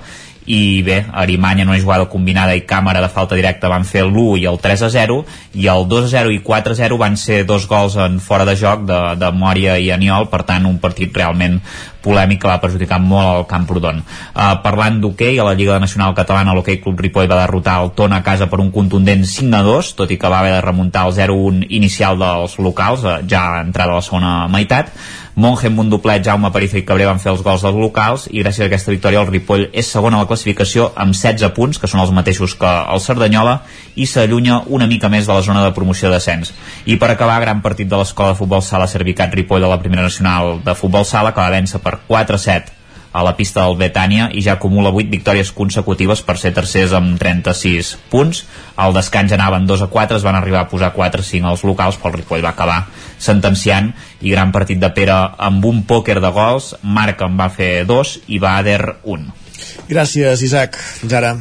[0.50, 4.40] i bé, Arimanya no és jugada combinada i càmera de falta directa van fer l'1
[4.42, 5.18] i el 3 a 0
[5.62, 8.48] i el 2 a 0 i 4 a 0 van ser dos gols en fora
[8.50, 11.60] de joc de, de Mòria i Aniol, per tant un partit realment
[12.02, 14.02] polèmic que va perjudicar molt el Camprodon.
[14.02, 18.24] Uh, parlant d'hoquei, a la Lliga Nacional Catalana l'hoquei Club Ripoll va derrotar el Tona
[18.24, 21.06] a casa per un contundent 5 a 2, tot i que va haver de remuntar
[21.06, 24.96] el 0-1 inicial dels locals, uh, ja entrada a la segona meitat.
[25.40, 28.42] Monge amb un doblet, Jaume Parizo i Cabré van fer els gols dels locals i
[28.42, 31.88] gràcies a aquesta victòria el Ripoll és segon a la classificació amb 16 punts, que
[31.88, 33.54] són els mateixos que el Cerdanyola,
[33.96, 36.52] i s'allunya una mica més de la zona de promoció d'ascens.
[36.92, 40.04] I per acabar, gran partit de l'escola de futbol sala Servicat Ripoll de la primera
[40.10, 42.79] nacional de futbol sala, que va vèncer per 4-7
[43.12, 47.18] a la pista del Betània i ja acumula 8 victòries consecutives per ser tercers amb
[47.20, 48.44] 36 punts.
[48.78, 51.66] Al descans anaven 2 a 4, es van arribar a posar 4 a 5 als
[51.66, 52.86] locals, però el Ripoll va acabar
[53.18, 53.92] sentenciant
[54.22, 58.16] i gran partit de Pere amb un pòquer de gols, Marc en va fer 2
[58.28, 59.30] i Bader 1.
[59.90, 60.78] Gràcies, Isaac.
[60.78, 61.36] Fins ara.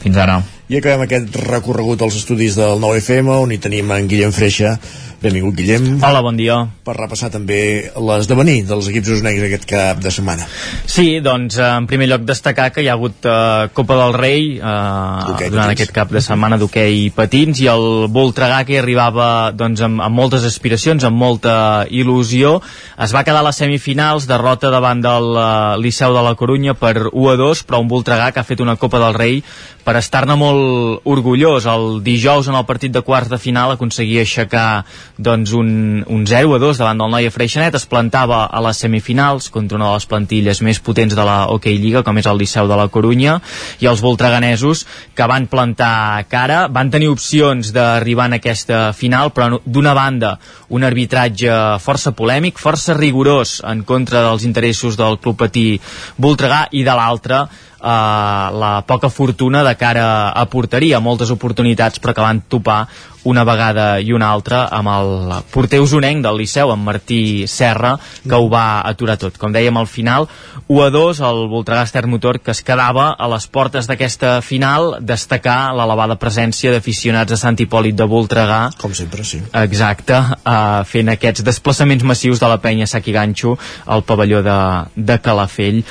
[0.00, 0.40] Fins ara.
[0.66, 4.72] I acabem aquest recorregut als estudis del 9FM, on hi tenim en Guillem Freixa.
[5.16, 5.96] Benvingut, Guillem.
[6.04, 6.58] Hola, bon dia.
[6.84, 10.44] Per repassar també l'esdevenir dels equips usonencs aquest cap de setmana.
[10.84, 14.44] Sí, doncs, eh, en primer lloc destacar que hi ha hagut uh, Copa del Rei
[14.58, 19.80] uh, okay, durant aquest cap de setmana d'hoquei patins i el Voltregà que arribava doncs,
[19.88, 22.58] amb, amb moltes aspiracions, amb molta il·lusió.
[23.00, 27.08] Es va quedar a les semifinals, derrota davant del uh, Liceu de la Corunya per
[27.08, 29.40] 1 a 2, però un Voltregà que ha fet una Copa del Rei
[29.86, 31.64] per estar-ne molt orgullós.
[31.70, 34.84] El dijous en el partit de quarts de final aconseguia aixecar
[35.18, 39.48] doncs un, un 0 a 2 davant del Noia Freixenet, es plantava a les semifinals
[39.52, 42.68] contra una de les plantilles més potents de la Hockey Lliga, com és el Liceu
[42.68, 43.38] de la Corunya,
[43.80, 44.84] i els voltreganesos
[45.16, 50.36] que van plantar cara, van tenir opcions d'arribar en aquesta final, però d'una banda
[50.68, 55.68] un arbitratge força polèmic, força rigorós en contra dels interessos del Club Patí
[56.20, 57.46] Voltregà, i de l'altra
[57.86, 62.80] Uh, la poca fortuna de cara a porteria, moltes oportunitats però que van topar
[63.26, 68.38] una vegada i una altra amb el porter usonenc del Liceu, en Martí Serra, que
[68.38, 69.36] ho va aturar tot.
[69.38, 70.28] Com dèiem al final,
[70.70, 74.96] 1 a 2, el Voltregà Esther Motor, que es quedava a les portes d'aquesta final,
[75.00, 78.60] destacar l'elevada presència d'aficionats de Sant Hipòlit de Voltregà.
[78.78, 79.42] Com sempre, sí.
[79.62, 83.56] Exacte, uh, fent aquests desplaçaments massius de la penya Saki Ganxo
[83.86, 84.60] al pavelló de,
[84.94, 85.82] de Calafell.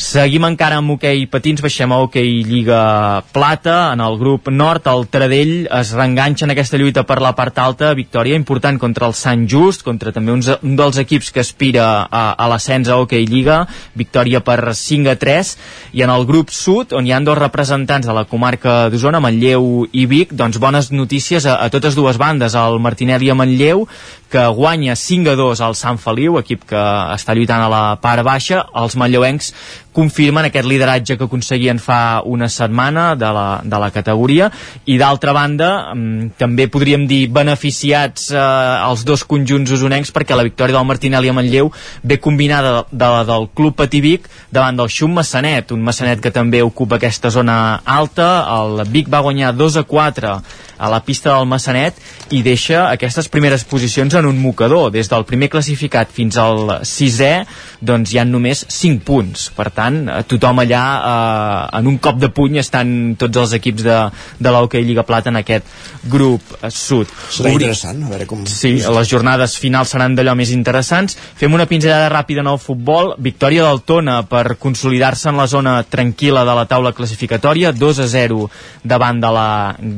[0.00, 5.06] Seguim encara amb hoquei patins, baixem a hoquei Lliga Plata, en el grup nord, el
[5.08, 9.46] Taradell es reenganxa en aquesta lluita per la part alta, victòria important contra el Sant
[9.48, 13.62] Just, contra també uns, un dels equips que aspira a, a l'ascens a Hockey Lliga,
[13.96, 15.54] victòria per 5 a 3,
[15.96, 19.86] i en el grup sud, on hi han dos representants de la comarca d'Osona, Manlleu
[19.96, 23.86] i Vic, doncs bones notícies a, a totes dues bandes, el Martinelli a Manlleu,
[24.30, 26.84] que guanya 5 a 2 al Sant Feliu, equip que
[27.16, 29.54] està lluitant a la part baixa, els manlleuencs
[29.92, 34.50] confirmen aquest lideratge que aconseguien fa una setmana de la, de la categoria
[34.86, 38.40] i d'altra banda mm, també podríem dir beneficiats eh,
[38.86, 41.72] els dos conjunts usonencs perquè la victòria del Martinelli a Manlleu
[42.02, 46.34] ve combinada de, de la del Club Pativic davant del Xum Massanet, un Massanet que
[46.34, 48.30] també ocupa aquesta zona alta,
[48.60, 50.34] el Vic va guanyar 2 a 4
[50.80, 51.98] a la pista del Massanet
[52.32, 54.88] i deixa aquestes primeres posicions en un mocador.
[54.94, 57.44] Des del primer classificat fins al sisè,
[57.84, 59.50] doncs hi han només 5 punts.
[59.56, 59.89] Per tant,
[60.30, 63.98] tothom allà eh, en un cop de puny estan tots els equips de,
[64.38, 65.66] de l'Hockey Lliga Plata en aquest
[66.10, 67.10] grup eh, sud.
[67.30, 68.44] Serà Obri- interessant, a veure com...
[68.50, 71.16] Sí, les jornades finals seran d'allò més interessants.
[71.40, 73.14] Fem una pinzellada ràpida en el futbol.
[73.18, 77.72] Victòria del Tona per consolidar-se en la zona tranquil·la de la taula classificatòria.
[77.76, 78.48] 2 a 0
[78.84, 79.48] davant de la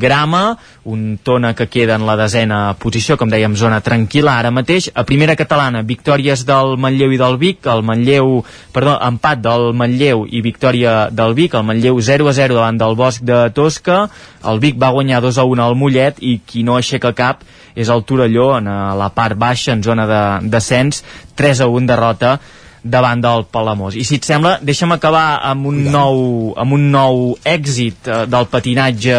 [0.02, 0.44] Grama.
[0.84, 4.88] Un Tona que queda en la desena posició, com dèiem, zona tranquil·la ara mateix.
[4.98, 7.68] A primera catalana, victòries del Manlleu i del Vic.
[7.70, 8.40] El Manlleu,
[8.74, 11.54] perdó, empat del Manlleu i victòria del Vic.
[11.54, 14.08] El Manlleu 0 a 0 davant del Bosc de Tosca.
[14.42, 17.88] El Vic va guanyar 2 a 1 al Mollet i qui no aixeca cap és
[17.88, 21.04] el Torelló en eh, la part baixa, en zona de descens,
[21.38, 22.40] 3 a 1 derrota
[22.82, 23.94] davant del Palamós.
[23.94, 26.22] I si et sembla, deixa'm acabar amb un nou,
[26.58, 29.14] amb un nou èxit eh, del patinatge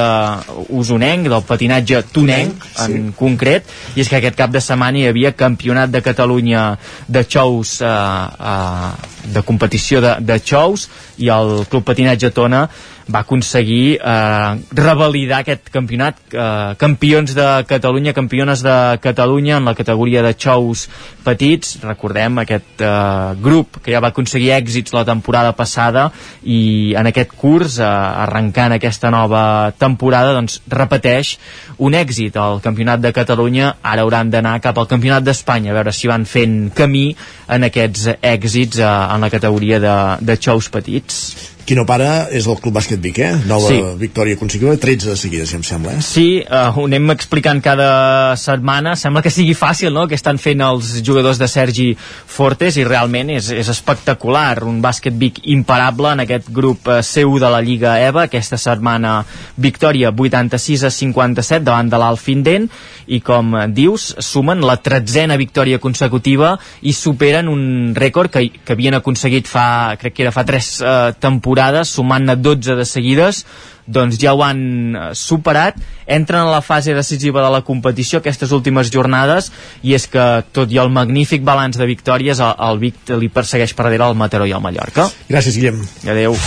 [0.76, 5.34] usonenc, del patinatge tonenc, en concret, i és que aquest cap de setmana hi havia
[5.38, 6.65] campionat de Catalunya
[7.07, 10.90] de xous, eh, eh, de competició de, de xous,
[11.23, 12.65] i el Club Patinatge Tona
[13.11, 19.75] va aconseguir eh, revalidar aquest campionat eh, campions de Catalunya campiones de Catalunya en la
[19.75, 20.88] categoria de xous
[21.23, 21.77] petits.
[21.84, 26.09] Recordem aquest eh, grup que ja va aconseguir èxits la temporada passada
[26.43, 31.38] i en aquest curs eh, arrencant aquesta nova temporada doncs repeteix
[31.84, 33.75] un èxit al campionat de Catalunya.
[33.84, 37.09] Ara hauran d'anar cap al campionat d'Espanya a veure si van fent camí
[37.51, 42.48] en aquests èxits eh, en la categoria de, de xous petits Qui no para és
[42.49, 43.31] el Club Bàsquet Vic, eh?
[43.48, 43.80] Nova Sí.
[43.98, 46.02] victòria consecutiva, 13 de seguida, si em sembla, eh?
[46.02, 48.95] Sí, uh, ho anem explicant cada setmana.
[48.95, 51.95] Sembla que sigui fàcil, no?, que estan fent els jugadors de Sergi
[52.27, 54.64] Fortes i realment és, és espectacular.
[54.64, 58.23] Un bàsquet Vic imparable en aquest grup uh, seu de la Lliga EVA.
[58.27, 59.23] Aquesta setmana
[59.56, 62.68] victòria 86 a 57 davant de l'Alfindent
[63.07, 68.76] i, com eh, dius, sumen la tretzena victòria consecutiva i superen un rècord que, que
[68.76, 71.52] havien aconseguit fa, crec que era fa tres uh, temporades,
[71.85, 73.43] sumant-ne 12 de seguides
[73.85, 78.51] doncs ja ho han eh, superat, entren a la fase decisiva de la competició aquestes
[78.55, 79.51] últimes jornades
[79.84, 83.75] i és que tot i el magnífic balanç de victòries el, el Vic li persegueix
[83.75, 85.09] per darrere el Mataró i el Mallorca.
[85.30, 85.84] Gràcies, Guillem.
[86.07, 86.39] Adeu.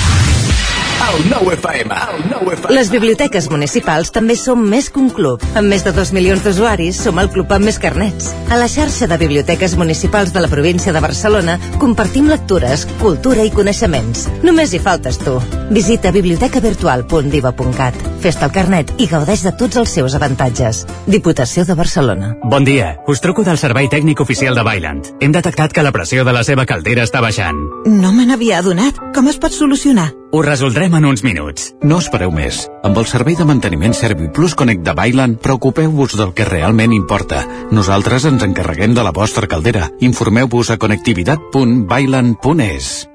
[2.70, 5.42] Les biblioteques municipals també som més que un club.
[5.56, 8.32] Amb més de 2 milions d'usuaris, som el club amb més carnets.
[8.52, 13.52] A la xarxa de biblioteques municipals de la província de Barcelona compartim lectures, cultura i
[13.54, 14.26] coneixements.
[14.42, 15.38] Només hi faltes tu.
[15.70, 17.94] Visita bibliotecavirtual.diva.cat.
[18.24, 20.84] Fes-te el carnet i gaudeix de tots els seus avantatges.
[21.06, 22.34] Diputació de Barcelona.
[22.44, 25.14] Bon dia, us truco del servei tècnic oficial de Bailand.
[25.20, 27.62] Hem detectat que la pressió de la seva caldera està baixant.
[27.86, 29.00] No me n'havia adonat.
[29.14, 30.12] Com es pot solucionar?
[30.32, 31.68] Ho resoldrem en uns minuts.
[31.86, 32.64] No espereu més.
[32.84, 37.46] Amb el servei de manteniment ServiPlus Connect de Bailand, preocupeu-vos del que realment importa.
[37.70, 39.90] Nosaltres ens encarreguem de la vostra caldera.
[40.00, 43.08] Informeu-vos a connectivitat.bailand.es.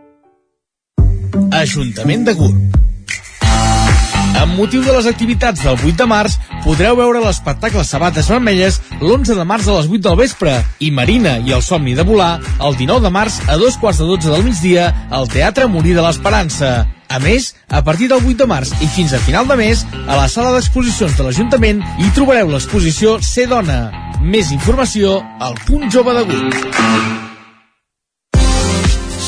[1.51, 2.80] Ajuntament de Gurb.
[4.41, 9.35] Amb motiu de les activitats del 8 de març, podreu veure l'espectacle Sabates Vermelles l'11
[9.37, 12.73] de març a les 8 del vespre i Marina i el somni de volar el
[12.79, 16.73] 19 de març a dos quarts de 12 del migdia al Teatre Molí de l'Esperança.
[17.11, 20.17] A més, a partir del 8 de març i fins a final de mes, a
[20.17, 23.83] la sala d'exposicions de l'Ajuntament hi trobareu l'exposició Ser Dona.
[24.25, 26.25] Més informació al punt jove de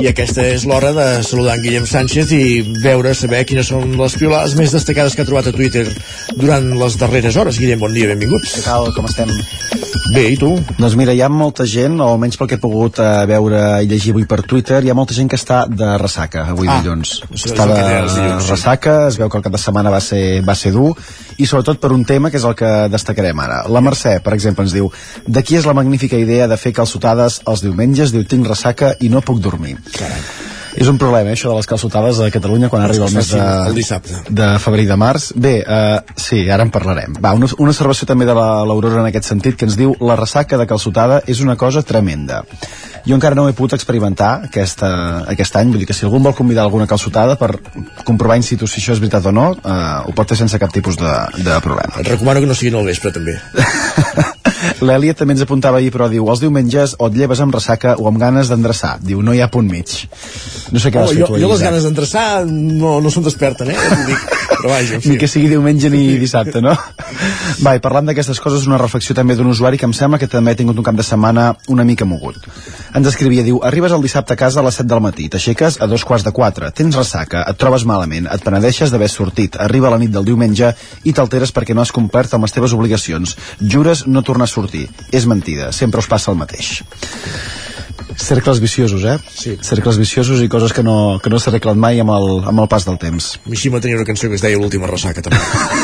[0.00, 2.44] I aquesta és l'hora de saludar en Guillem Sánchez i
[2.80, 5.84] veure, saber quines són les piolades més destacades que ha trobat a Twitter
[6.38, 7.60] durant les darreres hores.
[7.60, 8.46] Guillem, bon dia, benvingut.
[8.48, 9.28] Què tal, com estem?
[10.10, 10.48] Bé, i tu?
[10.78, 13.86] Doncs mira, hi ha molta gent, o almenys pel que he pogut uh, veure i
[13.90, 17.20] llegir avui per Twitter, hi ha molta gent que està de ressaca avui Ah, dilluns.
[17.36, 20.72] Està de dilluns, ressaca, es veu que el cap de setmana va ser, va ser
[20.74, 20.94] dur,
[21.38, 23.60] i sobretot per un tema que és el que destacarem ara.
[23.70, 24.90] La Mercè, per exemple, ens diu
[25.28, 29.22] d'aquí és la magnífica idea de fer calçotades els diumenges, diu tinc ressaca i no
[29.22, 29.76] puc dormir.
[29.96, 30.20] Carai.
[30.80, 33.40] És un problema, eh, això de les calçotades a Catalunya quan arriba el mes de,
[33.66, 34.20] el dissabte.
[34.30, 35.32] de febrer i de març.
[35.34, 37.16] Bé, eh, sí, ara en parlarem.
[37.20, 40.14] Va, una, una observació també de la- l'Aurora en aquest sentit que ens diu la
[40.16, 42.44] ressaca de calçotada és una cosa tremenda.
[43.04, 46.34] Jo encara no he pogut experimentar aquesta, aquest any, vull dir que si algú vol
[46.38, 47.58] convidar alguna calçotada per
[48.04, 50.70] comprovar in situ si això és veritat o no, eh, ho pot fer sense cap
[50.72, 51.12] tipus de,
[51.42, 51.98] de problema.
[51.98, 53.40] Et recomano que no siguin al vespre, també.
[54.80, 58.08] L'Èlia també ens apuntava ahir, però diu, els diumenges o et lleves amb ressaca o
[58.08, 58.96] amb ganes d'endreçar.
[59.04, 59.92] Diu, no hi ha punt mig.
[60.72, 63.24] No sé què Oh, vas fer jo, tu jo les ganes d'endreçar no, no se'n
[63.26, 63.76] desperten, eh?
[64.06, 64.28] Dic.
[64.60, 64.98] Però vaja.
[65.08, 66.74] Ni que sigui diumenge ni dissabte, no?
[67.64, 70.52] Va, i parlant d'aquestes coses, una reflexió també d'un usuari que em sembla que també
[70.52, 72.36] ha tingut un cap de setmana una mica mogut.
[72.96, 75.88] Ens escrivia, diu, arribes el dissabte a casa a les 7 del matí, t'aixeques a
[75.90, 80.00] dos quarts de 4, tens ressaca, et trobes malament, et penedeixes d'haver sortit, arriba la
[80.02, 80.74] nit del diumenge
[81.04, 83.36] i t'alteres perquè no has complert amb les teves obligacions.
[83.60, 84.69] Jures no tornar a sortir.
[85.12, 86.80] És mentida, sempre us passa el mateix.
[88.16, 89.16] Cercles viciosos, eh?
[89.30, 89.56] Sí.
[89.62, 92.86] Cercles viciosos i coses que no, que no s'arreglen mai amb el, amb el pas
[92.88, 93.32] del temps.
[93.50, 95.40] Mishima tenia una cançó que es deia L'última ressaca, també.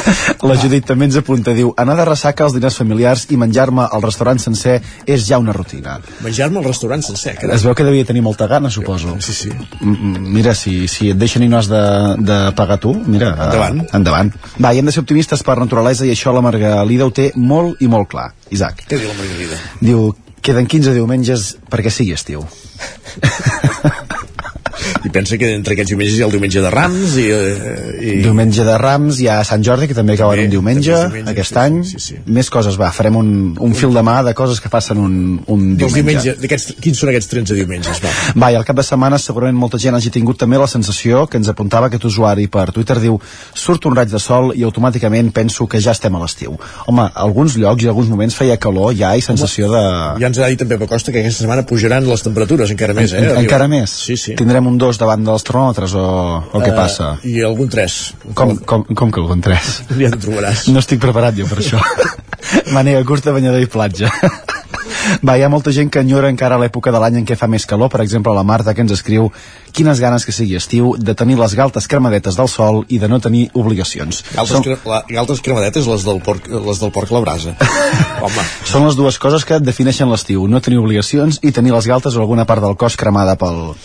[0.48, 4.04] La Judit també ens apunta, diu anar de ressaca als diners familiars i menjar-me al
[4.04, 5.98] restaurant sencer és ja una rutina.
[6.24, 7.56] Menjar-me al restaurant sencer, carai.
[7.56, 9.16] Es veu que devia tenir molta gana, suposo.
[9.24, 9.52] Sí, sí.
[9.80, 11.82] Mira, si, si et deixen i no has de,
[12.20, 13.80] de pagar tu, mira, Endavant.
[13.82, 14.32] Uh, endavant.
[14.62, 17.82] Va, i hem de ser optimistes per naturalesa i això la Margalida ho té molt
[17.82, 18.30] i molt clar.
[18.54, 18.86] Isaac.
[18.86, 19.58] Què diu la Margarida?
[19.80, 20.08] Diu,
[20.42, 22.44] queden 15 diumenges perquè sigui estiu.
[25.06, 27.26] I pensa que entre aquests diumenges hi ha el diumenge de Rams i...
[27.30, 28.14] eh, i...
[28.24, 31.52] Diumenge de Rams, hi ha Sant Jordi, que també cau en un diumenge, diumenge, aquest
[31.52, 31.78] sí, any.
[31.86, 32.18] sí, sí.
[32.26, 33.30] Més coses, va, farem un,
[33.62, 35.94] un fil de mà de coses que passen un, un diumenge.
[36.00, 38.02] diumenges, d'aquests, quins són aquests 13 diumenges?
[38.04, 38.14] Va.
[38.42, 41.40] Va, i al cap de setmana segurament molta gent hagi tingut també la sensació que
[41.40, 43.20] ens apuntava aquest usuari per Twitter, diu
[43.54, 46.56] surt un raig de sol i automàticament penso que ja estem a l'estiu.
[46.86, 49.82] Home, a alguns llocs i alguns moments feia calor ja i sensació de...
[50.22, 53.24] Ja ens ha dit també Costa que aquesta setmana pujaran les temperatures encara més, eh?
[53.32, 53.92] En, encara més?
[54.06, 54.36] Sí, sí.
[54.38, 56.04] Tindrem un 2 davant dels termòmetres o,
[56.52, 57.12] o què Eh, passa?
[57.24, 57.96] I algun 3.
[58.34, 59.72] Com, com, com que algun 3?
[60.00, 60.66] Ja en trobaràs.
[60.72, 61.80] No estic preparat jo per això.
[62.76, 64.10] Manega curta, banyador i platja.
[65.22, 67.64] Va, hi ha molta gent que enyora encara l'època de l'any en què fa més
[67.66, 67.88] calor.
[67.92, 69.28] Per exemple, la Marta, que ens escriu
[69.76, 73.20] quines ganes que sigui estiu de tenir les galtes cremadetes del sol i de no
[73.20, 74.22] tenir obligacions.
[74.32, 77.54] Galtes, Són, cre la, galtes cremadetes, les del porc, les del porc a la brasa.
[78.24, 80.46] Home, són les dues coses que defineixen l'estiu.
[80.48, 83.76] No tenir obligacions i tenir les galtes o alguna part del cos cremada pel,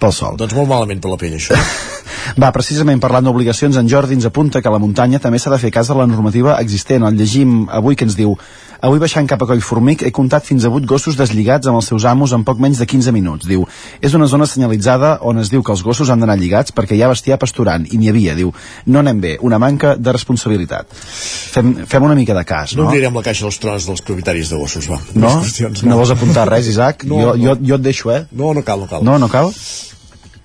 [0.00, 0.38] pel sol.
[0.38, 1.58] doncs molt malament per la pell, això.
[2.40, 5.58] Va, precisament parlant d'obligacions, en Jordi ens apunta que a la muntanya també s'ha de
[5.58, 7.06] fer cas de la normativa existent.
[7.06, 8.36] El llegim avui que ens diu
[8.80, 12.06] Avui baixant cap a Collformic he comptat fins a 8 gossos deslligats amb els seus
[12.08, 13.44] amos en poc menys de 15 minuts.
[13.44, 13.66] Diu,
[14.00, 17.02] és una zona senyalitzada on es diu que els gossos han d'anar lligats perquè hi
[17.02, 18.34] ha bestiar pasturant, i n'hi havia.
[18.38, 18.52] Diu,
[18.86, 20.88] no anem bé, una manca de responsabilitat.
[20.94, 22.88] Fem, fem una mica de cas, No no?
[22.90, 25.00] obrirem la caixa dels trons dels propietaris de gossos, va.
[25.14, 25.36] No?
[25.42, 27.04] Qüestions, No vols apuntar res, Isaac?
[27.04, 27.44] No, jo, no.
[27.44, 28.24] jo, jo et deixo, eh?
[28.30, 29.04] No, no cal, no cal.
[29.04, 29.52] No, no cal?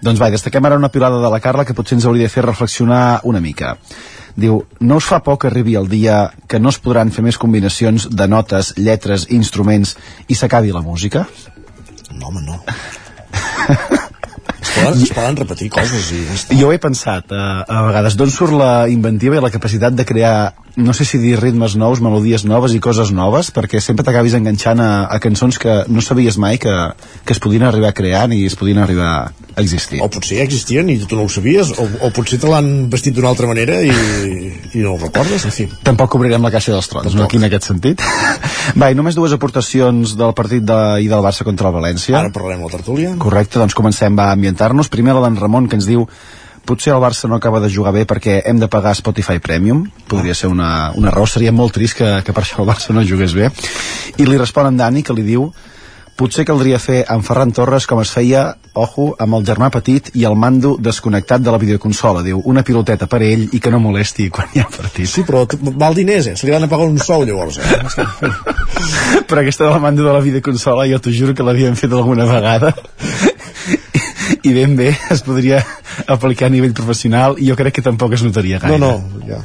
[0.05, 2.43] Doncs va, destaquem ara una pilada de la Carla que potser ens hauria de fer
[2.45, 3.77] reflexionar una mica.
[4.35, 7.37] Diu, no us fa por que arribi el dia que no es podran fer més
[7.39, 9.95] combinacions de notes, lletres, instruments
[10.27, 11.23] i s'acabi la música?
[12.11, 12.59] No, home, no.
[14.75, 16.59] Poden, es poden repetir coses i ja.
[16.59, 20.35] Jo he pensat, eh, a vegades, d'on surt la inventiva i la capacitat de crear,
[20.75, 24.81] no sé si dir ritmes nous, melodies noves i coses noves, perquè sempre t'acabis enganxant
[24.83, 26.73] a, a cançons que no sabies mai que,
[27.23, 30.01] que es podien arribar a crear ni es podien arribar a existir.
[30.03, 33.15] O potser ja existien i tu no ho sabies, o, o potser te l'han vestit
[33.15, 33.91] d'una altra manera i,
[34.75, 35.69] i no ho recordes, en fi.
[35.87, 38.03] Tampoc obrirem la caixa dels trons, no aquí en aquest sentit.
[38.79, 42.19] Va, i només dues aportacions del partit de, i del Barça contra el València.
[42.19, 43.15] Ara parlarem la tertúlia.
[43.21, 44.91] Correcte, doncs comencem va a ambientar-nos.
[44.91, 46.03] Primer la d'en Ramon, que ens diu
[46.65, 50.35] potser el Barça no acaba de jugar bé perquè hem de pagar Spotify Premium podria
[50.35, 53.37] ser una, una raó, seria molt trist que, que per això el Barça no jugués
[53.37, 53.51] bé
[54.17, 55.49] i li respon en Dani que li diu
[56.15, 58.45] Potser caldria fer amb Ferran Torres com es feia,
[58.79, 62.21] ojo, amb el germà petit i el mando desconnectat de la videoconsola.
[62.23, 65.09] Diu, una piloteta per ell i que no molesti quan hi ha partit.
[65.11, 65.43] Sí, però
[65.75, 66.37] val diners, eh?
[66.39, 68.39] Se li van a pagar un sou, llavors, eh?
[69.27, 72.71] però aquesta del mando de la videoconsola jo t'ho juro que l'havíem fet alguna vegada
[74.43, 75.61] i ben bé es podria
[76.07, 78.79] aplicar a nivell professional i jo crec que tampoc es notaria gaire.
[78.79, 79.41] No, no, ja.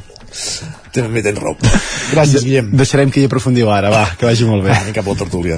[0.95, 1.55] També tens raó.
[2.11, 2.71] Gràcies, Guillem.
[2.75, 4.73] Deixarem que hi aprofundiu ara, va, que vagi molt bé.
[4.73, 5.55] Va, anem cap a la tertúlia.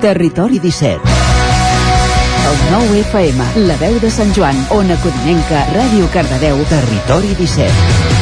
[0.00, 1.00] Territori 17.
[2.48, 8.17] El 9 FM, la veu de Sant Joan, Ona Codinenca, Ràdio Cardedeu, Territori 17.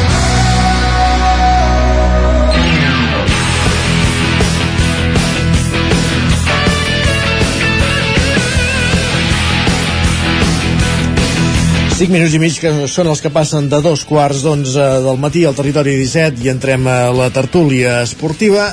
[11.96, 15.46] Cinc minuts i mig que són els que passen de dos quarts d'onze del matí
[15.48, 18.66] al territori 17 i entrem a la tertúlia esportiva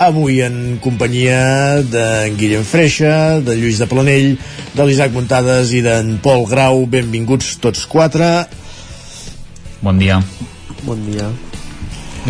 [0.00, 4.30] avui en companyia d'en Guillem Freixa, de Lluís de Planell,
[4.72, 6.86] de l'Isaac Muntades i d'en Pol Grau.
[6.88, 8.30] Benvinguts tots quatre.
[9.84, 10.16] Bon dia.
[10.86, 11.28] Bon dia.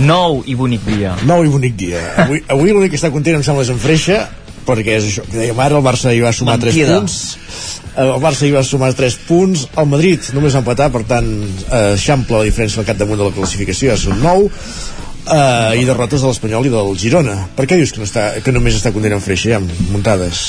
[0.03, 1.15] Nou i bonic dia.
[1.31, 2.03] Nou i bonic dia.
[2.27, 4.25] Avui, avui l'únic que està content em sembla és en Freixa,
[4.71, 7.01] perquè és això que dèiem ara, el Barça hi va sumar 3 Mentida.
[7.01, 7.19] punts.
[8.01, 11.95] El Barça hi va sumar 3 punts el Madrid només va empatar per tant eh,
[12.31, 14.49] la diferència al capdamunt de la classificació ja són 9
[15.27, 17.37] eh, i derrotes de l'Espanyol i del Girona.
[17.57, 19.61] Per què dius que, no està, que només està content en Freixa ja,
[19.91, 20.47] muntades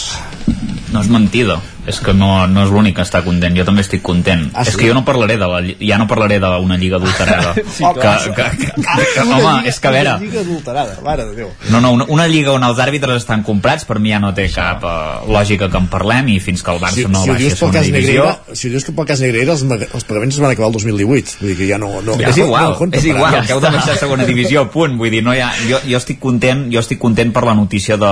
[0.91, 4.03] No és mentida, és que no, no és l'únic que està content, jo també estic
[4.05, 4.49] content.
[4.53, 4.79] Ah, és sí?
[4.81, 7.55] que jo no parlaré de la, ja no parlaré d'una lliga adulterada.
[7.71, 11.25] Sí, que, que, que, que, que, home, és que a veure, una lliga adulterada, mare
[11.29, 14.19] de Déu no, no, una, una lliga on els àrbitres estan comprats per mi ja
[14.21, 17.23] no té cap uh, lògica que en parlem i fins que el Barça si, no
[17.23, 20.07] si baixi a segona divisió Negreira si ho dius que pel cas Negreira els, els
[20.09, 22.75] pagaments es van acabar el 2018 vull dir que ja no, no Ja, és igual,
[22.75, 23.45] no és igual, ara.
[23.47, 24.97] que heu de baixar a segona divisió, punt.
[24.99, 27.97] Vull dir, no hi ha, jo, jo, estic content, jo estic content per la notícia
[27.99, 28.11] de,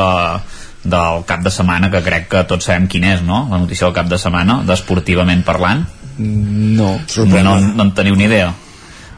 [0.83, 3.47] del cap de setmana, que crec que tots sabem quin és, no?
[3.51, 5.85] La notícia del cap de setmana, d'esportivament parlant.
[6.19, 6.97] No.
[7.17, 8.53] No, no en teniu ni idea.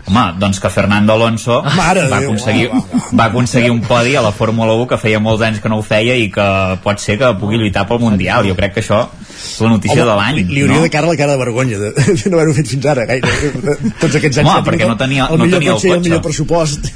[0.06, 4.16] Home, doncs que Fernando Alonso Mare va Déu, aconseguir, va, va, va aconseguir un podi
[4.18, 6.48] a la Fórmula 1 que feia molts anys que no ho feia i que
[6.84, 8.48] pot ser que pugui lluitar pel Mundial.
[8.50, 9.04] Jo crec que això
[9.62, 10.36] la notícia Home, de l'any.
[10.36, 10.84] li, li hauria no?
[10.84, 11.92] de cara la cara de vergonya de,
[12.24, 13.28] de no haver-ho fet fins ara gaire
[14.00, 16.02] tots aquests anys Home, perquè no tenia- el no millor tenia el cotxe i el
[16.08, 16.92] millor pressupost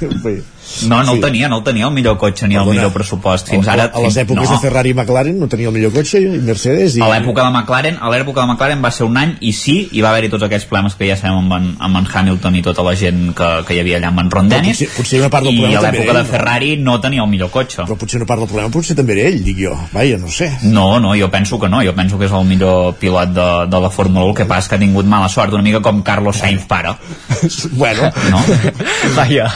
[0.90, 1.14] No, no Sí.
[1.14, 2.74] el tenia, no el tenia el millor cotxe ni el Perdona.
[2.80, 3.48] millor pressupost.
[3.48, 3.84] Fins a, ara...
[3.94, 4.56] a les èpoques no.
[4.56, 7.02] de Ferrari i McLaren no tenia el millor cotxe i Mercedes i...
[7.06, 10.02] A l'època de McLaren, a l'època de McLaren va ser un any i sí, hi
[10.02, 12.82] va haver-hi tots aquests problemes que ja sabem amb en, amb en Hamilton i tota
[12.82, 15.46] la gent que, que hi havia allà amb en Ron Dennis potser- potser una part
[15.46, 16.32] del i problema a també l'època de ell, no?
[16.34, 19.30] Ferrari no tenia el millor cotxe però potser una part del problema potser també era
[19.30, 22.26] ell dic jo, vaja, no sé no, no, jo penso que no jo penso que
[22.26, 24.82] és el millor pilot de, de la Fórmula 1 el que passa és que ha
[24.82, 26.94] tingut mala sort una mica com Carlos Sainz pare
[27.80, 28.40] bueno no?
[29.16, 29.46] Vaja.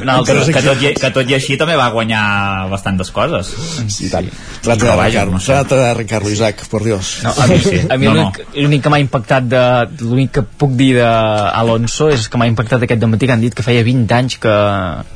[0.00, 2.24] Un altre, que, tot i, que tot i així també va guanyar
[2.72, 3.50] bastantes coses
[3.88, 4.28] sí, tant.
[4.64, 5.52] trata d'arrencar-lo no sé.
[5.52, 7.86] trata d'arrencar-lo Isaac, por Dios No, a mi, Sí, sí.
[7.90, 9.62] a mi No, l'únic l'únic que m'ha impactat de
[10.04, 13.64] l'únic que puc dir d'Alonso és que m'ha impactat aquest dematí que han dit que
[13.66, 14.56] feia 20 anys que,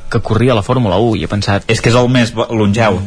[0.09, 3.01] que corria a la Fórmula 1 i he pensat és que és el més longeu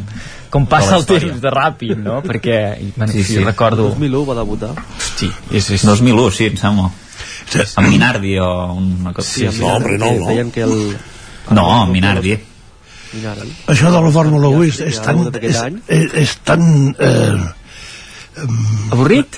[0.53, 2.19] com passa el temps de ràpid no?
[2.25, 2.57] perquè
[2.95, 3.43] bueno, Sí, sí, sí.
[3.43, 4.73] recordo 2001 va debutar.
[5.01, 6.91] sí, és, és, 2001, sí, em sembla
[7.81, 9.61] amb Minardi o una cosa Sí, sí, sí.
[9.61, 10.27] no, hombre, no, no.
[10.29, 10.75] Deien que el...
[11.49, 12.37] no, amb Minardi
[13.13, 13.51] Minardi.
[13.69, 15.19] Això de la Fórmula 1 és, és tan...
[15.37, 16.63] És, és, és tan...
[16.97, 17.35] Eh,
[18.93, 19.37] avorrit?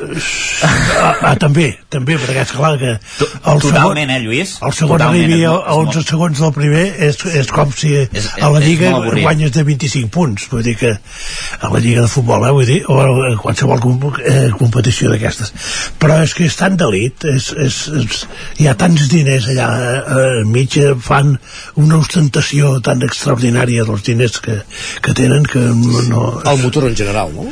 [0.64, 4.56] ah, ah, també, també, perquè és clar que el totalment, eh, Lluís?
[4.64, 7.94] el segon Totalment, arribi a molt- a 11 segons del primer és, és com si
[7.96, 12.02] És- a la Lliga molt guanyes de 25 punts vull dir que a la Lliga
[12.06, 15.54] de Futbol eh, vull dir, o a qualsevol comp eh, competició d'aquestes
[16.00, 18.26] però és que és tan d'elit és, és, és,
[18.60, 21.36] hi ha tants diners allà eh, enmig eh, fan
[21.76, 24.62] una ostentació tan extraordinària dels diners que,
[25.02, 27.50] que tenen que no, no el motor en general, no?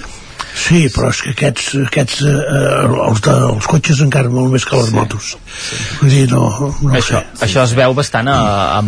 [0.54, 2.34] Sí, però és que aquests, aquests eh,
[3.08, 5.34] els, de, els cotxes encara molt més que les motos.
[6.02, 7.46] Vull dir, no, no això, sé.
[7.48, 8.38] això es veu bastant a,
[8.78, 8.82] a,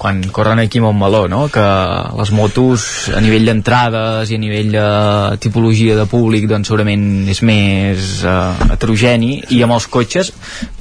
[0.00, 1.46] quan corren aquí a Montmeló, no?
[1.54, 1.64] que
[2.18, 4.86] les motos a nivell d'entrades i a nivell de
[5.44, 10.32] tipologia de públic doncs segurament és més uh, heterogeni i amb els cotxes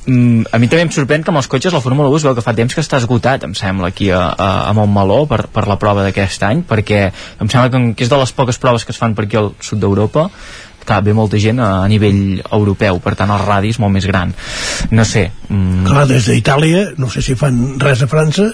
[0.06, 2.38] mm, a mi també em sorprèn que amb els cotxes la Fórmula 1 es veu
[2.38, 5.68] que fa temps que està esgotat em sembla aquí a, a, a Montmeló per, per
[5.70, 9.02] la prova d'aquest any perquè em sembla que és de les poques proves que es
[9.02, 10.23] fan per aquí al sud d'Europa
[10.84, 14.08] clar, ve molta gent a, a nivell europeu per tant el radi és molt més
[14.10, 14.34] gran
[14.92, 18.50] no sé mm, Clar, des d'Itàlia, no sé si fan res a França,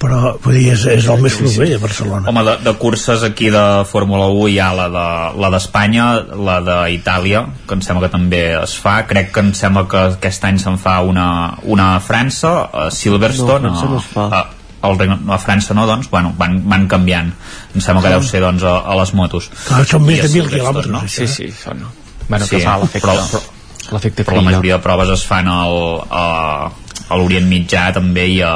[0.00, 2.30] però vull dir, és, és el més proper a Barcelona.
[2.30, 5.06] Home, de, de curses aquí de Fórmula 1 hi ha la de
[5.42, 6.06] la d'Espanya,
[6.48, 9.00] la d'Itàlia, que em sembla que també es fa.
[9.10, 11.26] Crec que em sembla que aquest any se'n fa una,
[11.68, 13.68] una a França, a Silverstone.
[13.68, 14.28] No, a França no es fa.
[14.80, 17.34] A, Regne, a França no, doncs, bueno, van, van canviant.
[17.74, 19.50] Em sembla que deu ser, doncs, a, a les motos.
[19.66, 21.02] Clar, són més de els mil restos, quilòmetres, no?
[21.06, 21.84] això, Sí, sí, són...
[22.28, 23.06] Bueno, Sí, que fa l'efecte...
[23.06, 23.56] però- però-
[23.90, 25.76] L'efecte però la majoria de proves es fan al,
[26.10, 26.24] a,
[27.08, 28.52] a l'Orient Mitjà també i a,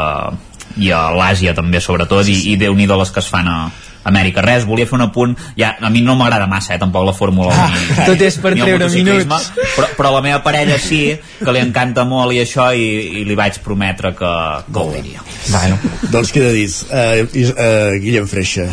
[0.78, 3.56] i a l'Àsia també sobretot i, i déu-n'hi-do les que es fan a
[4.04, 4.42] Amèrica.
[4.44, 7.54] Res, volia fer un apunt ja, a mi no m'agrada massa, eh, tampoc la Fórmula
[7.54, 9.50] 1 ni, Tot és per treure minuts.
[9.76, 11.02] però, però la meva parella sí
[11.40, 14.34] que li encanta molt i això i, i li vaig prometre que,
[14.70, 15.78] que ho diria bueno.
[16.10, 16.72] Doncs queda dit.
[16.88, 18.64] Uh, uh, Guillem Freixa,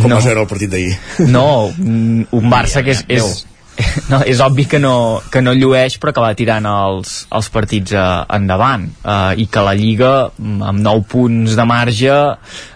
[0.00, 0.16] com No.
[0.16, 0.94] vas veure el partit d'ahir?
[1.28, 3.44] No, mm, un Barça que és, és,
[4.10, 7.92] no, és obvi que no, que no llueix però que va tirant els, els partits
[7.96, 8.04] eh,
[8.36, 12.14] endavant eh, i que la Lliga mm, amb 9 punts de marge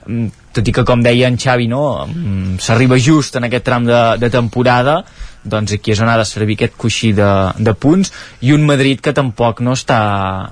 [0.08, 0.26] mm,
[0.58, 4.02] tot i que com deia en Xavi no, mm, s'arriba just en aquest tram de,
[4.20, 5.02] de temporada
[5.48, 8.10] doncs aquí és on ha de servir aquest coixí de, de punts.
[8.44, 9.98] I un Madrid que tampoc no està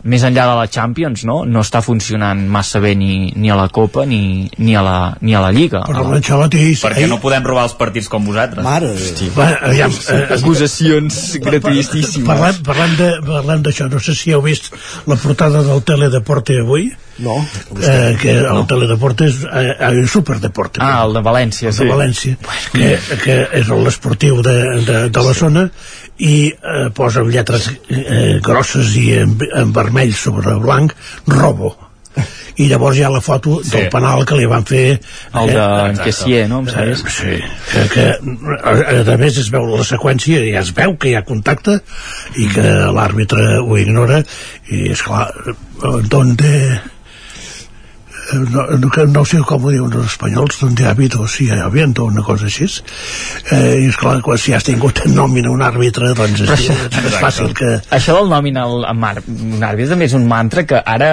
[0.09, 3.69] més enllà de la Champions no, no està funcionant massa bé ni, ni a la
[3.69, 5.83] Copa ni, ni, a, la, ni a la Lliga.
[5.89, 6.65] Però l'Ancelotti...
[6.83, 8.65] perquè no podem robar els partits com vosaltres.
[8.65, 8.95] Mare
[9.35, 12.27] Bueno, aviam, eh, acusacions gratuïtíssimes.
[12.27, 14.73] Parlem, parlem de- parlem d'això, no sé si heu vist
[15.07, 16.93] la portada del Teledeporte avui.
[17.19, 17.37] No.
[17.81, 20.83] Eh, que el Teledeporte és eh, el Superdeporte.
[20.85, 21.85] Ah, el de València, el sí.
[21.85, 22.37] de València,
[22.75, 22.91] que,
[23.23, 25.67] que és l'esportiu de, de, de la zona
[26.19, 30.97] i eh, posa amb lletres eh, grosses i en, en vermell sobre blanc
[31.33, 31.75] robo
[32.57, 33.71] i llavors hi ha la foto sí.
[33.75, 34.85] del penal que li van fer
[35.37, 35.67] El de
[35.97, 36.63] Nkessier, no?
[36.65, 36.71] Em.
[36.73, 37.37] Eh, sí,
[37.73, 38.07] que, que
[38.57, 41.79] a, a més es veu la seqüència i ja es veu que hi ha contacte
[42.41, 42.67] i que
[42.97, 44.23] l'àrbitre ho ignora
[44.73, 45.29] i és clar
[46.09, 46.85] donde eh,
[48.35, 51.65] no, no, que no sé com ho diuen els espanyols donde ha habido, si ha
[51.65, 52.67] habido una cosa així
[53.53, 57.17] eh, i esclar quan si has tingut en nòmina un àrbitre doncs és, Però és,
[57.21, 61.11] fàcil que Això del nòmina al, un àrbitre també és un mantra que ara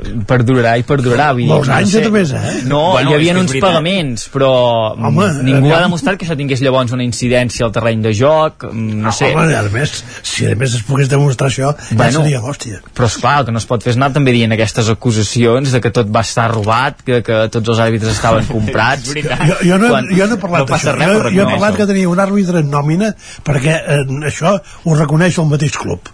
[0.00, 1.30] eh, perdurarà i perdurarà.
[1.36, 2.04] Vull dir, Molts no anys, sé.
[2.06, 2.54] a més, eh?
[2.66, 3.68] No, Bueno, hi havia uns veritat.
[3.68, 4.50] pagaments, però
[4.96, 5.76] Home, ningú aviam.
[5.78, 9.30] ha demostrat que això tingués llavors una incidència al terreny de joc, mm, no sé.
[9.34, 13.06] Home, a més, si a més es pogués demostrar això ja Bueno, seria l'hòstia Però
[13.06, 15.90] esclar, el que no es pot fer és anar també dient aquestes acusacions de que
[15.94, 19.12] tot va estar robat, que, que tots els àrbitres estaven comprats.
[19.14, 20.96] jo, jo, no, Quan- jo no he parlat no d'això.
[20.98, 23.12] jo, jo he parlat que tenia un àrbitre en nòmina
[23.46, 26.12] perquè eh, això ho reconeix el mateix club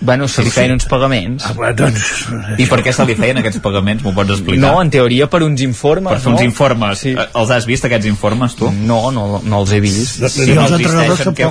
[0.00, 1.44] Bueno, se li feien uns pagaments.
[1.48, 2.28] Ah, doncs,
[2.60, 4.04] i per què se li feien aquests pagaments?
[4.06, 4.62] M'ho pots explicar?
[4.62, 6.36] No, en teoria per uns informes, per fer no?
[6.36, 7.12] uns informes Sí.
[7.18, 8.70] Eh, els has vist aquests informes tu?
[8.72, 10.22] No, no, no els he vist.
[10.30, 11.50] si no, existeixen, què,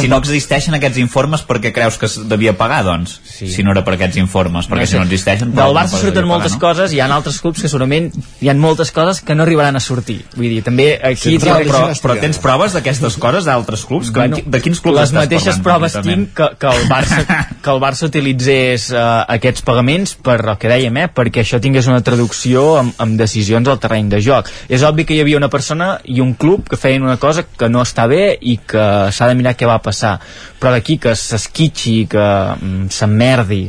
[0.00, 3.20] si no existeixen aquests informes per què creus que devia pagar doncs?
[3.24, 3.48] Sí.
[3.52, 4.92] si no era per aquests informes perquè No sé.
[4.92, 7.70] si no existeixen Del Barça cosa surten moltes pagar, coses, hi ha altres clubs que
[7.70, 8.10] segurament
[8.40, 10.18] hi ha moltes coses que no arribaran a sortir.
[10.36, 11.36] Vull dir, també aquí...
[11.36, 14.10] Sí, però, però, però tens proves d'aquestes coses d'altres clubs?
[14.10, 17.22] Que, Bueno, de quins clubs les mateixes proves tinc que, que, el Barça,
[17.62, 21.88] que el Barça utilitzés uh, aquests pagaments per el que dèiem, eh, perquè això tingués
[21.90, 24.50] una traducció amb, amb decisions al terreny de joc.
[24.68, 27.70] És obvi que hi havia una persona i un club que feien una cosa que
[27.72, 30.16] no està bé i que s'ha de mirar què va passar.
[30.60, 32.26] Però d'aquí que s'esquitxi, que
[32.56, 33.64] mm, s'emmerdi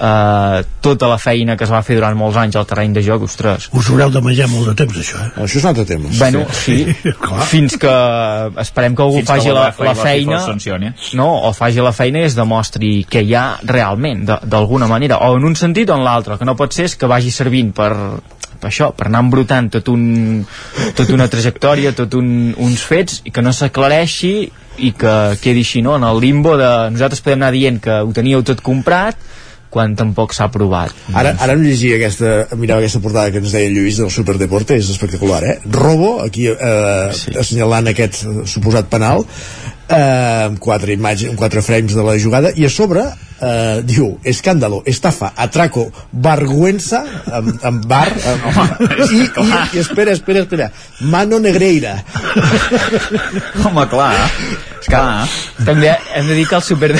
[0.00, 3.22] eh, tota la feina que es va fer durant molts anys al terreny de joc,
[3.28, 3.68] ostres.
[3.72, 5.30] us haureu de menjar molt de temps això eh?
[5.44, 6.08] Això és un altre tema.
[6.18, 6.78] Bueno, sí,
[7.52, 7.92] fins que
[8.64, 10.92] esperem que algú Fins que faci la la, la feina els sancioni.
[11.14, 15.18] no, o faci la feina i es demostri què hi ha realment, de- d'alguna manera
[15.28, 17.72] o en un sentit o en l'altre, que no pot ser és que vagi servint
[17.76, 17.90] per,
[18.60, 20.44] per això, per anar embrutant tot un,
[20.96, 24.32] tot una trajectòria, tot un, uns fets i que no s'aclareixi
[24.80, 28.12] i que quedi així, no?, en el limbo de nosaltres podem anar dient que ho
[28.16, 29.16] teníeu tot comprat
[29.70, 30.94] quan tampoc s'ha aprovat.
[31.14, 34.90] Ara, ara em llegia aquesta, mirava aquesta portada que ens deia Lluís del Superdeporte, és
[34.90, 35.56] espectacular, eh?
[35.70, 37.36] Robo, aquí eh, sí.
[37.38, 39.24] assenyalant aquest eh, suposat penal,
[39.90, 43.04] eh, amb quatre imatges, amb quatre frames de la jugada, i a sobre
[43.40, 47.02] eh, diu, escàndalo, estafa, atraco, vergüenza,
[47.40, 51.98] amb, amb bar, amb, i, i, i espera, espera, espera, mano negreira.
[53.64, 54.14] Home, clar.
[54.80, 55.28] Clar.
[55.66, 56.90] També hem de dir que el super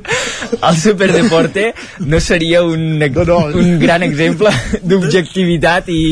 [0.68, 1.70] el superdeporte
[2.04, 3.38] no seria un, no, no.
[3.60, 4.52] un gran exemple
[4.82, 6.02] d'objectivitat i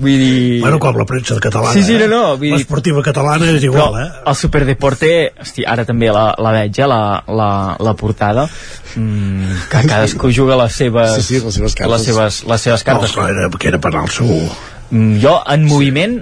[0.00, 0.60] vull dir...
[0.64, 1.74] Bueno, com la premsa catalana.
[1.76, 2.10] Sí, sí, no, eh?
[2.10, 2.22] no.
[2.36, 2.54] Vull dir...
[2.56, 4.08] L'esportiva catalana és igual, Però eh?
[4.32, 5.12] el superdeporte,
[5.42, 7.50] hosti, ara també la, la veig, eh, la, la,
[7.80, 8.46] la portada,
[8.94, 11.94] mm, que cadascú juga les seves, Sí, sí, les seves cartes.
[11.96, 13.16] Les seves, les seves cartes.
[13.16, 14.42] No, era, que era penal segur.
[14.90, 16.18] Mm, jo, en moviment,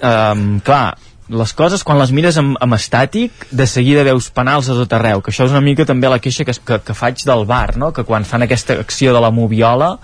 [0.00, 0.96] um, clar,
[1.28, 5.22] les coses quan les mires amb, amb estàtic de seguida veus penals a tot arreu
[5.24, 7.92] que això és una mica també la queixa que, que, que faig del bar no?
[7.96, 9.94] que quan fan aquesta acció de la moviola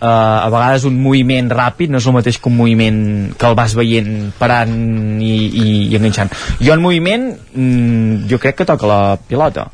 [0.00, 3.00] eh, a vegades un moviment ràpid no és el mateix que un moviment
[3.38, 4.74] que el vas veient parant
[5.22, 9.68] i, i, i enganxant jo en moviment mm, jo crec que toca la pilota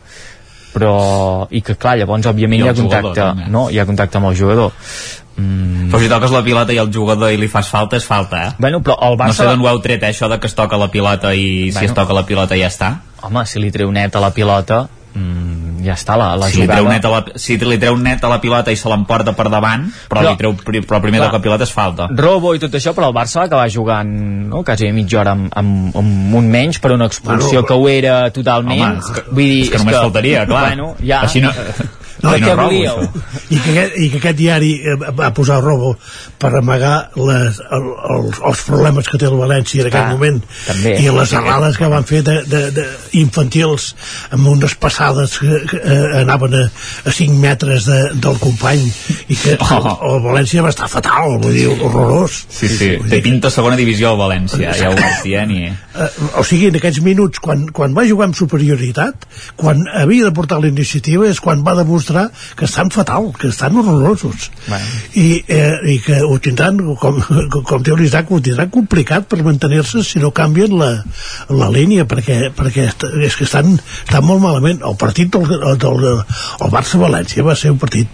[0.75, 0.95] però
[1.55, 3.53] i que clar, llavors òbviament hi ha jugador, contacte també.
[3.53, 3.69] no?
[3.71, 4.73] hi ha contacte amb el jugador
[5.37, 8.41] mm, Però si toques la pilota i el jugador i li fas falta, és falta,
[8.49, 8.53] eh?
[8.59, 9.31] Bueno, però el Barça...
[9.31, 11.71] No sé d'on ho heu tret, eh, això de que es toca la pilota i
[11.71, 11.79] Bueno.
[11.79, 12.89] si es toca la pilota ja està.
[13.23, 16.63] Home, si li treu net a la pilota, mm, ja està, la, la si, li
[16.67, 16.81] jugada...
[16.81, 19.49] treu net a la, si li treu net a la pilota i se l'emporta per
[19.53, 20.55] davant, però, Però- li treu,
[20.87, 21.31] però primer Clar.
[21.31, 22.09] toca pilota és falta.
[22.17, 24.09] robo i tot això, però el Barça va acabar jugant
[24.49, 27.89] no, quasi mitja hora amb, amb, amb un menys per una expulsió Bueno, que ho
[27.89, 30.67] era totalment Home, és que- vull dir, és que només faltaria, clar.
[30.69, 31.53] bueno, ja, Així no-
[32.25, 33.23] no, Així no què robo, volíeu?
[33.55, 35.95] I que, aquest, i que aquest diari eh, va posar robo
[36.41, 37.87] per amagar les, el,
[38.17, 40.97] els, els problemes que té el València en aquell Ah, moment també.
[41.05, 42.85] i les errades que van fer de, de, de
[43.21, 43.91] infantils
[44.35, 46.65] amb unes passades que, que eh, anaven a,
[47.07, 48.85] a 5 metres de, del company
[49.29, 49.77] i que Oh.
[49.79, 54.11] el, el València va estar fatal, vull dir, horrorós Sí, sí, té pinta segona divisió
[54.13, 55.61] al València, ja ho vaig dient i...
[55.71, 56.09] eh,
[56.41, 59.27] o sigui, en aquests minuts, quan, quan va jugar amb superioritat,
[59.61, 61.75] quan havia de portar la iniciativa, és quan va
[62.15, 64.51] demostrar que estan fatal, que estan horrorosos.
[64.67, 64.85] Bueno.
[65.15, 67.21] I, eh, I que ho tindran, com,
[67.69, 70.91] com diu l'Isaac, ho tindran complicat per mantenir-se si no canvien la,
[71.51, 72.89] la línia, perquè, perquè
[73.25, 73.75] és que estan,
[74.05, 74.83] estan molt malament.
[74.85, 75.47] El partit del,
[75.81, 78.09] del, el Barça-València va ser un partit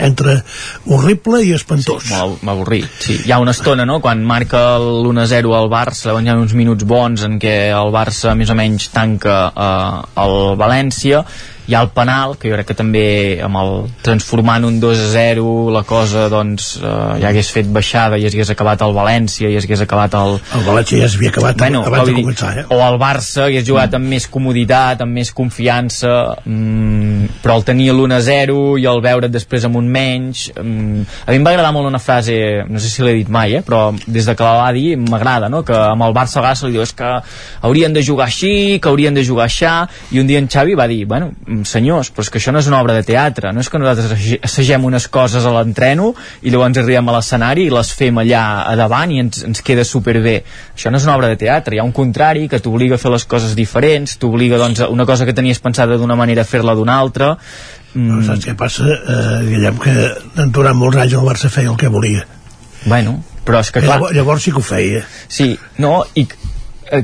[0.00, 0.40] entre
[0.86, 2.10] horrible i espantós.
[2.12, 3.20] Molt avorrit, sí.
[3.26, 7.24] Hi ha una estona, no?, quan marca l'1-0 al Barça, hi ha uns minuts bons
[7.26, 11.24] en què el Barça més o menys tanca eh, el València,
[11.66, 13.06] hi ha el penal, que jo crec que també
[13.42, 13.72] amb el
[14.06, 18.84] transformant un 2-0 la cosa, doncs, eh, ja hagués fet baixada i es hagués acabat
[18.86, 20.36] el València i es hagués acabat el...
[20.54, 22.66] El València ja s'havia acabat bueno, abans de començar, eh?
[22.70, 26.12] o el Barça hagués jugat amb més comoditat, amb més confiança
[26.44, 31.40] mm, però el tenir l'1-0 i el veure't després amb un menys mm, a mi
[31.40, 32.38] em va agradar molt una frase
[32.70, 35.50] no sé si l'he dit mai, eh, però des de que la va dir m'agrada,
[35.50, 35.64] no?
[35.66, 37.12] que amb el Barça a vegades se li diu és que
[37.66, 39.74] haurien de jugar així que haurien de jugar aixà
[40.14, 41.32] i un dia en Xavi va dir, bueno,
[41.64, 44.10] senyors però és que això no és una obra de teatre, no és que nosaltres
[44.12, 48.42] assage- assagem unes coses a l'entreno i llavors arribem a l'escenari i les fem allà
[48.66, 50.42] a davant i ens, ens queda superbé
[50.76, 53.10] això no és una obra de teatre, hi ha un contrari que t'obliga a fer
[53.10, 56.74] les coses diferents, t'obliga doncs, a una cosa que tenies pensada d'una manera a fer-la
[56.74, 57.36] d'una altra
[57.96, 58.26] Mm.
[58.26, 59.92] Saps què passa, eh, Guillem, que
[60.52, 62.26] durant molts anys el Barça feia el que volia.
[62.84, 65.04] bueno, però és que clar Llavors, llavors sí que ho feia.
[65.28, 66.26] sí, no, i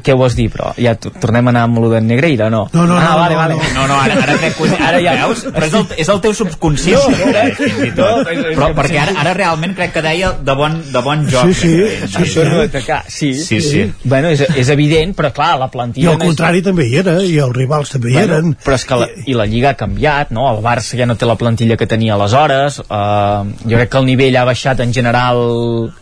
[0.03, 0.73] què vols dir, però?
[0.79, 2.69] Ja to- tornem a anar amb lo de Negreira, no?
[2.73, 3.55] No, no, ah, no, vale, no, vale.
[3.55, 3.81] no.
[3.81, 4.61] No, no, ara, ara crec.
[4.81, 5.45] Ara ja- Veus?
[5.53, 8.27] Però és el, és el teu subconscient, No, no, eh, fins i tot.
[8.27, 11.51] no, Però perquè ara, ara realment crec que deia de bon, de bon joc.
[11.53, 12.61] Sí, sí, crec que sí, sí.
[12.63, 13.93] Atacar, sí, Sí, sí.
[14.05, 16.11] Bueno, és, és evident, però clar, la I plantilla...
[16.13, 18.57] al no és- contrari també hi era, i els rivals també hi Bueno, eren.
[18.65, 20.49] però és que la, i la Lliga ha canviat, no?
[20.55, 24.07] El Barça ja no té la plantilla que tenia aleshores, uh, jo crec que el
[24.07, 25.93] nivell ha baixat en general...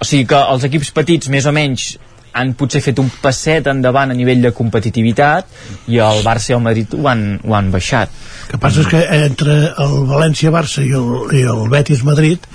[0.00, 1.96] O sigui que els equips petits, més o menys,
[2.32, 5.48] han potser fet un passet endavant a nivell de competitivitat
[5.88, 8.12] i el Barça i el Madrid ho han, ho han baixat.
[8.46, 12.46] El que passa és que entre el València-Barça i, el, i el Betis-Madrid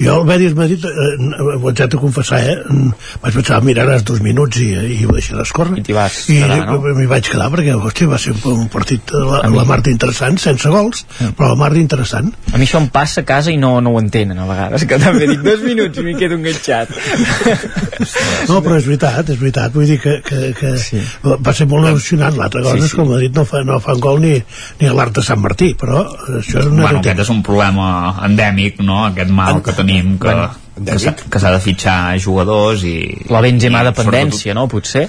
[0.00, 2.58] jo el Betis-Madrid eh, ho haig de confessar eh,
[3.22, 6.60] vaig pensar miraràs dos minuts i, i ho deixaràs córrer I t'hi vas i quedar,
[6.70, 6.80] no?
[6.96, 10.68] m'hi vaig quedar perquè hòstia, va ser un, un partit la, la mar d'interessant sense
[10.72, 11.34] gols Mm.
[11.36, 13.98] però la mar d'interessant A mi això em passa a casa i no, no ho
[14.00, 16.92] entenen a vegades, que també dic dos minuts i m'hi quedo enganxat.
[18.48, 21.00] no però és veritat, és veritat vull dir que, que, que sí.
[21.24, 23.96] va ser molt emocionant l'altra cosa Sí, és que el Madrid no fa, no fa
[23.98, 24.32] un gol ni,
[24.80, 26.04] ni a l'Art de Sant Martí però
[26.40, 27.90] això és una Bueno, aquest és un problema
[28.28, 30.34] endèmic, no?, aquest mal que tenim, que,
[30.92, 32.94] que s'ha- que s'ha de fitxar jugadors i...
[33.30, 34.66] La Benzema i dependència, no?
[34.72, 35.08] Potser?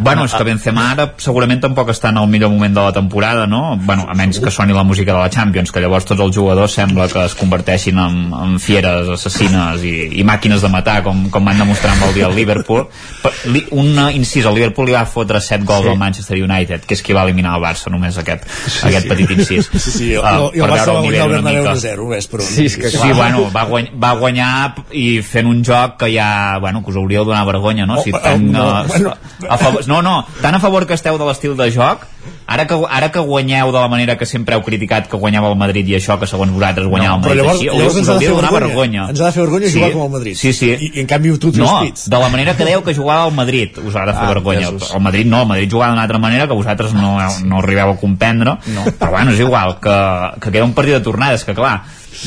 [0.00, 3.46] Bueno, és que Benzema ara segurament tampoc està en el millor moment de la temporada,
[3.46, 3.76] no?
[3.76, 6.72] Bueno, a menys que soni la música de la Champions, que llavors tots els jugadors
[6.78, 11.44] sembla que es converteixin en, en fieres assassines i, i màquines de matar, com, com
[11.44, 12.86] van demostrar amb el dia al Liverpool.
[13.22, 15.88] Però, li, un incís, el Liverpool li va fotre 7 gols Sí.
[15.92, 18.44] al Manchester United, que és qui va eliminar el Barça, només aquest,
[18.88, 19.08] aquest sí.
[19.12, 19.70] petit incís.
[19.74, 21.74] Sí, sí, el, Ah, i el per Barça va guanyar el Bernabéu mica.
[21.76, 22.46] 1-0, ves, per un...
[22.46, 24.50] Sí, és que Sí, bueno, va, guany, va guanyar
[24.96, 28.00] i fent un joc que ja, bueno, que us hauria de donar vergonya, no?
[28.02, 29.14] Si Oh, tan, no, eh, bueno.
[29.48, 32.06] a favor, no, no, tan a favor que esteu de l'estil de joc,
[32.46, 35.56] ara que, ara que guanyeu de la manera que sempre heu criticat que guanyava el
[35.58, 38.08] Madrid i això, que segons vosaltres guanyava el Però Madrid llavors, així, llavors us ens
[38.08, 38.76] ha de hauria fer de donar vergonya.
[38.76, 39.10] vergonya.
[39.10, 40.36] Ens ha de fer vergonya jugar com el Madrid.
[40.40, 40.70] Sí, sí.
[40.70, 42.08] I, i en canvi tu No, pits.
[42.10, 44.66] de la manera que dèieu que jugava el Madrid us ha de fer Ah, vergonya.
[44.70, 44.90] Jesús.
[44.94, 47.96] El Madrid no, el Madrid jugava d'una altra manera que vosaltres no, no arribeu a
[47.96, 48.58] comprendre.
[48.74, 48.84] No.
[48.98, 49.96] Però bueno, és igual, que,
[50.40, 51.82] que queda un partit de tornades, que clar,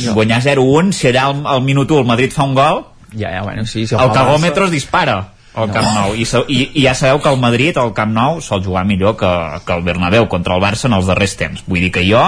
[0.06, 0.14] No.
[0.16, 2.86] guanyar 0-1, si allà al, al minut 1 el Madrid fa un gol,
[3.16, 6.16] Ja, ja, bueno, sí, si el Barça- cagòmetre es dispara al Camp Nou.
[6.16, 9.30] I, i, i ja sabeu que el Madrid al Camp Nou sol jugar millor que,
[9.66, 11.64] que el Bernabéu contra el Barça en els darrers temps.
[11.68, 12.24] Vull dir que jo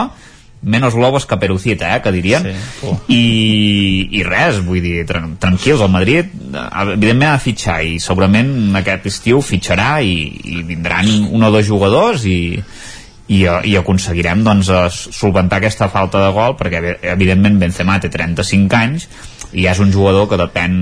[0.65, 2.41] menos globos que perucita, eh, que dirien.
[2.81, 2.93] Sí.
[3.13, 8.73] I, i res, vull dir tran tranquils, el Madrid evidentment ha de fitxar i segurament
[8.79, 10.15] aquest estiu fitxarà i,
[10.55, 12.39] i vindran un o dos jugadors i,
[13.27, 14.71] i, i aconseguirem doncs,
[15.13, 19.07] solventar aquesta falta de gol perquè evi- evidentment Benzema té 35 anys
[19.55, 20.73] i és un jugador que depèn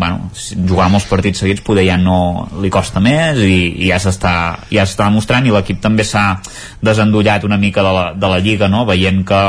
[0.00, 0.30] bueno,
[0.68, 4.34] jugar molts partits seguits poder ja no li costa més i, i ja s'està
[4.72, 6.40] ja s'està demostrant i l'equip també s'ha
[6.80, 8.86] desendollat una mica de la, de la Lliga no?
[8.88, 9.42] veient que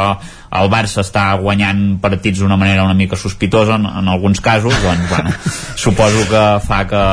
[0.53, 5.07] el Barça està guanyant partits d'una manera una mica sospitosa en, en alguns casos doncs
[5.09, 5.31] bueno,
[5.85, 7.05] suposo que fa que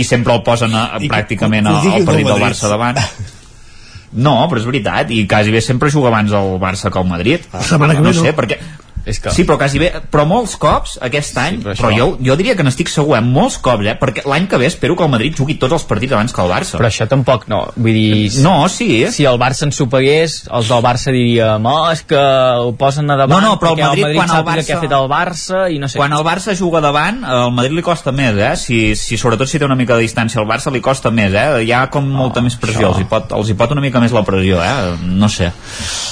[0.00, 2.40] i sempre el posen a, a, pràcticament al partit del.
[2.40, 2.98] Barça davant
[4.26, 7.44] no, però és veritat i quasi bé sempre juga abans el Barça que el Madrid
[7.60, 8.22] setmana que no no.
[8.24, 8.58] sé, perquè
[9.06, 9.30] és que...
[9.34, 12.54] Sí, però quasi bé, però molts cops aquest any, però però, això- jo, jo diria
[12.56, 13.22] que n'estic segur, eh?
[13.24, 13.94] molts cops, eh?
[14.00, 16.50] perquè l'any que ve espero que el Madrid jugui tots els partits abans que el
[16.50, 16.76] Barça.
[16.78, 18.30] Però això tampoc no, vull dir...
[18.44, 19.06] No, sí.
[19.12, 23.16] Si el Barça ens supegués, els del Barça diríem, oh, és que ho posen a
[23.20, 25.08] davant No, no, però el Madrid, el Madrid quan el Barça- què ha fet el
[25.10, 28.52] Barça i no sé Quan el Barça juga davant, al Madrid li costa més, eh?
[28.60, 31.62] Si, si sobretot si té una mica de distància al Barça li costa més, eh?
[31.64, 32.94] Hi ha com molta més pressió, això.
[32.96, 34.96] els hi, pot, els hi pot una mica més la pressió, eh?
[35.06, 35.50] No sé.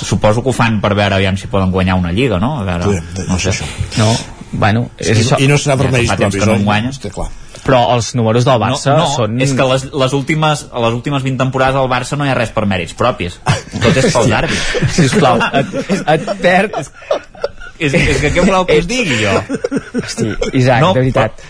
[0.08, 2.58] Suposo que ho fan per veure aviam si poden guanyar una lliga, no?
[2.60, 3.52] A veure, no sé.
[3.98, 4.08] No,
[4.52, 5.38] bueno, és I, això.
[5.42, 6.94] I no serà per mèrits propis, que no guanya.
[6.94, 7.28] És que clar.
[7.64, 9.34] Però els números del Barça no, no, són...
[9.44, 12.36] és que les, les, últimes, a les últimes 20 temporades al Barça no hi ha
[12.38, 13.36] res per mèrits propis.
[13.82, 14.94] Tot és pels àrbitres.
[14.96, 15.74] Sisplau, et,
[16.14, 16.78] et perd...
[17.78, 19.34] És, és que què voleu que us digui jo?
[20.00, 21.44] Hosti, Isaac, No, de veritat.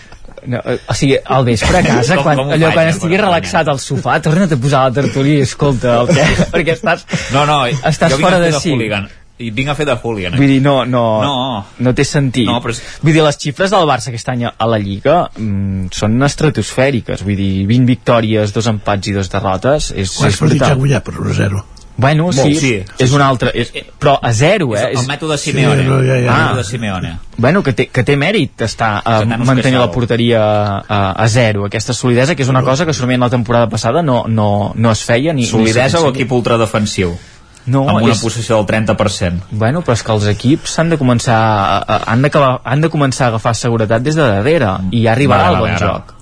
[0.49, 2.93] No, eh, o sigui, al vespre a casa, Com- quan, com allò, faig, quan eh,
[2.93, 6.27] estiguis per relaxat al sofà, torna't a posar la tertúlia i escolta el que...
[6.53, 7.03] perquè estàs,
[7.35, 8.71] No, no, estàs fora de de si.
[8.75, 9.09] hooligan.
[9.39, 10.35] I vinc a fer de hooligan.
[10.35, 11.65] Vull dir, no, no, No.
[11.79, 12.45] no té sentit.
[12.45, 15.87] No, però és- Vull dir, les xifres del Barça aquest any a la Lliga mm,
[15.95, 17.23] són estratosfèriques.
[17.23, 19.91] Vull dir, 20 victòries, dos empats i dos derrotes.
[19.95, 21.65] És, és es partit ja per 1 a 0
[21.99, 22.83] Bueno, sí, sí.
[22.97, 23.51] és un altre...
[23.53, 24.93] És, però a zero, eh?
[24.93, 25.81] És el mètode Simeone.
[25.83, 26.19] Sí, no, ja, ja.
[26.21, 26.37] El Ah.
[26.47, 27.09] mètode Simeone.
[27.35, 30.39] Bueno, que té, que té mèrit estar a us mantenir la porteria
[30.79, 34.23] a, a zero, aquesta solidesa, que és una cosa que segurament la temporada passada no,
[34.29, 35.43] no, no es feia ni...
[35.45, 37.17] Solidesa ni o equip ultradefensiu?
[37.65, 39.49] No, amb una és- possessió del 30%.
[39.51, 42.89] Bueno, però és que els equips s'han de començar a, a, han, d'acabar- han de
[42.89, 46.15] començar a agafar seguretat des de darrere i ja arribarà el bon joc.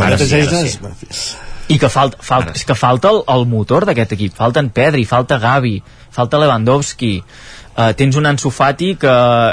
[0.00, 0.78] Ara sí, ara sí.
[0.82, 0.90] en.
[1.70, 5.38] I que falta, falta, és que falta el, el motor d'aquest equip, falten Pedri, falta
[5.38, 5.76] Gavi,
[6.10, 7.12] falta Lewandowski,
[7.76, 9.12] uh, tens un Ansu Fati que,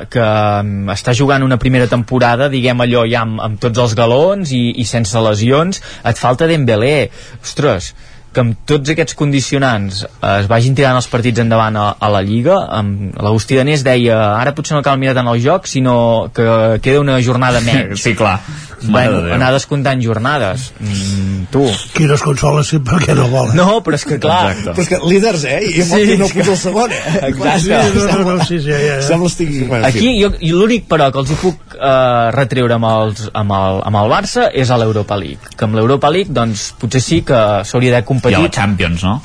[0.10, 0.24] que
[0.64, 4.64] um, està jugant una primera temporada, diguem allò ja amb, amb tots els galons i,
[4.82, 7.12] i sense lesions, et falta Dembélé,
[7.44, 7.91] ostres,
[8.38, 12.22] que amb tots aquests condicionants eh, es vagin tirant els partits endavant a, a la
[12.22, 15.97] Lliga amb, l'Agustí Danés deia ara potser no cal mirar tant el joc sinó
[16.38, 16.45] que
[16.85, 18.38] queda una jornada menys Sí, clar.
[18.77, 19.34] De bueno, Déu.
[19.34, 21.64] anar descomptant jornades mm, tu
[21.95, 24.76] qui no es consola sempre perquè no vol no, però és que clar Exacte.
[24.77, 25.57] Però és que líders, eh?
[25.65, 27.01] I Sí, no que- puja el segon, eh?
[27.31, 27.59] Exacte.
[27.65, 28.99] Sí, no, no, no, sí, sí, ja, ja.
[29.07, 29.64] Sembla estigui...
[29.88, 33.99] Aquí jo, l'únic però que els hi puc eh, retreure amb, els, amb, el, amb
[34.03, 37.95] el Barça és a l'Europa League que amb l'Europa League doncs potser sí que s'hauria
[38.32, 39.22] d'haver I a la Champions, no?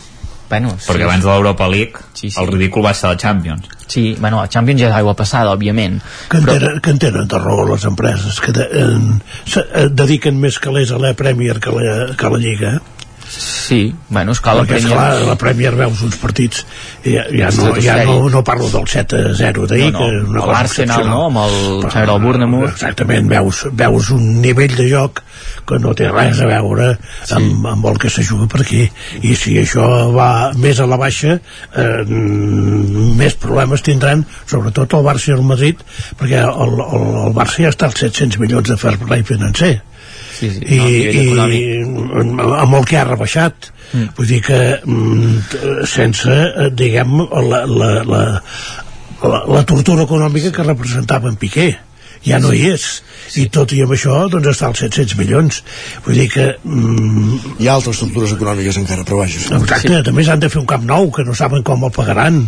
[0.53, 2.39] bueno, Perquè abans de l'Europa League Sí, sí.
[2.43, 3.69] el ridícul va ser la Champions.
[3.89, 5.99] sí, bueno, la Champions ja és aigua passada òbviament
[6.29, 9.89] que en, tenen, que en tenen de raó les empreses que de, en, se, eh,
[9.91, 12.81] dediquen més calés a la Premier que a la, que a la Lliga eh?
[13.29, 16.65] Sí, bueno, és que la Premier esclar, a la Premier veus uns partits
[17.05, 20.17] ja, ja, no, ja no, no parlo del 7 a 0 d'ahir No, no, que
[20.19, 21.21] és una cosa l'Arsenal, no?
[21.31, 22.69] Amb el- Però, el Bournemouth.
[22.73, 25.23] exactament, veus, veus un nivell de joc
[25.67, 26.99] que no té res a veure
[27.37, 28.83] amb, amb el que se juga per aquí.
[29.23, 35.07] I si això va més a la baixa eh, mm, més problemes tindran sobretot el
[35.07, 35.81] Barça i el Madrid
[36.19, 39.81] perquè el, el, el Barça ja està als 700 milions de fair play financer
[40.43, 42.19] sí, sí, i, no, i econòmic.
[42.23, 44.11] amb amb el que ha rebaixat mm.
[44.19, 48.27] vull dir que mm, sense eh, diguem la, la, la,
[49.23, 51.71] la, la tortura econòmica que representava en Piqué
[52.23, 52.87] ja no hi és
[53.39, 55.63] i tot i amb això doncs està als 700 milions
[56.05, 59.41] vull dir que mm, Hi ha altres estructures econòmiques encara, però vaja.
[59.41, 60.03] Exacte, sí.
[60.07, 62.45] també s'han de fer un camp nou que no saben com el pagaran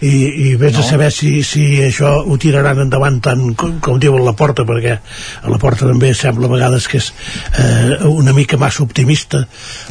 [0.00, 0.12] i,
[0.50, 0.82] i vés no.
[0.82, 4.96] a saber si, si això ho tiraran endavant tant com, com diuen la porta perquè
[4.96, 7.10] a la porta també sembla a vegades que és
[7.58, 9.44] eh, una mica massa optimista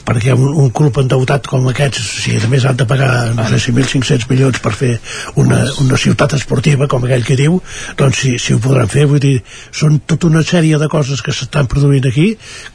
[0.05, 3.59] perquè un, un club endeutat com aquests si a més han de pagar no sé
[3.61, 4.93] si 1.500 milions per fer
[5.41, 7.59] una, una ciutat esportiva com aquell que diu
[7.97, 9.39] doncs si, si ho podran fer vull dir,
[9.73, 12.27] són tota una sèrie de coses que s'estan produint aquí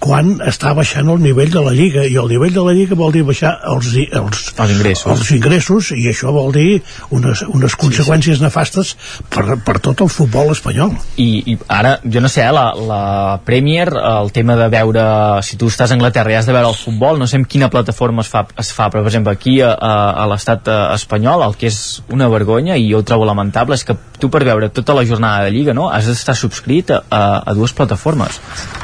[0.02, 3.14] quan està baixant el nivell de la Lliga i el nivell de la Lliga vol
[3.14, 5.10] dir baixar els, els, Els ingressos.
[5.14, 6.80] els ingressos i això vol dir
[7.20, 8.46] unes, unes conseqüències sí, sí.
[8.46, 8.94] nefastes
[9.32, 13.02] per, per tot el futbol espanyol I, i ara, jo no sé, eh, la, la
[13.46, 15.04] Premier, el tema de veure
[15.46, 17.70] si tu estàs a Anglaterra i has de veure el futbol, no sé en quina
[17.72, 19.94] plataforma es fa, es fa però per exemple aquí a, a,
[20.24, 21.80] a l'estat eh, espanyol, el que és
[22.10, 25.46] una vergonya i jo ho trobo lamentable, és que tu per veure tota la jornada
[25.46, 28.40] de Lliga, no?, has d'estar subscrit a, a, a dues plataformes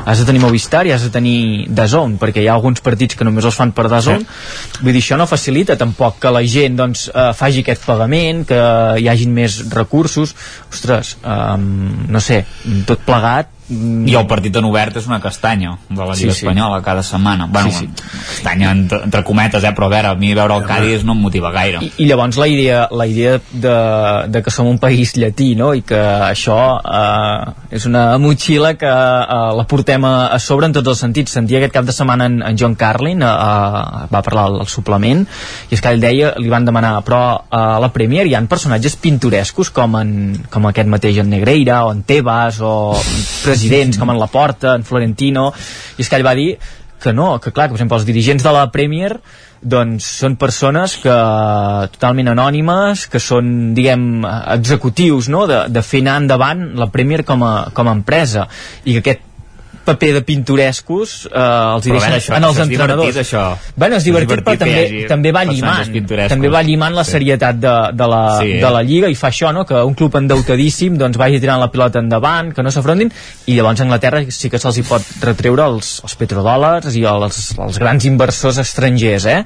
[0.07, 3.27] has de tenir Movistar i has de tenir DAZN perquè hi ha alguns partits que
[3.27, 4.81] només els fan per DAZN sí.
[4.81, 8.61] vull dir, això no facilita tampoc que la gent doncs, eh, faci aquest pagament que
[9.01, 10.35] hi hagin més recursos
[10.71, 12.43] ostres, eh, no sé
[12.89, 16.47] tot plegat i el partit en obert és una castanya de la Lliga Sí, sí.
[16.47, 17.89] Espanyola cada setmana bueno, Sí, sí.
[17.97, 19.73] castanya entre, entre cometes eh?
[19.75, 22.39] però a veure, a mi veure el Cádiz no em motiva gaire I, i llavors
[22.39, 23.75] la idea, la idea de,
[24.31, 25.73] de que som un país llatí no?
[25.75, 30.77] i que això eh, és una motxilla que eh, la portem a, a sobre en
[30.77, 34.23] tots els sentits sentia aquest cap de setmana en, en John Carlin eh, eh, va
[34.23, 35.27] parlar al, suplement
[35.71, 38.45] i és que ell deia, li van demanar però eh, a la Premier hi ha
[38.47, 40.11] personatges pintorescos com, en,
[40.53, 42.95] com aquest mateix en Negreira o en Tebas o
[43.57, 45.51] presidents com en Laporta, en Florentino
[45.97, 46.53] i és que ell va dir
[47.03, 49.17] que no, que clar, que per exemple els dirigents de la Premier
[49.61, 51.15] doncs són persones que
[51.95, 54.25] totalment anònimes, que són diguem,
[54.57, 55.47] executius no?
[55.49, 58.47] de, de fer anar endavant la Premier com a, com a empresa
[58.85, 59.25] i que aquest
[59.87, 63.45] paper de pintorescos eh, els hi Però deixen això- en els entrenadors divertit, això.
[63.77, 66.31] bueno, és És divertit, divertit però també, hagi també va llimant pintorescos.
[66.35, 67.11] també va llimant la Sí.
[67.17, 68.61] serietat de, de, la, Sí, eh?
[68.61, 69.65] de la Lliga i fa això, no?
[69.65, 73.11] que un club endeutadíssim doncs, vagi tirant la pilota endavant, que no s'afrontin
[73.47, 77.41] i llavors a Anglaterra sí que se'ls hi pot retreure els, els petrodòlars i els,
[77.59, 79.45] els grans inversors estrangers eh?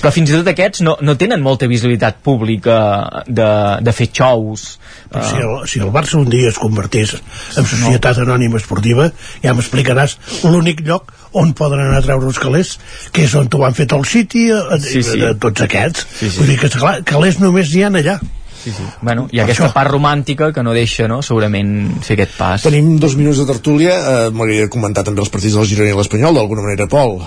[0.00, 3.50] però fins i tot aquests no, no tenen molta visibilitat pública de,
[3.82, 4.78] de fer xous
[5.12, 7.12] Però si, el, si el Barça un dia es convertís
[7.58, 9.10] en societat anònima esportiva,
[9.42, 9.52] ja
[9.82, 12.78] m'explicaràs l'únic lloc on poden anar a treure els calés,
[13.12, 14.48] que és on t'ho han fet el City,
[14.80, 15.18] Sí, sí.
[15.20, 16.06] de tots aquests.
[16.18, 16.38] Sí, sí.
[16.38, 18.18] Vull dir que, clar, calés només n'hi ha allà.
[18.62, 18.82] sí, sí.
[19.00, 22.98] Bueno, hi ha aquesta part romàntica que no deixa no, segurament fer aquest pas Tenim
[23.00, 23.96] dos minuts de tertúlia.
[23.96, 27.18] Eh, M'agradaria comentar també els partits del Girona i l'Espanyol, d'alguna manera, Pol.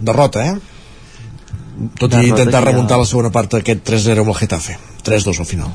[0.00, 0.54] Derrota, eh?
[1.98, 4.76] Tot i Derrota intentar que ja- remuntar la segona part d'aquest 3-0 amb el Getafe.
[5.02, 5.70] 3-2 al final.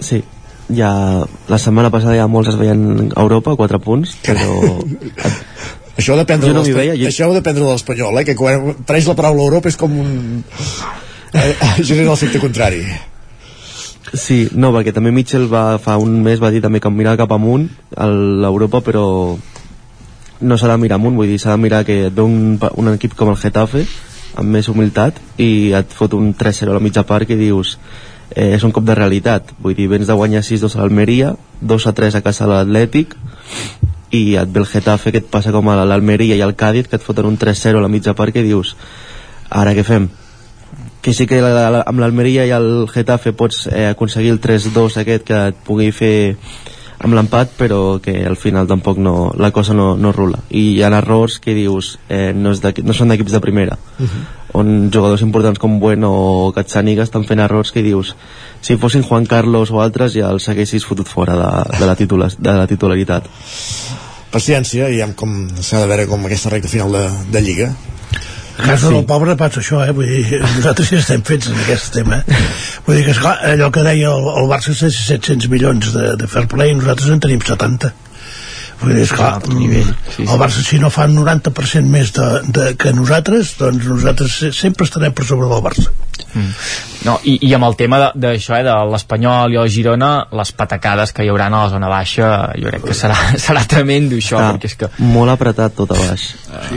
[0.00, 0.22] Sí,
[0.72, 0.90] ja
[1.48, 4.80] la setmana passada ja molts es veien a Europa, 4 punts, però...
[5.94, 8.24] Això ho de no veia, jo- Això ho de prendre de l'Espanyol, eh?
[8.26, 10.14] Que quan traeix la paraula Europa és com un...
[11.34, 12.84] Eh, genera l'efecte contrari.
[14.14, 17.32] Sí, no, perquè també Mitchell va, fa un mes va dir també que mirar cap
[17.34, 17.64] amunt
[17.98, 19.02] a l'Europa, però
[20.40, 22.92] no s'ha de mirar amunt, vull dir, s'ha de mirar que et ve un, un
[22.92, 23.82] equip com el Getafe
[24.38, 27.76] amb més humilitat i et fot un 3-0 a la mitja part que dius
[28.30, 29.52] eh, és un cop de realitat.
[29.60, 33.16] Vull dir, vens de guanyar 6-2 a l'Almeria 2-3 a casa de l'Atlètic
[34.14, 37.00] i et ve el Getafe que et passa com a l'Almeria i el Cádiz que
[37.00, 38.76] et foten un 3-0 a la mitja part que dius
[39.50, 40.08] ara què fem?
[41.02, 45.02] que sí que la, la, amb l'Almeria i el Getafe pots eh, aconseguir el 3-2
[45.02, 46.14] aquest que et pugui fer
[47.04, 50.40] amb l'empat però que al final tampoc no, la cosa no, no rula.
[50.48, 53.76] I hi ha errors que dius eh, no, és no són d'equips de primera
[54.54, 58.14] on jugadors importants com Bueno o Gazzaniga estan fent errors que dius
[58.62, 62.30] si fossin Juan Carlos o altres ja els haguessis fotut fora de, de, la, titula,
[62.38, 63.28] de la titularitat
[64.34, 67.68] Paciència, i com s'ha de veure com aquesta recta final de, de Lliga.
[68.54, 69.92] A casa del pobre passa això, eh?
[69.94, 72.20] Vull dir, nosaltres ja estem fets en aquest tema.
[72.86, 76.30] Vull dir que, esclar, allò que deia el, el Barça és 700 milions de, de
[76.30, 77.92] fair play, nosaltres en tenim 70.
[78.80, 79.90] Vull dir, esclar, nivell.
[80.10, 80.26] Sí, sí.
[80.28, 84.52] el Barça si no fa un 90% més de, de, que nosaltres, doncs nosaltres se-
[84.52, 85.90] sempre estarem per sobre del Barça.
[86.34, 86.50] Mm.
[87.04, 90.50] No, i, i amb el tema de- d'això, eh, de l'Espanyol i el Girona, les
[90.56, 92.28] patacades que hi haurà a la zona baixa,
[92.58, 94.88] jo crec que serà, serà tremendo això, Està perquè és que...
[95.14, 96.24] molt apretat tot a baix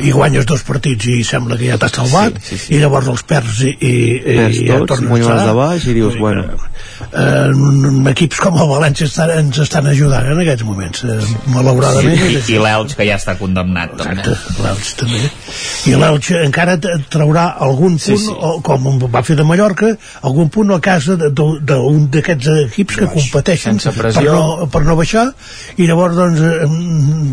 [0.04, 2.74] I guanyes dos partits i sembla que ja t'has salvat, sí, sí, sí.
[2.76, 3.94] i llavors els perds i, i,
[4.28, 6.44] Perds i ja tots, tornes a de baix i dius, bueno
[7.14, 11.18] eh, equips com el València estan, ens estan ajudant en aquests moments eh,
[11.54, 14.24] malauradament És i, i l'Elx que ja està condemnat també.
[14.64, 15.22] l'Elx també
[15.88, 16.78] i l'Elx encara
[17.10, 18.32] traurà algun punt Sí, sí.
[18.34, 19.94] O, com va fer de Mallorca
[20.28, 24.34] algun punt a casa de- de- d'un d'aquests equips que competeixen Sense per pressió.
[24.34, 25.28] no, per no baixar
[25.78, 26.42] i llavors doncs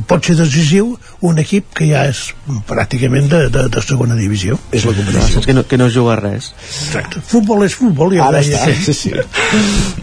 [0.09, 0.95] pot ser decisiu
[1.25, 2.27] un equip que ja és
[2.69, 6.53] pràcticament de, de, de segona divisió és la Saps que no, que no juga res
[6.69, 7.21] Exacte.
[7.27, 8.59] futbol és futbol ja Ara deia.
[8.65, 9.13] està, sí, sí.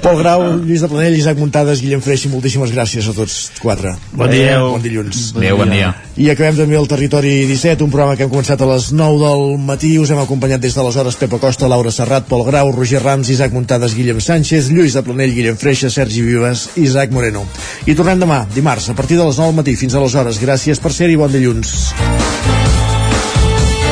[0.01, 3.93] Pol Grau, Lluís de Planell, Isaac Muntades, Guillem Freixi, moltíssimes gràcies a tots quatre.
[4.17, 4.40] Bon dia.
[4.49, 5.31] Bon dilluns.
[5.35, 5.91] Adéu, bon dia.
[6.17, 9.43] I acabem també el Territori 17, un programa que hem començat a les 9 del
[9.61, 9.93] matí.
[10.01, 13.95] Us hem acompanyat des d'aleshores Pepa Costa, Laura Serrat, Pol Grau, Roger Rams, Isaac Muntades,
[13.95, 17.45] Guillem Sánchez, Lluís de Planell, Guillem Freixa, Sergi Vives, Isaac Moreno.
[17.85, 19.75] I tornem demà, dimarts, a partir de les 9 del matí.
[19.79, 21.91] Fins aleshores, gràcies per ser-hi, bon dilluns.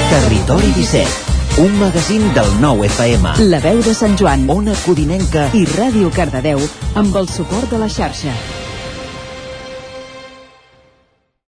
[0.09, 3.35] Territori 17, un magazín del nou FM.
[3.51, 6.63] La veu de Sant Joan, Ona Codinenca i Ràdio Cardedeu
[6.95, 8.33] amb el suport de la xarxa.